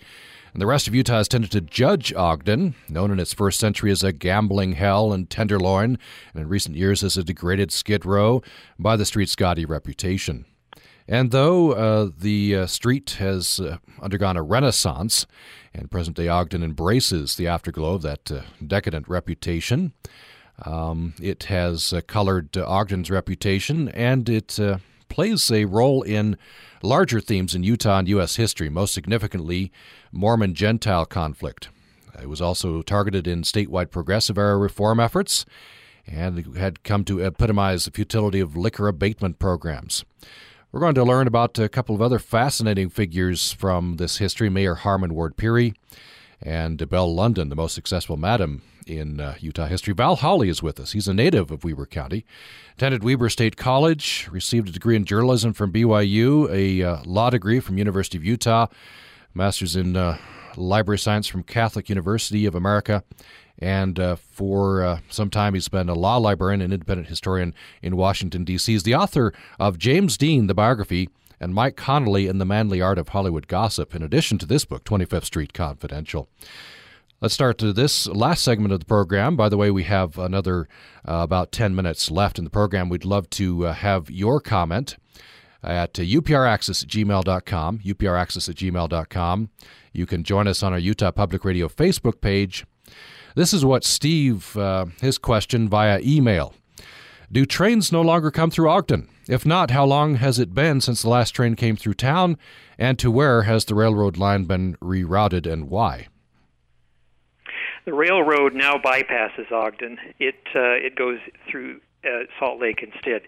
And 0.52 0.62
the 0.62 0.66
rest 0.66 0.86
of 0.86 0.94
Utah 0.94 1.14
has 1.14 1.30
tended 1.30 1.52
to 1.52 1.62
judge 1.62 2.14
Ogden, 2.14 2.76
known 2.90 3.10
in 3.10 3.22
its 3.22 3.34
first 3.34 3.58
century 3.58 3.90
as 3.90 4.04
a 4.04 4.12
gambling 4.12 4.74
hell 4.74 5.14
and 5.14 5.30
tenderloin, 5.30 5.98
and 6.34 6.42
in 6.42 6.50
recent 6.50 6.76
years 6.76 7.06
as 7.06 7.16
a 7.16 7.24
degraded 7.24 7.72
skid 7.72 8.06
row, 8.06 8.42
by 8.78 8.98
the 8.98 9.06
street's 9.06 9.38
gaudy 9.38 9.64
reputation. 9.64 10.44
And 11.08 11.32
though 11.32 11.72
uh, 11.72 12.10
the 12.20 12.56
uh, 12.56 12.68
street 12.68 13.12
has 13.12 13.62
uh, 13.62 13.78
undergone 14.02 14.36
a 14.36 14.44
renaissance, 14.44 15.26
and 15.74 15.90
present 15.90 16.18
day 16.18 16.28
Ogden 16.28 16.64
embraces 16.64 17.38
the 17.38 17.48
afterglow 17.48 17.94
of 17.94 18.02
that 18.02 18.30
uh, 18.30 18.42
decadent 18.68 19.08
reputation, 19.08 19.94
um, 20.66 21.14
it 21.22 21.46
has 21.46 21.94
uh, 21.94 22.02
colored 22.02 22.56
uh, 22.58 22.66
Ogden's 22.66 23.10
reputation, 23.10 23.90
and 23.90 24.28
it 24.28 24.60
uh, 24.60 24.80
plays 25.08 25.52
a 25.52 25.66
role 25.66 26.02
in 26.02 26.38
larger 26.82 27.20
themes 27.20 27.56
in 27.56 27.64
Utah 27.64 28.00
and 28.00 28.08
U.S. 28.10 28.36
history, 28.36 28.70
most 28.70 28.94
significantly, 28.94 29.72
Mormon 30.12 30.54
Gentile 30.54 31.06
conflict. 31.06 31.70
It 32.22 32.30
was 32.30 32.42
also 32.42 32.82
targeted 32.82 33.28
in 33.28 33.44
statewide 33.44 33.92
progressive 33.92 34.38
era 34.38 34.58
reform 34.58 35.00
efforts 35.00 35.46
and 36.06 36.58
had 36.58 36.84
come 36.84 37.04
to 37.06 37.24
epitomize 37.24 37.86
the 37.86 37.92
futility 37.92 38.40
of 38.40 38.58
liquor 38.58 38.88
abatement 38.88 39.40
programs. 39.40 40.04
We're 40.72 40.82
going 40.82 40.96
to 40.96 41.04
learn 41.04 41.28
about 41.28 41.58
a 41.58 41.70
couple 41.70 41.96
of 41.96 42.02
other 42.02 42.20
fascinating 42.20 42.90
figures 42.90 43.52
from 43.52 43.96
this 43.98 44.18
history 44.18 44.50
Mayor 44.50 44.76
Harmon 44.76 45.14
Ward 45.14 45.38
Peery 45.38 45.74
and 46.42 46.88
Belle 46.90 47.14
London, 47.14 47.50
the 47.50 47.56
most 47.56 47.74
successful 47.74 48.18
madam 48.18 48.62
in 48.88 49.20
uh, 49.20 49.36
Utah 49.40 49.68
history. 49.68 49.94
Val 49.94 50.16
Holley 50.16 50.50
is 50.50 50.64
with 50.64 50.80
us. 50.80 50.92
He's 50.92 51.08
a 51.08 51.14
native 51.14 51.52
of 51.52 51.64
Weber 51.64 51.86
County, 51.86 52.26
attended 52.76 53.04
Weber 53.04 53.30
State 53.30 53.58
College, 53.58 54.28
received 54.32 54.70
a 54.70 54.72
degree 54.72 54.96
in 54.96 55.06
journalism 55.06 55.54
from 55.54 55.72
BYU, 55.72 56.50
a 56.52 56.84
uh, 56.84 57.04
law 57.06 57.30
degree 57.30 57.60
from 57.60 57.78
University 57.78 58.18
of 58.18 58.24
Utah, 58.24 58.68
master's 59.34 59.76
in 59.76 59.96
uh, 59.96 60.18
library 60.56 61.00
science 61.00 61.28
from 61.28 61.44
Catholic 61.44 61.90
University 61.90 62.46
of 62.46 62.56
America, 62.56 63.04
and 63.60 64.00
uh, 64.00 64.16
for 64.16 64.84
uh, 64.84 65.00
some 65.10 65.30
time 65.30 65.54
he's 65.54 65.68
been 65.68 65.90
a 65.90 65.94
law 65.94 66.18
librarian 66.18 66.62
and 66.62 66.74
independent 66.74 67.10
historian 67.10 67.54
in 67.82 67.98
Washington, 67.98 68.44
D.C. 68.44 68.72
He's 68.72 68.84
the 68.84 68.96
author 68.96 69.34
of 69.60 69.78
James 69.78 70.18
Dean, 70.18 70.48
the 70.48 70.54
biography, 70.54 71.10
and 71.40 71.54
Mike 71.54 71.76
Connolly 71.76 72.28
and 72.28 72.40
the 72.40 72.46
Manly 72.46 72.82
Art 72.82 72.98
of 72.98 73.10
Hollywood 73.10 73.48
Gossip, 73.48 73.96
in 73.96 74.04
addition 74.04 74.38
to 74.40 74.46
this 74.46 74.66
book, 74.66 74.84
25th 74.84 75.26
Street 75.26 75.54
Confidential. 75.54 76.30
Let's 77.22 77.34
start 77.34 77.58
to 77.58 77.74
this 77.74 78.08
last 78.08 78.46
segment 78.46 78.72
of 78.72 78.80
the 78.80 78.86
program. 78.86 79.36
By 79.36 79.50
the 79.50 79.58
way, 79.58 79.72
we 79.72 79.84
have 79.84 80.18
another 80.18 80.70
uh, 81.06 81.16
about 81.16 81.52
10 81.52 81.76
minutes 81.76 82.10
left 82.10 82.38
in 82.38 82.46
the 82.46 82.50
program. 82.50 82.88
We'd 82.88 83.04
love 83.04 83.30
to 83.32 83.66
uh, 83.66 83.74
have 83.74 84.10
your 84.10 84.40
comment 84.40 84.96
at 85.62 86.00
uh, 86.00 86.04
upraccess 86.04 86.82
at 86.82 86.90
gmail.com, 86.90 87.80
upraccess 87.80 88.48
at 88.48 88.56
gmail.com. 88.56 89.50
You 89.92 90.06
can 90.06 90.24
join 90.24 90.48
us 90.48 90.64
on 90.64 90.72
our 90.72 90.80
Utah 90.80 91.12
Public 91.12 91.44
Radio 91.44 91.68
Facebook 91.68 92.22
page. 92.22 92.66
This 93.36 93.54
is 93.54 93.66
what 93.66 93.84
Steve, 93.84 94.56
uh, 94.56 94.86
his 95.02 95.18
question 95.18 95.68
via 95.68 96.00
email. 96.02 96.54
Do 97.30 97.46
trains 97.46 97.92
no 97.92 98.02
longer 98.02 98.32
come 98.32 98.50
through 98.50 98.70
Ogden? 98.70 99.10
If 99.28 99.46
not, 99.46 99.72
how 99.72 99.84
long 99.84 100.16
has 100.16 100.40
it 100.40 100.54
been 100.54 100.80
since 100.80 101.02
the 101.02 101.10
last 101.10 101.32
train 101.32 101.56
came 101.56 101.76
through 101.76 101.96
town? 101.96 102.38
And 102.78 102.98
to 103.00 103.12
where 103.12 103.42
has 103.42 103.66
the 103.66 103.76
railroad 103.76 104.16
line 104.16 104.46
been 104.46 104.78
rerouted 104.78 105.46
and 105.46 105.70
why? 105.70 106.08
The 107.90 107.96
railroad 107.96 108.54
now 108.54 108.78
bypasses 108.78 109.52
Ogden. 109.52 109.98
It 110.20 110.36
uh, 110.54 110.78
it 110.78 110.96
goes 110.96 111.18
through 111.50 111.82
uh, 112.06 112.26
Salt 112.38 112.62
Lake 112.62 112.84
instead. 112.84 113.24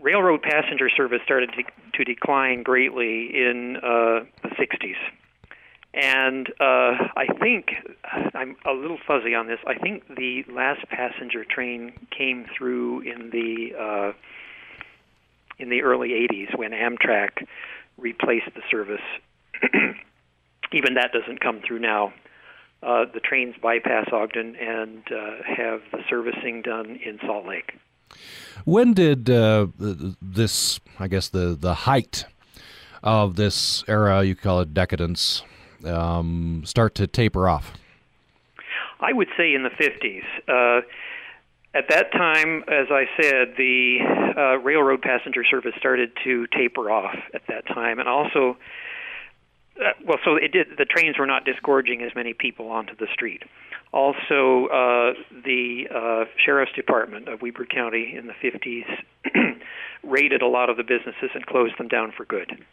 Railroad 0.00 0.40
passenger 0.40 0.88
service 0.88 1.20
started 1.22 1.50
to, 1.52 1.64
to 1.98 2.04
decline 2.04 2.62
greatly 2.62 3.26
in 3.26 3.76
uh, 3.76 4.24
the 4.42 4.48
60s. 4.58 4.96
And 5.92 6.48
uh, 6.58 7.12
I 7.14 7.26
think 7.38 7.72
I'm 8.32 8.56
a 8.64 8.72
little 8.72 8.96
fuzzy 9.06 9.34
on 9.34 9.48
this. 9.48 9.58
I 9.66 9.74
think 9.74 10.04
the 10.16 10.46
last 10.50 10.88
passenger 10.88 11.44
train 11.44 11.92
came 12.16 12.46
through 12.56 13.00
in 13.00 13.28
the 13.28 13.78
uh, 13.78 14.12
in 15.58 15.68
the 15.68 15.82
early 15.82 16.26
80s 16.32 16.56
when 16.56 16.70
Amtrak 16.70 17.46
replaced 17.98 18.48
the 18.54 18.62
service. 18.70 19.04
Even 20.72 20.94
that 20.94 21.12
doesn't 21.12 21.40
come 21.40 21.60
through 21.60 21.80
now 21.80 22.14
uh, 22.82 23.04
the 23.12 23.20
trains 23.20 23.54
bypass 23.60 24.08
Ogden 24.12 24.56
and 24.56 25.02
uh, 25.10 25.42
have 25.44 25.82
the 25.92 25.98
servicing 26.08 26.62
done 26.62 26.98
in 27.04 27.18
Salt 27.26 27.46
Lake. 27.46 27.74
When 28.64 28.94
did 28.94 29.28
uh, 29.28 29.68
this, 29.78 30.80
I 30.98 31.08
guess, 31.08 31.28
the, 31.28 31.56
the 31.58 31.74
height 31.74 32.24
of 33.02 33.36
this 33.36 33.84
era, 33.88 34.22
you 34.24 34.34
call 34.34 34.60
it 34.60 34.74
decadence, 34.74 35.42
um, 35.84 36.62
start 36.64 36.94
to 36.96 37.06
taper 37.06 37.48
off? 37.48 37.72
I 39.00 39.12
would 39.12 39.28
say 39.36 39.54
in 39.54 39.62
the 39.62 39.70
50s. 39.70 40.24
Uh, 40.48 40.82
at 41.74 41.88
that 41.90 42.10
time, 42.12 42.64
as 42.66 42.88
I 42.90 43.04
said, 43.20 43.54
the 43.56 43.98
uh, 44.36 44.58
railroad 44.58 45.02
passenger 45.02 45.44
service 45.44 45.74
started 45.78 46.10
to 46.24 46.46
taper 46.48 46.90
off 46.90 47.14
at 47.34 47.42
that 47.48 47.66
time, 47.66 47.98
and 47.98 48.08
also 48.08 48.56
uh, 49.80 49.92
well, 50.04 50.18
so 50.24 50.36
it 50.36 50.52
did. 50.52 50.68
The 50.76 50.84
trains 50.84 51.18
were 51.18 51.26
not 51.26 51.44
disgorging 51.44 52.02
as 52.02 52.14
many 52.14 52.34
people 52.34 52.70
onto 52.70 52.96
the 52.96 53.06
street. 53.12 53.42
Also, 53.92 54.66
uh, 54.66 55.14
the 55.44 55.86
uh, 55.94 56.24
sheriff's 56.44 56.72
department 56.72 57.28
of 57.28 57.40
Weber 57.40 57.64
County 57.64 58.14
in 58.16 58.26
the 58.26 58.34
50s 58.34 58.84
raided 60.02 60.42
a 60.42 60.46
lot 60.46 60.68
of 60.68 60.76
the 60.76 60.82
businesses 60.82 61.30
and 61.34 61.46
closed 61.46 61.78
them 61.78 61.88
down 61.88 62.12
for 62.14 62.24
good. 62.26 62.64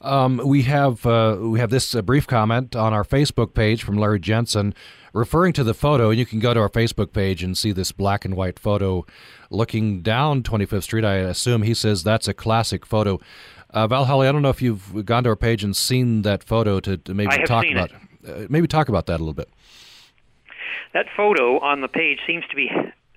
Um, 0.00 0.40
we 0.44 0.62
have 0.62 1.04
uh, 1.06 1.38
we 1.40 1.58
have 1.58 1.70
this 1.70 1.94
uh, 1.94 2.02
brief 2.02 2.26
comment 2.26 2.76
on 2.76 2.92
our 2.92 3.04
Facebook 3.04 3.52
page 3.52 3.82
from 3.82 3.96
Larry 3.96 4.20
Jensen, 4.20 4.74
referring 5.12 5.52
to 5.54 5.64
the 5.64 5.74
photo. 5.74 6.10
And 6.10 6.18
You 6.18 6.26
can 6.26 6.38
go 6.38 6.54
to 6.54 6.60
our 6.60 6.68
Facebook 6.68 7.12
page 7.12 7.42
and 7.42 7.58
see 7.58 7.72
this 7.72 7.90
black 7.90 8.24
and 8.24 8.36
white 8.36 8.60
photo, 8.60 9.04
looking 9.50 10.02
down 10.02 10.44
25th 10.44 10.84
Street. 10.84 11.04
I 11.04 11.16
assume 11.16 11.62
he 11.62 11.74
says 11.74 12.04
that's 12.04 12.28
a 12.28 12.34
classic 12.34 12.86
photo. 12.86 13.18
Uh, 13.70 13.86
Val 13.86 14.22
I 14.22 14.32
don't 14.32 14.42
know 14.42 14.48
if 14.48 14.62
you've 14.62 15.04
gone 15.04 15.24
to 15.24 15.30
our 15.30 15.36
page 15.36 15.62
and 15.62 15.76
seen 15.76 16.22
that 16.22 16.42
photo 16.42 16.80
to, 16.80 16.96
to 16.96 17.14
maybe 17.14 17.36
talk 17.44 17.66
about 17.70 17.92
uh, 18.26 18.46
maybe 18.48 18.66
talk 18.66 18.88
about 18.88 19.06
that 19.06 19.16
a 19.16 19.22
little 19.22 19.34
bit. 19.34 19.48
That 20.94 21.06
photo 21.14 21.58
on 21.60 21.82
the 21.82 21.88
page 21.88 22.20
seems 22.26 22.44
to 22.50 22.56
be 22.56 22.70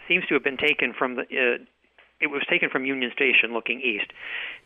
seems 0.07 0.25
to 0.27 0.33
have 0.33 0.43
been 0.43 0.57
taken 0.57 0.93
from 0.93 1.15
the. 1.15 1.21
Uh, 1.21 1.63
it 2.19 2.27
was 2.27 2.43
taken 2.47 2.69
from 2.69 2.85
Union 2.85 3.11
Station, 3.15 3.53
looking 3.53 3.81
east. 3.81 4.11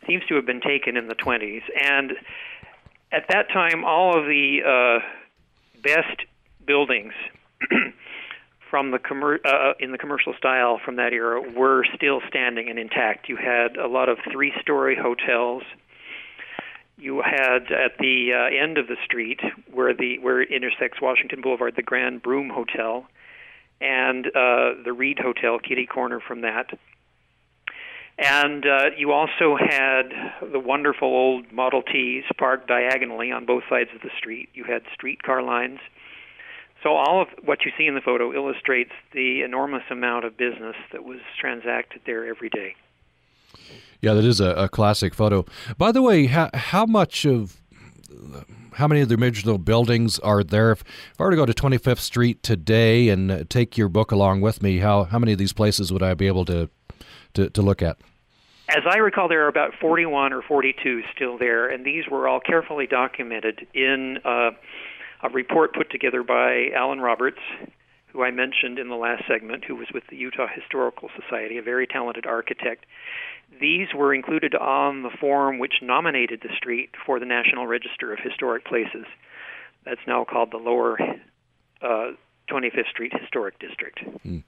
Seems 0.05 0.23
to 0.27 0.35
have 0.35 0.45
been 0.45 0.59
taken 0.59 0.97
in 0.97 1.07
the 1.07 1.15
20s, 1.15 1.61
and 1.81 2.11
at 3.13 3.27
that 3.29 3.47
time, 3.49 3.85
all 3.85 4.17
of 4.17 4.25
the 4.25 4.59
uh, 4.65 5.81
best 5.81 6.25
buildings 6.65 7.13
from 8.75 8.91
the 8.91 8.99
commer- 8.99 9.39
uh, 9.45 9.71
in 9.79 9.93
the 9.93 9.97
commercial 9.97 10.33
style 10.37 10.81
from 10.83 10.97
that 10.97 11.13
era 11.13 11.41
were 11.41 11.85
still 11.95 12.19
standing 12.27 12.69
and 12.69 12.77
intact. 12.77 13.29
You 13.29 13.37
had 13.37 13.77
a 13.77 13.87
lot 13.87 14.09
of 14.09 14.17
three-story 14.29 14.97
hotels. 15.01 15.63
You 16.97 17.21
had 17.21 17.71
at 17.71 17.97
the 17.99 18.33
uh, 18.33 18.61
end 18.61 18.77
of 18.77 18.87
the 18.87 18.97
street 19.05 19.39
where 19.71 19.93
the 19.93 20.19
where 20.19 20.41
it 20.41 20.51
intersects 20.51 20.99
Washington 21.01 21.39
Boulevard, 21.39 21.77
the 21.77 21.83
Grand 21.83 22.21
Broom 22.21 22.49
Hotel, 22.49 23.07
and 23.79 24.27
uh, 24.27 24.73
the 24.83 24.91
Reed 24.91 25.19
Hotel, 25.19 25.57
kitty 25.57 25.85
corner 25.85 26.19
from 26.19 26.41
that. 26.41 26.77
And 28.17 28.65
uh, 28.65 28.89
you 28.97 29.13
also 29.13 29.55
had 29.57 30.09
the 30.51 30.59
wonderful 30.59 31.07
old 31.07 31.49
Model 31.49 31.81
Ts 31.81 32.25
parked 32.37 32.67
diagonally 32.67 33.31
on 33.31 33.45
both 33.45 33.63
sides 33.69 33.91
of 33.95 34.01
the 34.01 34.11
street. 34.17 34.49
You 34.53 34.65
had 34.65 34.81
streetcar 34.93 35.41
lines. 35.43 35.79
So 36.83 36.95
all 36.95 37.21
of 37.21 37.27
what 37.43 37.65
you 37.65 37.71
see 37.77 37.87
in 37.87 37.95
the 37.95 38.01
photo 38.01 38.33
illustrates 38.33 38.91
the 39.11 39.41
enormous 39.41 39.83
amount 39.89 40.25
of 40.25 40.37
business 40.37 40.75
that 40.91 41.03
was 41.03 41.19
transacted 41.39 42.01
there 42.05 42.25
every 42.25 42.49
day. 42.49 42.75
Yeah, 44.01 44.13
that 44.13 44.23
is 44.23 44.39
a, 44.39 44.51
a 44.51 44.69
classic 44.69 45.15
photo. 45.15 45.45
By 45.77 45.91
the 45.91 46.01
way, 46.01 46.27
how, 46.27 46.49
how 46.53 46.85
much 46.85 47.25
of 47.25 47.59
how 48.73 48.87
many 48.87 49.01
of 49.01 49.09
the 49.09 49.15
original 49.15 49.57
buildings 49.57 50.19
are 50.19 50.43
there? 50.43 50.71
If, 50.71 50.81
if 50.81 51.21
I 51.21 51.23
were 51.23 51.31
to 51.31 51.35
go 51.35 51.45
to 51.45 51.53
25th 51.53 51.99
Street 51.99 52.43
today 52.43 53.09
and 53.09 53.49
take 53.49 53.77
your 53.77 53.89
book 53.89 54.11
along 54.11 54.41
with 54.41 54.61
me, 54.61 54.79
how 54.79 55.05
how 55.05 55.19
many 55.19 55.31
of 55.31 55.37
these 55.37 55.53
places 55.53 55.91
would 55.91 56.03
I 56.03 56.13
be 56.13 56.27
able 56.27 56.45
to 56.45 56.69
to, 57.33 57.49
to 57.49 57.61
look 57.61 57.81
at? 57.81 57.97
As 58.67 58.83
I 58.89 58.97
recall, 58.97 59.27
there 59.27 59.45
are 59.45 59.47
about 59.47 59.73
41 59.79 60.33
or 60.33 60.41
42 60.41 61.03
still 61.15 61.37
there, 61.37 61.69
and 61.69 61.85
these 61.85 62.07
were 62.09 62.27
all 62.27 62.39
carefully 62.39 62.87
documented 62.87 63.67
in 63.75 64.17
uh, 64.25 64.51
a 65.25 65.29
report 65.33 65.73
put 65.73 65.89
together 65.89 66.23
by 66.23 66.67
Alan 66.75 66.99
Roberts, 66.99 67.39
who 68.07 68.23
I 68.23 68.31
mentioned 68.31 68.79
in 68.79 68.89
the 68.89 68.95
last 68.95 69.23
segment, 69.27 69.65
who 69.65 69.75
was 69.75 69.87
with 69.93 70.03
the 70.09 70.15
Utah 70.15 70.47
Historical 70.47 71.09
Society, 71.19 71.57
a 71.57 71.61
very 71.61 71.87
talented 71.87 72.25
architect. 72.25 72.85
These 73.59 73.87
were 73.95 74.13
included 74.13 74.55
on 74.55 75.03
the 75.03 75.09
form 75.09 75.59
which 75.59 75.75
nominated 75.81 76.41
the 76.41 76.55
street 76.55 76.91
for 77.05 77.19
the 77.19 77.25
National 77.25 77.67
Register 77.67 78.13
of 78.13 78.19
Historic 78.19 78.65
Places. 78.65 79.05
That's 79.83 80.01
now 80.07 80.25
called 80.25 80.51
the 80.51 80.57
Lower 80.57 80.97
uh, 81.81 82.11
25th 82.49 82.89
Street 82.89 83.13
Historic 83.19 83.59
District. 83.59 83.99
Mm. 84.25 84.43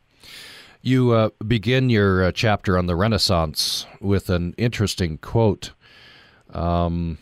You 0.81 1.11
uh, 1.11 1.29
begin 1.45 1.89
your 1.89 2.23
uh, 2.23 2.31
chapter 2.31 2.77
on 2.77 2.85
the 2.85 2.95
Renaissance 2.95 3.85
with 3.99 4.29
an 4.29 4.53
interesting 4.57 5.17
quote. 5.17 5.71
Um, 6.53 7.17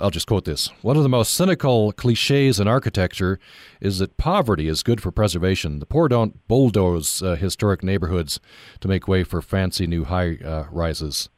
I'll 0.00 0.10
just 0.10 0.26
quote 0.26 0.44
this. 0.44 0.68
One 0.82 0.96
of 0.96 1.02
the 1.02 1.08
most 1.08 1.34
cynical 1.34 1.92
cliches 1.92 2.60
in 2.60 2.68
architecture 2.68 3.38
is 3.80 3.98
that 3.98 4.16
poverty 4.16 4.68
is 4.68 4.82
good 4.82 5.00
for 5.00 5.10
preservation. 5.10 5.78
The 5.78 5.86
poor 5.86 6.08
don't 6.08 6.46
bulldoze 6.48 7.22
uh, 7.22 7.36
historic 7.36 7.82
neighborhoods 7.82 8.40
to 8.80 8.88
make 8.88 9.08
way 9.08 9.24
for 9.24 9.40
fancy 9.40 9.86
new 9.86 10.04
high 10.04 10.36
uh, 10.44 10.66
rises. 10.70 11.28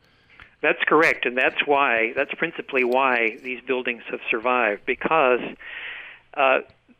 That's 0.63 0.83
correct, 0.87 1.25
and 1.25 1.37
that's 1.37 1.67
why, 1.67 2.13
that's 2.15 2.35
principally 2.35 2.85
why 2.85 3.39
these 3.43 3.61
buildings 3.67 4.03
have 4.11 4.21
survived, 4.31 4.85
because 4.85 5.41
uh, 6.35 6.59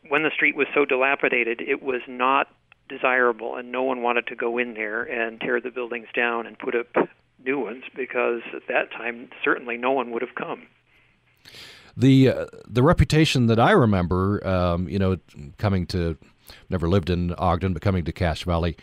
when 0.09 0.23
the 0.23 0.31
street 0.31 0.55
was 0.55 0.67
so 0.73 0.83
dilapidated, 0.83 1.61
it 1.61 1.83
was 1.83 2.01
not 2.07 2.47
desirable, 2.89 3.55
and 3.55 3.71
no 3.71 3.83
one 3.83 4.01
wanted 4.01 4.27
to 4.27 4.35
go 4.35 4.57
in 4.57 4.73
there 4.73 5.03
and 5.03 5.39
tear 5.39 5.61
the 5.61 5.69
buildings 5.69 6.07
down 6.15 6.47
and 6.47 6.57
put 6.57 6.75
up 6.75 6.87
new 7.43 7.59
ones 7.59 7.83
because 7.95 8.41
at 8.55 8.67
that 8.67 8.91
time 8.91 9.29
certainly 9.43 9.77
no 9.77 9.91
one 9.91 10.11
would 10.11 10.21
have 10.21 10.35
come. 10.35 10.67
The 11.97 12.29
uh, 12.29 12.45
the 12.67 12.83
reputation 12.83 13.47
that 13.47 13.59
I 13.59 13.71
remember, 13.71 14.45
um, 14.47 14.87
you 14.87 14.97
know, 14.97 15.17
coming 15.57 15.85
to 15.87 16.17
never 16.69 16.87
lived 16.87 17.09
in 17.09 17.33
Ogden, 17.33 17.73
but 17.73 17.81
coming 17.81 18.05
to 18.05 18.11
Cache 18.11 18.43
Valley, 18.43 18.77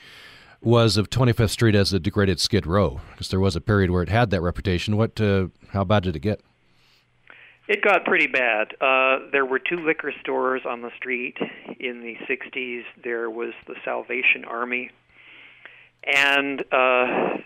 was 0.61 0.97
of 0.97 1.09
25th 1.11 1.51
Street 1.51 1.75
as 1.75 1.93
a 1.93 2.01
degraded 2.01 2.41
Skid 2.41 2.67
Row 2.67 3.01
because 3.13 3.29
there 3.29 3.41
was 3.41 3.57
a 3.57 3.61
period 3.61 3.91
where 3.91 4.03
it 4.03 4.09
had 4.09 4.31
that 4.31 4.43
reputation. 4.43 4.97
What, 4.97 5.21
uh, 5.21 5.49
how 5.71 5.85
bad 5.85 6.03
did 6.03 6.17
it 6.17 6.21
get? 6.21 6.41
It 7.69 7.83
got 7.83 8.05
pretty 8.07 8.27
bad. 8.27 8.75
Uh, 8.81 9.29
there 9.31 9.45
were 9.45 9.59
two 9.59 9.77
liquor 9.77 10.13
stores 10.21 10.63
on 10.67 10.81
the 10.81 10.91
street 10.97 11.37
in 11.79 12.01
the 12.01 12.17
60s. 12.27 12.83
There 13.05 13.31
was 13.31 13.53
the 13.67 13.75
Salvation 13.85 14.47
Army, 14.47 14.91
and 16.03 16.65
uh, 16.73 17.37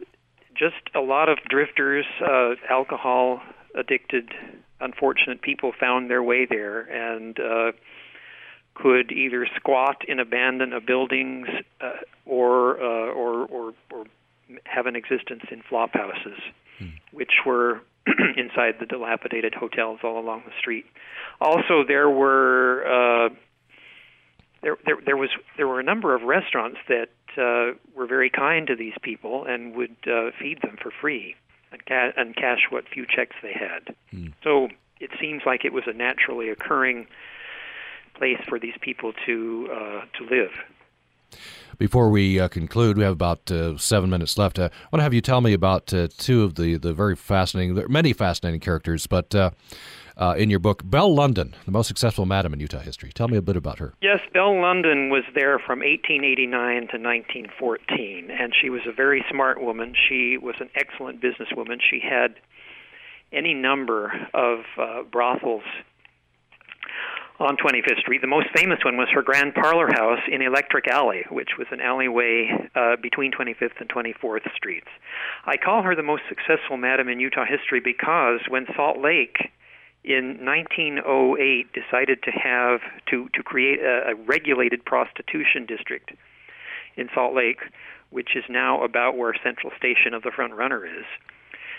just 0.55 0.77
a 0.95 1.01
lot 1.01 1.29
of 1.29 1.39
drifters, 1.51 2.07
uh, 2.25 2.55
alcohol 2.71 3.43
addicted, 3.75 4.33
unfortunate 4.83 5.43
people 5.43 5.73
found 5.79 6.11
their 6.11 6.23
way 6.23 6.47
there 6.47 6.81
and 6.81 7.39
uh, 7.39 7.73
could 8.75 9.13
either 9.13 9.47
squat 9.57 10.03
in 10.09 10.19
abandoned 10.19 10.75
buildings 10.87 11.47
uh, 11.81 11.93
or, 12.27 12.81
uh, 12.81 13.13
or, 13.13 13.47
or, 13.47 13.75
or 13.93 14.05
have 14.65 14.87
an 14.87 14.97
existence 14.97 15.43
in 15.51 15.63
flop 15.69 15.93
houses, 15.95 16.39
hmm. 16.79 16.87
which 17.13 17.33
were 17.47 17.81
inside 18.37 18.75
the 18.81 18.87
dilapidated 18.87 19.55
hotels 19.55 20.01
all 20.03 20.19
along 20.19 20.43
the 20.47 20.53
street. 20.59 20.87
Also, 21.41 21.85
there 21.87 22.11
were 22.11 22.85
uh, 22.85 23.29
there, 24.63 24.77
there 24.85 24.97
there 25.05 25.17
was 25.17 25.31
there 25.57 25.69
were 25.69 25.81
a 25.81 25.85
number 25.85 26.15
of 26.15 26.23
restaurants 26.23 26.79
that 26.89 27.11
uh, 27.37 27.77
were 27.97 28.07
very 28.07 28.31
kind 28.31 28.67
to 28.69 28.77
these 28.77 28.95
people 29.03 29.45
and 29.45 29.75
would 29.75 29.97
uh, 30.07 30.31
feed 30.41 30.61
them 30.63 30.77
for 30.81 30.93
free 31.01 31.37
and, 31.73 31.85
ca- 31.87 32.13
and 32.17 32.37
cash 32.37 32.67
what 32.71 32.85
few 32.89 33.07
checks 33.07 33.37
they 33.43 33.53
had. 33.53 33.95
Mm. 34.13 34.33
So 34.45 34.69
it 35.01 35.11
seems 35.21 35.43
like 35.45 35.65
it 35.65 35.73
was 35.73 35.85
a 35.87 35.93
naturally 35.93 36.49
occurring 36.49 37.07
place 38.15 38.41
for 38.49 38.59
these 38.59 38.75
people 38.81 39.13
to 39.27 39.69
uh, 39.73 40.01
to 40.19 40.25
live. 40.31 40.51
Before 41.79 42.11
we 42.11 42.39
uh, 42.39 42.49
conclude, 42.49 42.99
we 42.99 43.05
have 43.05 43.15
about 43.15 43.51
uh, 43.51 43.77
seven 43.79 44.11
minutes 44.11 44.37
left. 44.37 44.59
Uh, 44.59 44.69
I 44.71 44.87
want 44.93 45.01
to 45.01 45.03
have 45.03 45.15
you 45.15 45.23
tell 45.23 45.41
me 45.41 45.55
about 45.55 45.93
uh, 45.93 46.09
two 46.19 46.43
of 46.43 46.55
the, 46.55 46.77
the 46.77 46.93
very 46.93 47.17
fascinating, 47.17 47.83
many 47.89 48.13
fascinating 48.13 48.61
characters, 48.61 49.07
but 49.07 49.35
uh, 50.17 50.33
uh, 50.33 50.35
in 50.35 50.51
your 50.51 50.59
book, 50.59 50.83
Belle 50.85 51.15
London, 51.15 51.55
the 51.67 51.71
most 51.71 51.89
successful 51.89 52.27
madam 52.27 52.53
in 52.55 52.61
Utah 52.61 52.79
history. 52.79 53.13
Tell 53.13 53.29
me 53.29 53.37
a 53.37 53.43
bit 53.43 53.57
about 53.57 53.79
her. 53.79 53.95
Yes, 54.01 54.21
Belle 54.33 54.61
London 54.61 55.11
was 55.11 55.25
there 55.35 55.59
from 55.59 55.81
1889 55.81 56.89
to 56.89 56.99
1914, 56.99 58.31
and 58.31 58.53
she 58.59 58.71
was 58.71 58.81
a 58.87 58.93
very 58.93 59.25
smart 59.31 59.63
woman. 59.63 59.95
She 60.09 60.39
was 60.39 60.55
an 60.61 60.71
excellent 60.75 61.21
businesswoman. 61.21 61.79
She 61.81 62.01
had 62.01 62.37
any 63.33 63.55
number 63.55 64.13
of 64.35 64.61
brothels 65.11 65.65
on 67.39 67.57
25th 67.57 68.01
Street. 68.01 68.21
The 68.21 68.27
most 68.27 68.49
famous 68.55 68.79
one 68.85 68.97
was 68.97 69.09
her 69.13 69.23
grand 69.23 69.55
parlor 69.55 69.89
house 69.89 70.21
in 70.31 70.43
Electric 70.43 70.87
Alley, 70.87 71.25
which 71.31 71.51
was 71.59 71.67
an 71.71 71.81
alleyway 71.81 72.49
uh, 72.75 72.97
between 73.03 73.33
25th 73.33 73.81
and 73.81 73.89
24th 73.89 74.51
Streets. 74.55 74.89
I 75.45 75.57
call 75.57 75.83
her 75.83 75.97
the 75.97 76.03
most 76.03 76.23
successful 76.29 76.77
madam 76.77 77.09
in 77.09 77.21
Utah 77.21 77.45
history 77.45 77.81
because 77.81 78.41
when 78.49 78.67
Salt 78.77 78.99
Lake 78.99 79.51
in 80.05 80.45
1908 80.45 81.73
decided 81.73 82.23
to 82.25 82.31
have 82.31 82.81
to 83.11 83.29
to 83.35 83.43
create 83.43 83.81
a, 83.81 84.11
a 84.11 84.15
regulated 84.15 84.85
prostitution 84.85 85.67
district 85.67 86.13
in 86.97 87.09
Salt 87.15 87.35
Lake, 87.35 87.61
which 88.11 88.37
is 88.37 88.45
now 88.49 88.83
about 88.83 89.17
where 89.17 89.35
Central 89.43 89.73
Station 89.77 90.13
of 90.15 90.23
the 90.23 90.31
Front 90.31 90.55
Runner 90.55 90.85
is 90.85 91.05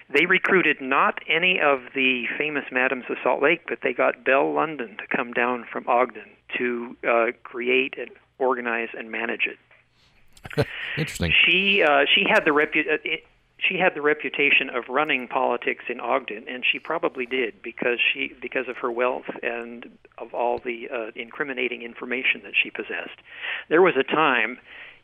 they 0.10 0.26
recruited 0.26 0.82
not 0.82 1.20
any 1.28 1.60
of 1.60 1.82
the 1.96 2.26
famous 2.38 2.66
madams 2.72 3.06
of 3.10 3.18
Salt 3.24 3.42
Lake, 3.42 3.62
but 3.68 3.80
they 3.84 3.94
got 3.94 4.24
Belle 4.24 4.54
London 4.54 4.98
to 4.98 5.16
come 5.16 5.32
down 5.32 5.66
from 5.72 5.88
Ogden 5.88 6.30
to 6.58 6.96
uh, 7.08 7.26
create 7.44 7.96
and 7.98 8.10
organize 8.38 8.90
and 8.98 9.12
manage 9.12 9.48
it. 9.48 10.68
Interesting. 10.98 11.34
She 11.46 11.82
uh, 11.82 12.06
she 12.14 12.26
had 12.30 12.44
the 12.46 12.52
repu- 12.52 12.92
uh, 12.92 13.18
she 13.68 13.78
had 13.78 13.96
the 13.96 14.02
reputation 14.02 14.70
of 14.70 14.90
running 14.90 15.28
politics 15.28 15.86
in 15.88 16.00
Ogden, 16.00 16.46
and 16.48 16.64
she 16.70 16.80
probably 16.80 17.26
did 17.26 17.62
because 17.62 18.00
she 18.14 18.34
because 18.42 18.68
of 18.68 18.78
her 18.78 18.92
wealth 18.92 19.30
and 19.42 19.90
of 20.18 20.34
all 20.34 20.60
the 20.60 20.90
uh, 20.90 21.12
incriminating 21.16 21.82
information 21.82 22.42
that 22.44 22.54
she 22.62 22.70
possessed. 22.70 23.20
There 23.70 23.82
was 23.82 23.96
a 23.98 24.04
time 24.04 24.60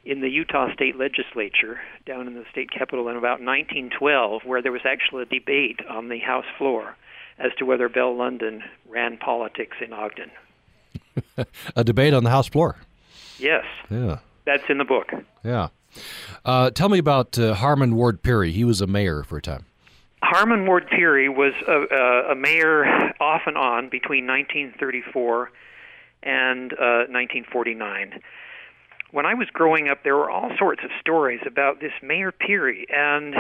in 0.06 0.22
the 0.22 0.30
Utah 0.30 0.74
State 0.74 0.98
Legislature 0.98 1.80
down 2.06 2.28
in 2.28 2.34
the 2.34 2.46
state 2.52 2.72
capitol 2.72 3.08
in 3.10 3.16
about 3.16 3.42
1912, 3.42 4.44
where 4.46 4.62
there 4.62 4.72
was 4.72 4.86
actually 4.86 5.24
a 5.24 5.26
debate 5.26 5.80
on 5.90 6.10
the 6.10 6.20
House 6.20 6.46
floor 6.58 6.96
as 7.38 7.52
to 7.58 7.66
whether 7.66 7.88
Belle 7.88 8.16
London 8.16 8.64
ran 8.88 9.18
politics 9.18 9.78
in 9.82 9.94
Ogden. 9.94 10.32
a 11.76 11.84
debate 11.84 12.14
on 12.14 12.24
the 12.24 12.30
House 12.30 12.50
floor. 12.50 12.78
Yes. 13.38 13.66
Yeah. 13.90 14.20
That's 14.46 14.64
in 14.70 14.78
the 14.78 14.86
book. 14.86 15.12
Yeah. 15.44 15.70
Uh, 16.46 16.72
tell 16.72 16.90
me 16.90 16.98
about 16.98 17.38
uh, 17.38 17.54
Harmon 17.54 17.96
Ward 17.96 18.22
Peery. 18.22 18.52
He 18.52 18.64
was 18.64 18.82
a 18.82 18.88
mayor 18.88 19.24
for 19.24 19.38
a 19.38 19.42
time. 19.42 19.66
Harmon 20.22 20.66
Ward 20.66 20.88
Peery 20.90 21.30
was 21.30 21.54
a, 21.68 22.32
a, 22.32 22.36
mayor 22.36 22.86
off 23.22 23.44
and 23.46 23.58
on 23.58 23.90
between 23.90 24.28
1934 24.28 25.52
and 26.24 26.74
uh, 26.74 27.08
1949 27.08 28.22
when 29.12 29.26
I 29.26 29.34
was 29.34 29.48
growing 29.52 29.90
up, 29.90 30.04
there 30.04 30.16
were 30.16 30.30
all 30.30 30.52
sorts 30.58 30.82
of 30.84 30.92
stories 31.00 31.42
about 31.46 31.80
this 31.80 31.92
Mayor 32.02 32.32
Peery, 32.32 32.86
and 32.90 33.36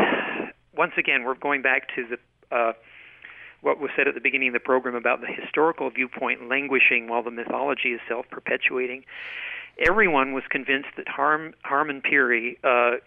once 0.75 0.93
again, 0.97 1.23
we're 1.23 1.35
going 1.35 1.61
back 1.61 1.93
to 1.95 2.07
the 2.07 2.55
uh, 2.55 2.73
what 3.61 3.79
was 3.79 3.91
said 3.95 4.07
at 4.07 4.15
the 4.15 4.21
beginning 4.21 4.47
of 4.47 4.53
the 4.53 4.59
program 4.59 4.95
about 4.95 5.19
the 5.21 5.27
historical 5.27 5.89
viewpoint 5.89 6.47
languishing 6.47 7.09
while 7.09 7.21
the 7.21 7.31
mythology 7.31 7.89
is 7.89 7.99
self-perpetuating. 8.07 9.03
Everyone 9.79 10.33
was 10.33 10.43
convinced 10.49 10.89
that 10.97 11.07
Harm, 11.07 11.53
Harmon 11.63 12.01
Peery 12.01 12.57
uh, 12.63 12.97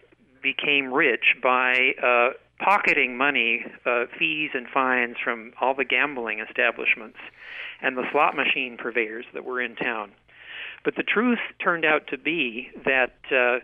became 0.41 0.91
rich 0.91 1.35
by 1.41 1.93
uh, 2.01 2.29
pocketing 2.59 3.15
money, 3.15 3.65
uh, 3.85 4.05
fees 4.17 4.51
and 4.53 4.67
fines 4.67 5.17
from 5.23 5.53
all 5.61 5.75
the 5.75 5.85
gambling 5.85 6.39
establishments 6.39 7.19
and 7.81 7.97
the 7.97 8.03
slot 8.11 8.35
machine 8.35 8.77
purveyors 8.77 9.25
that 9.33 9.45
were 9.45 9.61
in 9.61 9.75
town. 9.75 10.11
But 10.83 10.95
the 10.95 11.03
truth 11.03 11.39
turned 11.63 11.85
out 11.85 12.07
to 12.07 12.17
be 12.17 12.69
that 12.85 13.15
uh, 13.31 13.59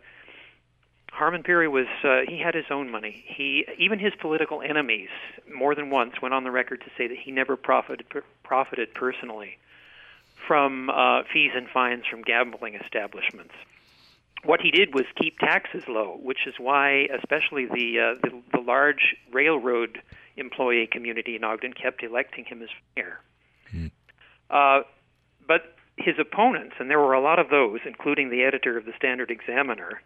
Harmon 1.12 1.44
Peery 1.44 1.68
was 1.68 1.88
uh, 2.04 2.20
he 2.28 2.40
had 2.40 2.54
his 2.54 2.66
own 2.70 2.90
money. 2.92 3.24
He 3.28 3.66
even 3.78 4.00
his 4.00 4.14
political 4.22 4.62
enemies 4.62 5.10
more 5.54 5.76
than 5.76 5.90
once 5.90 6.22
went 6.22 6.34
on 6.34 6.44
the 6.44 6.52
record 6.52 6.82
to 6.82 6.92
say 6.98 7.08
that 7.08 7.18
he 7.18 7.32
never 7.32 7.58
profited 7.58 8.06
profited 8.44 8.94
personally 8.94 9.58
from 10.50 10.90
uh, 10.90 11.22
fees 11.32 11.52
and 11.56 11.68
fines 11.70 12.04
from 12.10 12.24
gambling 12.24 12.74
establishments. 12.74 13.54
What 14.44 14.62
he 14.62 14.72
did 14.72 14.96
was 14.96 15.06
keep 15.16 15.38
taxes 15.38 15.84
low, 15.88 16.18
which 16.24 16.48
is 16.48 16.56
why, 16.58 17.08
especially 17.16 17.68
the 17.68 18.00
uh, 18.00 18.20
the, 18.24 18.42
the 18.54 18.60
large 18.60 19.16
railroad 19.32 20.02
employee 20.38 20.90
community 20.92 21.36
in 21.36 21.44
Ogden 21.44 21.74
kept 21.74 22.02
electing 22.02 22.46
him 22.46 22.64
as 22.64 22.70
mayor. 22.96 23.20
Mm. 23.72 23.92
Uh, 24.50 24.84
but 25.48 25.76
his 25.98 26.16
opponents, 26.18 26.76
and 26.80 26.90
there 26.90 27.00
were 27.00 27.14
a 27.14 27.22
lot 27.22 27.38
of 27.38 27.50
those, 27.50 27.82
including 27.86 28.32
the 28.32 28.44
editor 28.44 28.76
of 28.76 28.86
the 28.86 28.94
Standard 28.98 29.30
Examiner, 29.30 30.02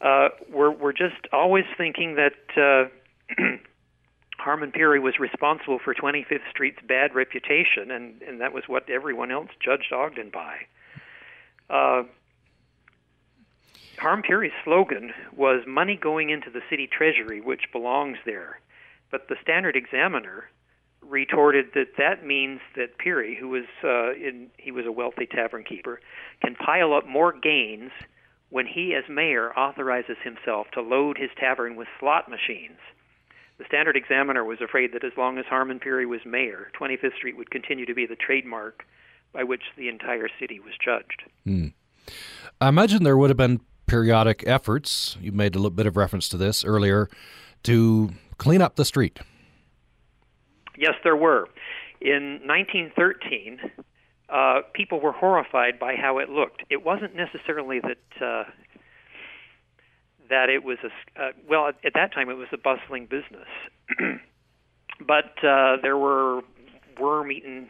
uh, 0.00 0.30
were 0.50 0.70
were 0.70 0.94
just 0.94 1.28
always 1.30 1.66
thinking 1.76 2.14
that 2.14 2.32
uh, 2.56 2.88
Harmon 4.38 4.72
Peery 4.72 5.00
was 5.00 5.18
responsible 5.18 5.78
for 5.78 5.94
25th 5.94 6.48
Street's 6.50 6.80
bad 6.86 7.14
reputation, 7.14 7.90
and 7.90 8.20
and 8.22 8.40
that 8.40 8.52
was 8.52 8.64
what 8.66 8.88
everyone 8.90 9.30
else 9.30 9.50
judged 9.60 9.92
Ogden 9.92 10.30
by. 10.30 10.56
Uh, 11.70 12.02
Harmon 13.98 14.22
Peery's 14.22 14.52
slogan 14.64 15.12
was 15.34 15.62
"Money 15.66 15.96
going 15.96 16.30
into 16.30 16.50
the 16.50 16.62
city 16.68 16.86
treasury, 16.86 17.40
which 17.40 17.72
belongs 17.72 18.18
there," 18.26 18.60
but 19.10 19.28
the 19.28 19.36
Standard 19.40 19.76
Examiner 19.76 20.50
retorted 21.00 21.66
that 21.74 21.96
that 21.98 22.24
means 22.24 22.60
that 22.76 22.98
Peery, 22.98 23.36
who 23.38 23.48
was 23.48 23.64
uh, 23.82 24.12
in, 24.14 24.50
he 24.58 24.70
was 24.70 24.86
a 24.86 24.92
wealthy 24.92 25.26
tavern 25.26 25.62
keeper, 25.64 26.00
can 26.42 26.54
pile 26.54 26.92
up 26.92 27.06
more 27.06 27.32
gains 27.32 27.92
when 28.50 28.66
he, 28.66 28.94
as 28.94 29.04
mayor, 29.08 29.52
authorizes 29.56 30.16
himself 30.22 30.66
to 30.72 30.80
load 30.80 31.18
his 31.18 31.30
tavern 31.38 31.76
with 31.76 31.88
slot 31.98 32.28
machines. 32.28 32.78
The 33.58 33.64
Standard 33.66 33.96
Examiner 33.96 34.44
was 34.44 34.60
afraid 34.60 34.92
that 34.94 35.04
as 35.04 35.12
long 35.16 35.38
as 35.38 35.44
Harmon 35.46 35.78
Peery 35.78 36.06
was 36.06 36.20
mayor, 36.26 36.70
25th 36.78 37.14
Street 37.16 37.36
would 37.36 37.50
continue 37.50 37.86
to 37.86 37.94
be 37.94 38.06
the 38.06 38.16
trademark 38.16 38.84
by 39.32 39.44
which 39.44 39.62
the 39.76 39.88
entire 39.88 40.28
city 40.40 40.58
was 40.60 40.74
judged. 40.82 41.22
Hmm. 41.44 41.68
I 42.60 42.68
imagine 42.68 43.04
there 43.04 43.16
would 43.16 43.30
have 43.30 43.36
been 43.36 43.60
periodic 43.86 44.42
efforts, 44.46 45.16
you 45.20 45.32
made 45.32 45.54
a 45.54 45.58
little 45.58 45.70
bit 45.70 45.86
of 45.86 45.96
reference 45.96 46.28
to 46.30 46.36
this 46.36 46.64
earlier, 46.64 47.08
to 47.64 48.10
clean 48.38 48.60
up 48.60 48.76
the 48.76 48.84
street. 48.84 49.20
Yes, 50.76 50.94
there 51.04 51.16
were. 51.16 51.48
In 52.00 52.40
1913, 52.44 53.60
uh, 54.28 54.62
people 54.72 55.00
were 55.00 55.12
horrified 55.12 55.78
by 55.78 55.94
how 55.94 56.18
it 56.18 56.28
looked. 56.28 56.64
It 56.70 56.84
wasn't 56.84 57.14
necessarily 57.14 57.80
that 57.80 58.24
uh, 58.24 58.44
that 60.30 60.48
it 60.48 60.64
was 60.64 60.78
a 60.82 61.22
uh, 61.22 61.32
well 61.48 61.68
at, 61.68 61.94
that 61.94 62.12
time 62.12 62.30
it 62.30 62.36
was 62.36 62.48
a 62.52 62.58
bustling 62.58 63.06
business, 63.06 63.48
but 65.00 65.44
uh, 65.44 65.76
there 65.82 65.96
were 65.96 66.42
worm-eaten 66.98 67.68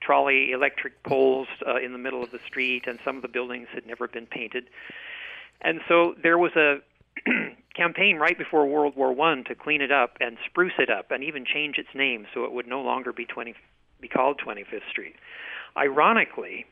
trolley 0.00 0.52
electric 0.52 1.02
poles 1.02 1.48
uh, 1.66 1.76
in 1.76 1.92
the 1.92 1.98
middle 1.98 2.22
of 2.22 2.30
the 2.30 2.38
street, 2.46 2.84
and 2.86 2.98
some 3.04 3.16
of 3.16 3.22
the 3.22 3.28
buildings 3.28 3.68
had 3.72 3.86
never 3.86 4.08
been 4.08 4.26
painted, 4.26 4.64
and 5.60 5.80
so 5.88 6.14
there 6.22 6.38
was 6.38 6.52
a 6.56 6.78
campaign 7.76 8.16
right 8.16 8.38
before 8.38 8.66
World 8.66 8.96
War 8.96 9.12
One 9.12 9.44
to 9.44 9.54
clean 9.54 9.82
it 9.82 9.92
up 9.92 10.16
and 10.20 10.36
spruce 10.46 10.74
it 10.78 10.90
up, 10.90 11.10
and 11.10 11.22
even 11.24 11.44
change 11.44 11.78
its 11.78 11.90
name 11.94 12.26
so 12.32 12.44
it 12.44 12.52
would 12.52 12.66
no 12.66 12.80
longer 12.80 13.12
be 13.12 13.24
20 13.24 13.54
be 14.00 14.08
called 14.08 14.40
25th 14.40 14.88
Street. 14.90 15.14
Ironically, 15.76 16.64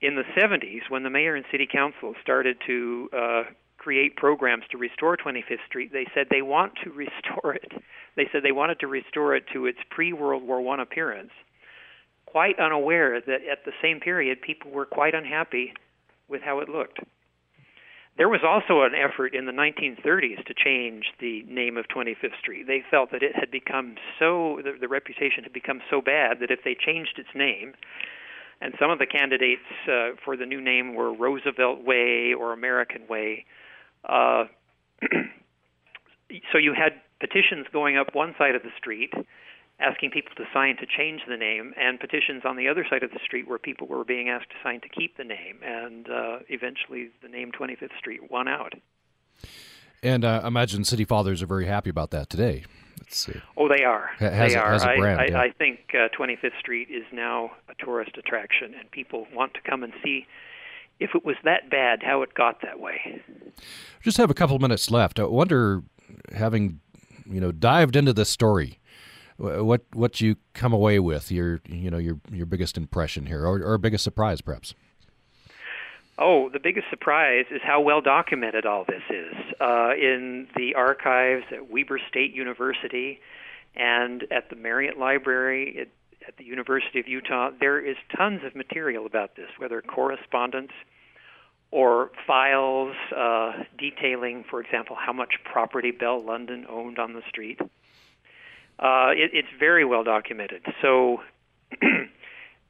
in 0.00 0.16
the 0.16 0.24
70s, 0.36 0.82
when 0.88 1.02
the 1.02 1.10
mayor 1.10 1.34
and 1.34 1.44
city 1.50 1.66
council 1.70 2.14
started 2.22 2.58
to 2.66 3.08
uh, 3.12 3.42
create 3.86 4.16
programs 4.16 4.64
to 4.68 4.76
restore 4.76 5.16
25th 5.16 5.64
Street, 5.68 5.92
they 5.92 6.08
said 6.12 6.26
they 6.28 6.42
want 6.42 6.72
to 6.82 6.90
restore 6.90 7.54
it. 7.54 7.70
They 8.16 8.26
said 8.32 8.42
they 8.42 8.50
wanted 8.50 8.80
to 8.80 8.88
restore 8.88 9.36
it 9.36 9.44
to 9.52 9.66
its 9.66 9.78
pre-World 9.90 10.42
War 10.42 10.60
One 10.60 10.80
appearance, 10.80 11.30
quite 12.26 12.58
unaware 12.58 13.20
that 13.20 13.46
at 13.48 13.64
the 13.64 13.70
same 13.80 14.00
period 14.00 14.42
people 14.42 14.72
were 14.72 14.86
quite 14.86 15.14
unhappy 15.14 15.72
with 16.28 16.42
how 16.42 16.58
it 16.58 16.68
looked. 16.68 16.98
There 18.18 18.28
was 18.28 18.40
also 18.42 18.82
an 18.82 18.90
effort 18.96 19.36
in 19.36 19.46
the 19.46 19.52
1930s 19.52 20.44
to 20.46 20.54
change 20.54 21.04
the 21.20 21.44
name 21.46 21.76
of 21.76 21.84
25th 21.86 22.40
Street. 22.40 22.66
They 22.66 22.82
felt 22.90 23.12
that 23.12 23.22
it 23.22 23.36
had 23.36 23.52
become 23.52 23.94
so, 24.18 24.58
the, 24.64 24.72
the 24.80 24.88
reputation 24.88 25.44
had 25.44 25.52
become 25.52 25.80
so 25.88 26.00
bad 26.00 26.40
that 26.40 26.50
if 26.50 26.64
they 26.64 26.74
changed 26.74 27.20
its 27.20 27.28
name, 27.36 27.74
and 28.60 28.74
some 28.80 28.90
of 28.90 28.98
the 28.98 29.06
candidates 29.06 29.68
uh, 29.86 30.18
for 30.24 30.36
the 30.36 30.46
new 30.46 30.60
name 30.60 30.96
were 30.96 31.12
Roosevelt 31.12 31.84
Way 31.84 32.34
or 32.34 32.52
American 32.52 33.06
Way, 33.06 33.44
uh, 34.06 34.44
so 36.52 36.58
you 36.58 36.74
had 36.74 36.92
petitions 37.20 37.66
going 37.72 37.96
up 37.96 38.14
one 38.14 38.34
side 38.38 38.54
of 38.54 38.62
the 38.62 38.70
street 38.78 39.12
asking 39.78 40.10
people 40.10 40.32
to 40.36 40.44
sign 40.54 40.76
to 40.76 40.86
change 40.86 41.20
the 41.28 41.36
name, 41.36 41.74
and 41.78 42.00
petitions 42.00 42.42
on 42.44 42.56
the 42.56 42.68
other 42.68 42.86
side 42.88 43.02
of 43.02 43.10
the 43.10 43.18
street 43.24 43.46
where 43.48 43.58
people 43.58 43.86
were 43.86 44.04
being 44.04 44.28
asked 44.28 44.48
to 44.50 44.56
sign 44.62 44.80
to 44.80 44.88
keep 44.88 45.16
the 45.16 45.24
name. 45.24 45.60
And 45.62 46.08
uh, 46.08 46.38
eventually, 46.48 47.10
the 47.22 47.28
name 47.28 47.52
25th 47.52 47.96
Street 47.98 48.30
won 48.30 48.48
out. 48.48 48.72
And 50.02 50.24
uh, 50.24 50.40
I 50.44 50.48
imagine 50.48 50.84
city 50.84 51.04
fathers 51.04 51.42
are 51.42 51.46
very 51.46 51.66
happy 51.66 51.90
about 51.90 52.10
that 52.12 52.30
today. 52.30 52.64
oh, 53.56 53.68
they 53.68 53.84
are. 53.84 54.10
Has 54.18 54.52
they 54.52 54.58
a, 54.58 54.62
are. 54.62 54.72
Has 54.72 54.82
a 54.82 54.96
brand, 54.96 55.20
I, 55.20 55.26
yeah. 55.26 55.38
I, 55.38 55.44
I 55.44 55.50
think 55.50 55.80
uh, 55.92 56.08
25th 56.18 56.58
Street 56.58 56.88
is 56.90 57.04
now 57.12 57.50
a 57.68 57.84
tourist 57.84 58.16
attraction, 58.16 58.74
and 58.78 58.90
people 58.90 59.26
want 59.34 59.54
to 59.54 59.60
come 59.68 59.82
and 59.82 59.92
see 60.02 60.26
if 61.00 61.14
it 61.14 61.24
was 61.24 61.36
that 61.44 61.70
bad, 61.70 62.02
how 62.02 62.22
it 62.22 62.34
got 62.34 62.62
that 62.62 62.80
way. 62.80 63.22
Just 64.02 64.16
have 64.16 64.30
a 64.30 64.34
couple 64.34 64.58
minutes 64.58 64.90
left. 64.90 65.18
I 65.18 65.24
wonder, 65.24 65.82
having 66.34 66.80
you 67.28 67.40
know 67.40 67.52
dived 67.52 67.96
into 67.96 68.12
this 68.12 68.30
story, 68.30 68.80
what 69.36 69.82
what 69.92 70.20
you 70.20 70.36
come 70.54 70.72
away 70.72 70.98
with 70.98 71.30
your 71.30 71.60
you 71.68 71.90
know 71.90 71.98
your 71.98 72.18
your 72.30 72.46
biggest 72.46 72.76
impression 72.76 73.26
here, 73.26 73.44
or, 73.44 73.62
or 73.62 73.78
biggest 73.78 74.04
surprise, 74.04 74.40
perhaps. 74.40 74.74
Oh, 76.18 76.48
the 76.48 76.60
biggest 76.60 76.88
surprise 76.88 77.44
is 77.50 77.60
how 77.62 77.82
well 77.82 78.00
documented 78.00 78.64
all 78.64 78.86
this 78.88 79.02
is 79.10 79.34
uh, 79.60 79.90
in 80.00 80.48
the 80.56 80.74
archives 80.74 81.44
at 81.52 81.70
Weber 81.70 82.00
State 82.08 82.32
University 82.32 83.20
and 83.74 84.24
at 84.30 84.48
the 84.48 84.56
Marriott 84.56 84.98
Library 84.98 85.76
at, 85.78 85.88
at 86.26 86.36
the 86.36 86.44
University 86.44 87.00
of 87.00 87.08
Utah. 87.08 87.50
There 87.58 87.78
is 87.78 87.96
tons 88.16 88.42
of 88.44 88.54
material 88.54 89.06
about 89.06 89.36
this, 89.36 89.48
whether 89.58 89.80
correspondence 89.82 90.72
or 91.70 92.10
files 92.26 92.94
uh, 93.16 93.52
detailing, 93.78 94.44
for 94.48 94.60
example, 94.60 94.96
how 94.98 95.12
much 95.12 95.34
property 95.44 95.90
Belle 95.90 96.24
London 96.24 96.66
owned 96.68 96.98
on 96.98 97.12
the 97.12 97.22
street. 97.28 97.60
Uh, 98.78 99.10
it, 99.10 99.30
it's 99.32 99.48
very 99.58 99.84
well 99.84 100.04
documented. 100.04 100.62
So 100.82 101.22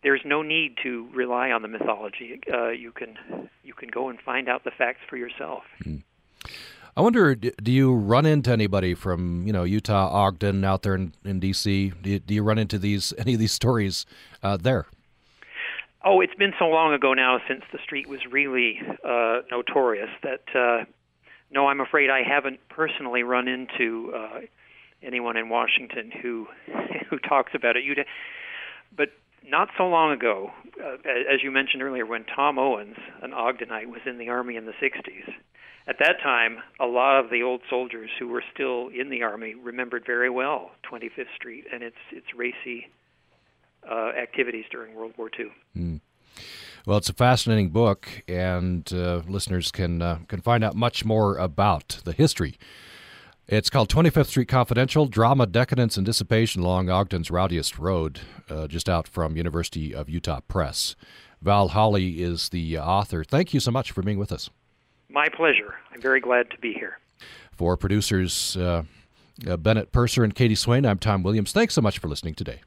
there's 0.02 0.22
no 0.24 0.42
need 0.42 0.76
to 0.82 1.08
rely 1.14 1.50
on 1.50 1.62
the 1.62 1.68
mythology. 1.68 2.40
Uh, 2.52 2.68
you 2.68 2.92
can 2.92 3.16
you 3.62 3.74
can 3.74 3.88
go 3.88 4.08
and 4.08 4.20
find 4.20 4.48
out 4.48 4.64
the 4.64 4.70
facts 4.70 5.00
for 5.08 5.16
yourself. 5.16 5.64
Mm. 5.82 6.02
I 6.96 7.02
wonder, 7.02 7.34
do 7.34 7.70
you 7.70 7.92
run 7.94 8.24
into 8.24 8.50
anybody 8.50 8.94
from 8.94 9.46
you 9.46 9.52
know 9.52 9.64
Utah, 9.64 10.08
Ogden, 10.08 10.64
out 10.64 10.82
there 10.82 10.94
in, 10.94 11.12
in 11.24 11.40
D.C.? 11.40 11.92
Do 12.00 12.10
you, 12.10 12.18
do 12.18 12.32
you 12.32 12.42
run 12.42 12.56
into 12.56 12.78
these 12.78 13.12
any 13.18 13.34
of 13.34 13.40
these 13.40 13.52
stories 13.52 14.06
uh, 14.42 14.56
there? 14.56 14.86
Oh, 16.02 16.20
it's 16.20 16.34
been 16.34 16.54
so 16.58 16.66
long 16.66 16.94
ago 16.94 17.12
now 17.12 17.38
since 17.46 17.62
the 17.72 17.78
street 17.84 18.08
was 18.08 18.20
really 18.30 18.80
uh, 19.04 19.40
notorious 19.50 20.08
that 20.22 20.44
uh, 20.54 20.84
no, 21.50 21.68
I'm 21.68 21.80
afraid 21.80 22.08
I 22.08 22.22
haven't 22.22 22.60
personally 22.70 23.22
run 23.22 23.46
into 23.46 24.12
uh, 24.16 24.40
anyone 25.02 25.36
in 25.36 25.50
Washington 25.50 26.10
who 26.22 26.46
who 27.10 27.18
talks 27.18 27.52
about 27.54 27.76
it. 27.76 27.84
you 27.84 27.94
but 28.96 29.10
not 29.46 29.68
so 29.76 29.86
long 29.86 30.12
ago, 30.12 30.50
uh, 30.82 30.94
as 31.04 31.42
you 31.42 31.50
mentioned 31.50 31.82
earlier, 31.82 32.06
when 32.06 32.24
Tom 32.24 32.58
Owens, 32.58 32.96
an 33.22 33.32
Ogdenite, 33.32 33.86
was 33.86 34.00
in 34.06 34.16
the 34.16 34.30
Army 34.30 34.56
in 34.56 34.64
the 34.64 34.72
60s, 34.72 35.34
at 35.86 35.98
that 35.98 36.20
time, 36.22 36.58
a 36.80 36.86
lot 36.86 37.18
of 37.18 37.30
the 37.30 37.42
old 37.42 37.60
soldiers 37.70 38.10
who 38.18 38.28
were 38.28 38.42
still 38.52 38.88
in 38.88 39.10
the 39.10 39.22
Army 39.22 39.54
remembered 39.54 40.04
very 40.06 40.30
well 40.30 40.72
25th 40.90 41.34
Street 41.34 41.64
and 41.72 41.82
its 41.82 41.96
its 42.10 42.26
racy 42.34 42.88
uh, 43.88 44.10
activities 44.20 44.64
during 44.70 44.94
World 44.94 45.12
War 45.16 45.30
II. 45.38 45.46
Mm. 45.76 46.00
Well, 46.86 46.98
it's 46.98 47.08
a 47.08 47.14
fascinating 47.14 47.70
book, 47.70 48.22
and 48.28 48.90
uh, 48.92 49.22
listeners 49.28 49.70
can 49.70 50.02
uh, 50.02 50.18
can 50.28 50.40
find 50.40 50.62
out 50.64 50.74
much 50.74 51.04
more 51.04 51.36
about 51.36 52.00
the 52.04 52.12
history 52.12 52.58
it's 53.48 53.70
called 53.70 53.88
25th 53.88 54.26
Street 54.26 54.48
Confidential 54.48 55.06
Drama, 55.06 55.46
Decadence, 55.46 55.96
and 55.96 56.04
Dissipation 56.04 56.62
Along 56.62 56.90
Ogden's 56.90 57.30
Rowdiest 57.30 57.78
Road, 57.78 58.20
uh, 58.50 58.66
just 58.66 58.88
out 58.88 59.06
from 59.06 59.36
University 59.36 59.94
of 59.94 60.08
Utah 60.08 60.40
Press. 60.48 60.96
Val 61.40 61.68
Holley 61.68 62.22
is 62.22 62.48
the 62.48 62.76
author. 62.76 63.22
Thank 63.22 63.54
you 63.54 63.60
so 63.60 63.70
much 63.70 63.92
for 63.92 64.02
being 64.02 64.18
with 64.18 64.32
us. 64.32 64.50
My 65.08 65.28
pleasure. 65.28 65.74
I'm 65.92 66.00
very 66.00 66.20
glad 66.20 66.50
to 66.50 66.58
be 66.58 66.72
here. 66.72 66.98
For 67.52 67.76
producers 67.76 68.56
uh, 68.56 68.82
uh, 69.48 69.56
Bennett 69.56 69.92
Purser 69.92 70.24
and 70.24 70.34
Katie 70.34 70.54
Swain, 70.54 70.84
I'm 70.84 70.98
Tom 70.98 71.22
Williams. 71.22 71.52
Thanks 71.52 71.74
so 71.74 71.80
much 71.80 71.98
for 71.98 72.08
listening 72.08 72.34
today. 72.34 72.60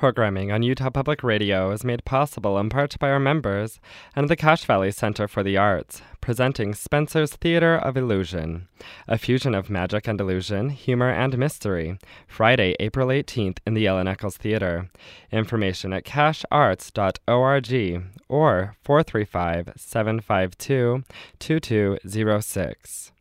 Programming 0.00 0.50
on 0.50 0.62
Utah 0.62 0.88
Public 0.88 1.22
Radio 1.22 1.70
is 1.72 1.84
made 1.84 2.06
possible 2.06 2.56
in 2.58 2.70
part 2.70 2.98
by 2.98 3.10
our 3.10 3.20
members 3.20 3.80
and 4.16 4.30
the 4.30 4.34
Cache 4.34 4.64
Valley 4.64 4.90
Center 4.92 5.28
for 5.28 5.42
the 5.42 5.58
Arts, 5.58 6.00
presenting 6.22 6.72
Spencer's 6.72 7.36
Theater 7.36 7.76
of 7.76 7.98
Illusion, 7.98 8.66
a 9.06 9.18
fusion 9.18 9.54
of 9.54 9.68
magic 9.68 10.08
and 10.08 10.18
illusion, 10.18 10.70
humor 10.70 11.10
and 11.10 11.36
mystery, 11.36 11.98
Friday, 12.26 12.74
April 12.80 13.08
18th 13.08 13.58
in 13.66 13.74
the 13.74 13.86
Ellen 13.86 14.08
Eccles 14.08 14.38
Theater. 14.38 14.88
Information 15.30 15.92
at 15.92 16.06
cachearts.org 16.06 18.02
or 18.30 18.74
435 18.82 19.72
752 19.76 21.04
2206 21.38 23.12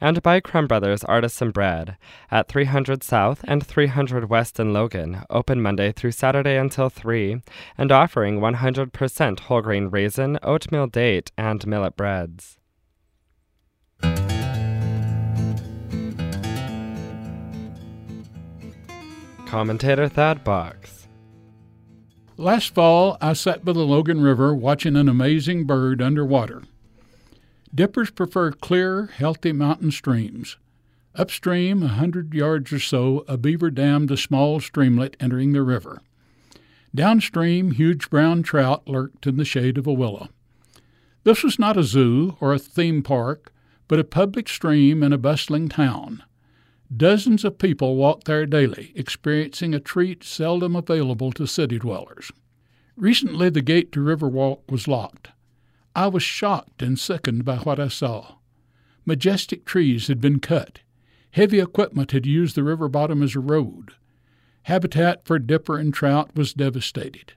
and 0.00 0.22
by 0.22 0.40
Crumb 0.40 0.66
Brothers 0.66 1.04
Artisan 1.04 1.50
Bread 1.50 1.96
at 2.30 2.48
300 2.48 3.02
South 3.02 3.44
and 3.44 3.66
300 3.66 4.28
West 4.28 4.60
in 4.60 4.72
Logan, 4.72 5.22
open 5.30 5.62
Monday 5.62 5.92
through 5.92 6.12
Saturday 6.12 6.56
until 6.56 6.88
3, 6.88 7.40
and 7.78 7.92
offering 7.92 8.40
100% 8.40 9.40
whole 9.40 9.62
grain 9.62 9.88
raisin, 9.88 10.38
oatmeal 10.42 10.86
date, 10.86 11.32
and 11.36 11.66
millet 11.66 11.96
breads. 11.96 12.58
Commentator 19.46 20.08
Thad 20.08 20.42
Box. 20.42 21.06
Last 22.36 22.74
fall, 22.74 23.16
I 23.20 23.34
sat 23.34 23.64
by 23.64 23.72
the 23.72 23.86
Logan 23.86 24.20
River 24.20 24.52
watching 24.52 24.96
an 24.96 25.08
amazing 25.08 25.64
bird 25.64 26.02
underwater. 26.02 26.64
Dippers 27.74 28.10
prefer 28.10 28.52
clear, 28.52 29.06
healthy 29.06 29.52
mountain 29.52 29.90
streams. 29.90 30.58
Upstream, 31.16 31.82
a 31.82 31.88
hundred 31.88 32.32
yards 32.32 32.72
or 32.72 32.78
so, 32.78 33.24
a 33.26 33.36
beaver 33.36 33.70
dammed 33.70 34.10
a 34.10 34.16
small 34.16 34.60
streamlet 34.60 35.16
entering 35.18 35.52
the 35.52 35.62
river. 35.62 36.00
Downstream, 36.94 37.72
huge 37.72 38.10
brown 38.10 38.44
trout 38.44 38.86
lurked 38.86 39.26
in 39.26 39.36
the 39.36 39.44
shade 39.44 39.76
of 39.76 39.86
a 39.86 39.92
willow. 39.92 40.28
This 41.24 41.42
was 41.42 41.58
not 41.58 41.76
a 41.76 41.82
zoo 41.82 42.36
or 42.40 42.52
a 42.52 42.58
theme 42.58 43.02
park, 43.02 43.52
but 43.88 43.98
a 43.98 44.04
public 44.04 44.48
stream 44.48 45.02
in 45.02 45.12
a 45.12 45.18
bustling 45.18 45.68
town. 45.68 46.22
Dozens 46.94 47.44
of 47.44 47.58
people 47.58 47.96
walked 47.96 48.26
there 48.26 48.46
daily, 48.46 48.92
experiencing 48.94 49.74
a 49.74 49.80
treat 49.80 50.22
seldom 50.22 50.76
available 50.76 51.32
to 51.32 51.46
city 51.46 51.78
dwellers. 51.78 52.30
Recently, 52.96 53.50
the 53.50 53.62
gate 53.62 53.90
to 53.92 54.00
Riverwalk 54.00 54.70
was 54.70 54.86
locked. 54.86 55.30
I 55.96 56.08
was 56.08 56.22
shocked 56.22 56.82
and 56.82 56.98
sickened 56.98 57.44
by 57.44 57.56
what 57.58 57.78
I 57.78 57.88
saw. 57.88 58.36
Majestic 59.04 59.64
trees 59.64 60.08
had 60.08 60.20
been 60.20 60.40
cut. 60.40 60.80
Heavy 61.32 61.60
equipment 61.60 62.10
had 62.10 62.26
used 62.26 62.56
the 62.56 62.64
river 62.64 62.88
bottom 62.88 63.22
as 63.22 63.34
a 63.34 63.40
road. 63.40 63.92
Habitat 64.62 65.24
for 65.24 65.38
dipper 65.38 65.78
and 65.78 65.92
trout 65.92 66.34
was 66.34 66.54
devastated. 66.54 67.34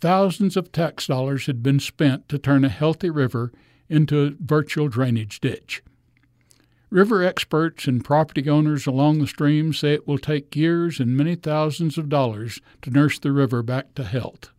Thousands 0.00 0.56
of 0.56 0.72
tax 0.72 1.06
dollars 1.06 1.46
had 1.46 1.62
been 1.62 1.80
spent 1.80 2.28
to 2.28 2.38
turn 2.38 2.64
a 2.64 2.68
healthy 2.68 3.10
river 3.10 3.52
into 3.88 4.20
a 4.20 4.30
virtual 4.30 4.88
drainage 4.88 5.40
ditch. 5.40 5.82
River 6.90 7.24
experts 7.24 7.86
and 7.88 8.04
property 8.04 8.48
owners 8.48 8.86
along 8.86 9.18
the 9.18 9.26
stream 9.26 9.72
say 9.72 9.94
it 9.94 10.06
will 10.06 10.18
take 10.18 10.54
years 10.54 11.00
and 11.00 11.16
many 11.16 11.34
thousands 11.34 11.98
of 11.98 12.08
dollars 12.08 12.60
to 12.82 12.90
nurse 12.90 13.18
the 13.18 13.32
river 13.32 13.62
back 13.62 13.94
to 13.94 14.04
health. 14.04 14.50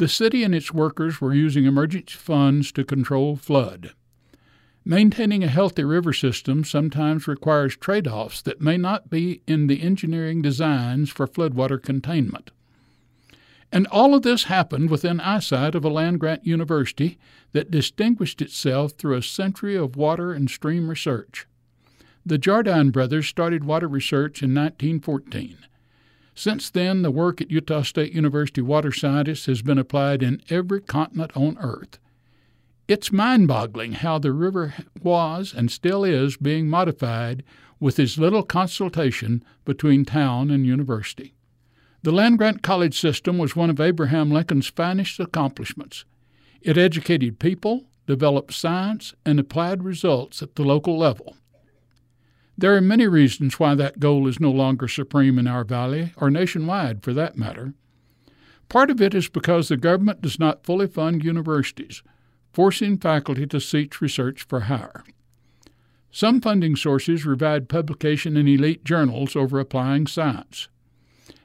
The 0.00 0.08
city 0.08 0.44
and 0.44 0.54
its 0.54 0.72
workers 0.72 1.20
were 1.20 1.34
using 1.34 1.66
emergency 1.66 2.16
funds 2.16 2.72
to 2.72 2.84
control 2.84 3.36
flood. 3.36 3.92
Maintaining 4.82 5.44
a 5.44 5.46
healthy 5.46 5.84
river 5.84 6.14
system 6.14 6.64
sometimes 6.64 7.28
requires 7.28 7.76
trade 7.76 8.08
offs 8.08 8.40
that 8.40 8.62
may 8.62 8.78
not 8.78 9.10
be 9.10 9.42
in 9.46 9.66
the 9.66 9.82
engineering 9.82 10.40
designs 10.40 11.10
for 11.10 11.26
floodwater 11.26 11.78
containment. 11.78 12.50
And 13.70 13.86
all 13.88 14.14
of 14.14 14.22
this 14.22 14.44
happened 14.44 14.88
within 14.88 15.20
eyesight 15.20 15.74
of 15.74 15.84
a 15.84 15.90
land 15.90 16.18
grant 16.18 16.46
university 16.46 17.18
that 17.52 17.70
distinguished 17.70 18.40
itself 18.40 18.92
through 18.92 19.18
a 19.18 19.22
century 19.22 19.76
of 19.76 19.96
water 19.96 20.32
and 20.32 20.48
stream 20.48 20.88
research. 20.88 21.46
The 22.24 22.38
Jardine 22.38 22.88
brothers 22.88 23.26
started 23.26 23.64
water 23.64 23.86
research 23.86 24.42
in 24.42 24.54
1914. 24.54 25.58
Since 26.40 26.70
then, 26.70 27.02
the 27.02 27.10
work 27.10 27.42
at 27.42 27.50
Utah 27.50 27.82
State 27.82 28.14
University 28.14 28.62
water 28.62 28.92
scientists 28.92 29.44
has 29.44 29.60
been 29.60 29.76
applied 29.76 30.22
in 30.22 30.40
every 30.48 30.80
continent 30.80 31.32
on 31.36 31.58
Earth. 31.60 31.98
It's 32.88 33.12
mind 33.12 33.46
boggling 33.46 33.92
how 33.92 34.18
the 34.18 34.32
river 34.32 34.72
was 35.02 35.52
and 35.52 35.70
still 35.70 36.02
is 36.02 36.38
being 36.38 36.66
modified 36.66 37.44
with 37.78 37.98
as 37.98 38.16
little 38.16 38.42
consultation 38.42 39.44
between 39.66 40.06
town 40.06 40.50
and 40.50 40.64
university. 40.64 41.34
The 42.04 42.10
land 42.10 42.38
grant 42.38 42.62
college 42.62 42.98
system 42.98 43.36
was 43.36 43.54
one 43.54 43.68
of 43.68 43.78
Abraham 43.78 44.30
Lincoln's 44.30 44.68
finest 44.68 45.20
accomplishments. 45.20 46.06
It 46.62 46.78
educated 46.78 47.38
people, 47.38 47.84
developed 48.06 48.54
science, 48.54 49.12
and 49.26 49.38
applied 49.38 49.84
results 49.84 50.40
at 50.40 50.54
the 50.54 50.64
local 50.64 50.96
level. 50.96 51.36
There 52.60 52.76
are 52.76 52.82
many 52.82 53.06
reasons 53.06 53.58
why 53.58 53.74
that 53.76 54.00
goal 54.00 54.28
is 54.28 54.38
no 54.38 54.50
longer 54.50 54.86
supreme 54.86 55.38
in 55.38 55.46
our 55.46 55.64
valley, 55.64 56.12
or 56.18 56.30
nationwide 56.30 57.02
for 57.02 57.14
that 57.14 57.38
matter. 57.38 57.72
Part 58.68 58.90
of 58.90 59.00
it 59.00 59.14
is 59.14 59.30
because 59.30 59.68
the 59.68 59.78
government 59.78 60.20
does 60.20 60.38
not 60.38 60.66
fully 60.66 60.86
fund 60.86 61.24
universities, 61.24 62.02
forcing 62.52 62.98
faculty 62.98 63.46
to 63.46 63.60
seek 63.60 63.98
research 64.02 64.42
for 64.42 64.60
hire. 64.60 65.02
Some 66.10 66.42
funding 66.42 66.76
sources 66.76 67.22
provide 67.22 67.70
publication 67.70 68.36
in 68.36 68.46
elite 68.46 68.84
journals 68.84 69.34
over 69.34 69.58
applying 69.58 70.06
science. 70.06 70.68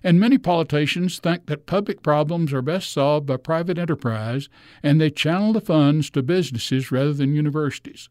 And 0.03 0.19
many 0.19 0.37
politicians 0.37 1.19
think 1.19 1.45
that 1.45 1.65
public 1.65 2.03
problems 2.03 2.51
are 2.51 2.61
best 2.61 2.91
solved 2.91 3.25
by 3.25 3.37
private 3.37 3.77
enterprise, 3.77 4.49
and 4.83 4.99
they 4.99 5.11
channel 5.11 5.53
the 5.53 5.61
funds 5.61 6.09
to 6.09 6.21
businesses 6.21 6.91
rather 6.91 7.13
than 7.13 7.35
universities 7.35 8.09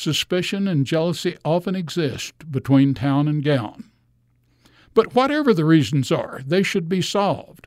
suspicion 0.00 0.66
and 0.66 0.86
jealousy 0.86 1.36
often 1.44 1.74
exist 1.74 2.50
between 2.50 2.94
town 2.94 3.28
and 3.28 3.44
gown. 3.44 3.84
But 4.94 5.14
whatever 5.14 5.54
the 5.54 5.64
reasons 5.64 6.10
are, 6.10 6.40
they 6.46 6.62
should 6.62 6.88
be 6.88 7.02
solved. 7.02 7.66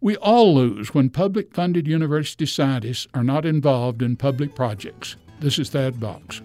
We 0.00 0.16
all 0.16 0.54
lose 0.54 0.92
when 0.94 1.10
public 1.10 1.54
funded 1.54 1.88
university 1.88 2.46
scientists 2.46 3.08
are 3.14 3.24
not 3.24 3.46
involved 3.46 4.02
in 4.02 4.16
public 4.16 4.54
projects. 4.54 5.16
This 5.40 5.58
is 5.58 5.70
Thad 5.70 5.98
Box. 5.98 6.42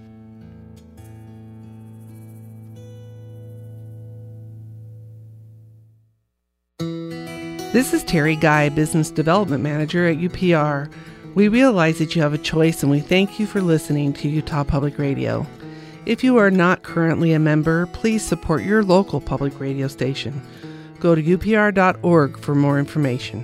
This 7.74 7.92
is 7.92 8.04
Terry 8.04 8.36
Guy, 8.36 8.70
Business 8.70 9.10
Development 9.10 9.64
Manager 9.64 10.08
at 10.08 10.18
UPR. 10.18 10.92
We 11.36 11.48
realize 11.48 11.98
that 11.98 12.16
you 12.16 12.22
have 12.22 12.34
a 12.34 12.38
choice 12.38 12.84
and 12.84 12.92
we 12.92 13.00
thank 13.00 13.40
you 13.40 13.48
for 13.48 13.60
listening 13.60 14.14
to 14.14 14.30
Utah 14.30 14.64
Public 14.64 15.00
Radio. 15.00 15.48
If 16.06 16.24
you 16.24 16.38
are 16.38 16.52
not 16.52 16.84
currently 16.84 17.34
a 17.34 17.40
member, 17.40 17.88
please 17.88 18.24
support 18.24 18.62
your 18.64 18.84
local 18.84 19.20
public 19.20 19.60
radio 19.60 19.88
station. 19.88 20.42
Go 21.00 21.16
to 21.16 21.24
upr.org 21.24 22.38
for 22.38 22.54
more 22.54 22.78
information. 22.78 23.44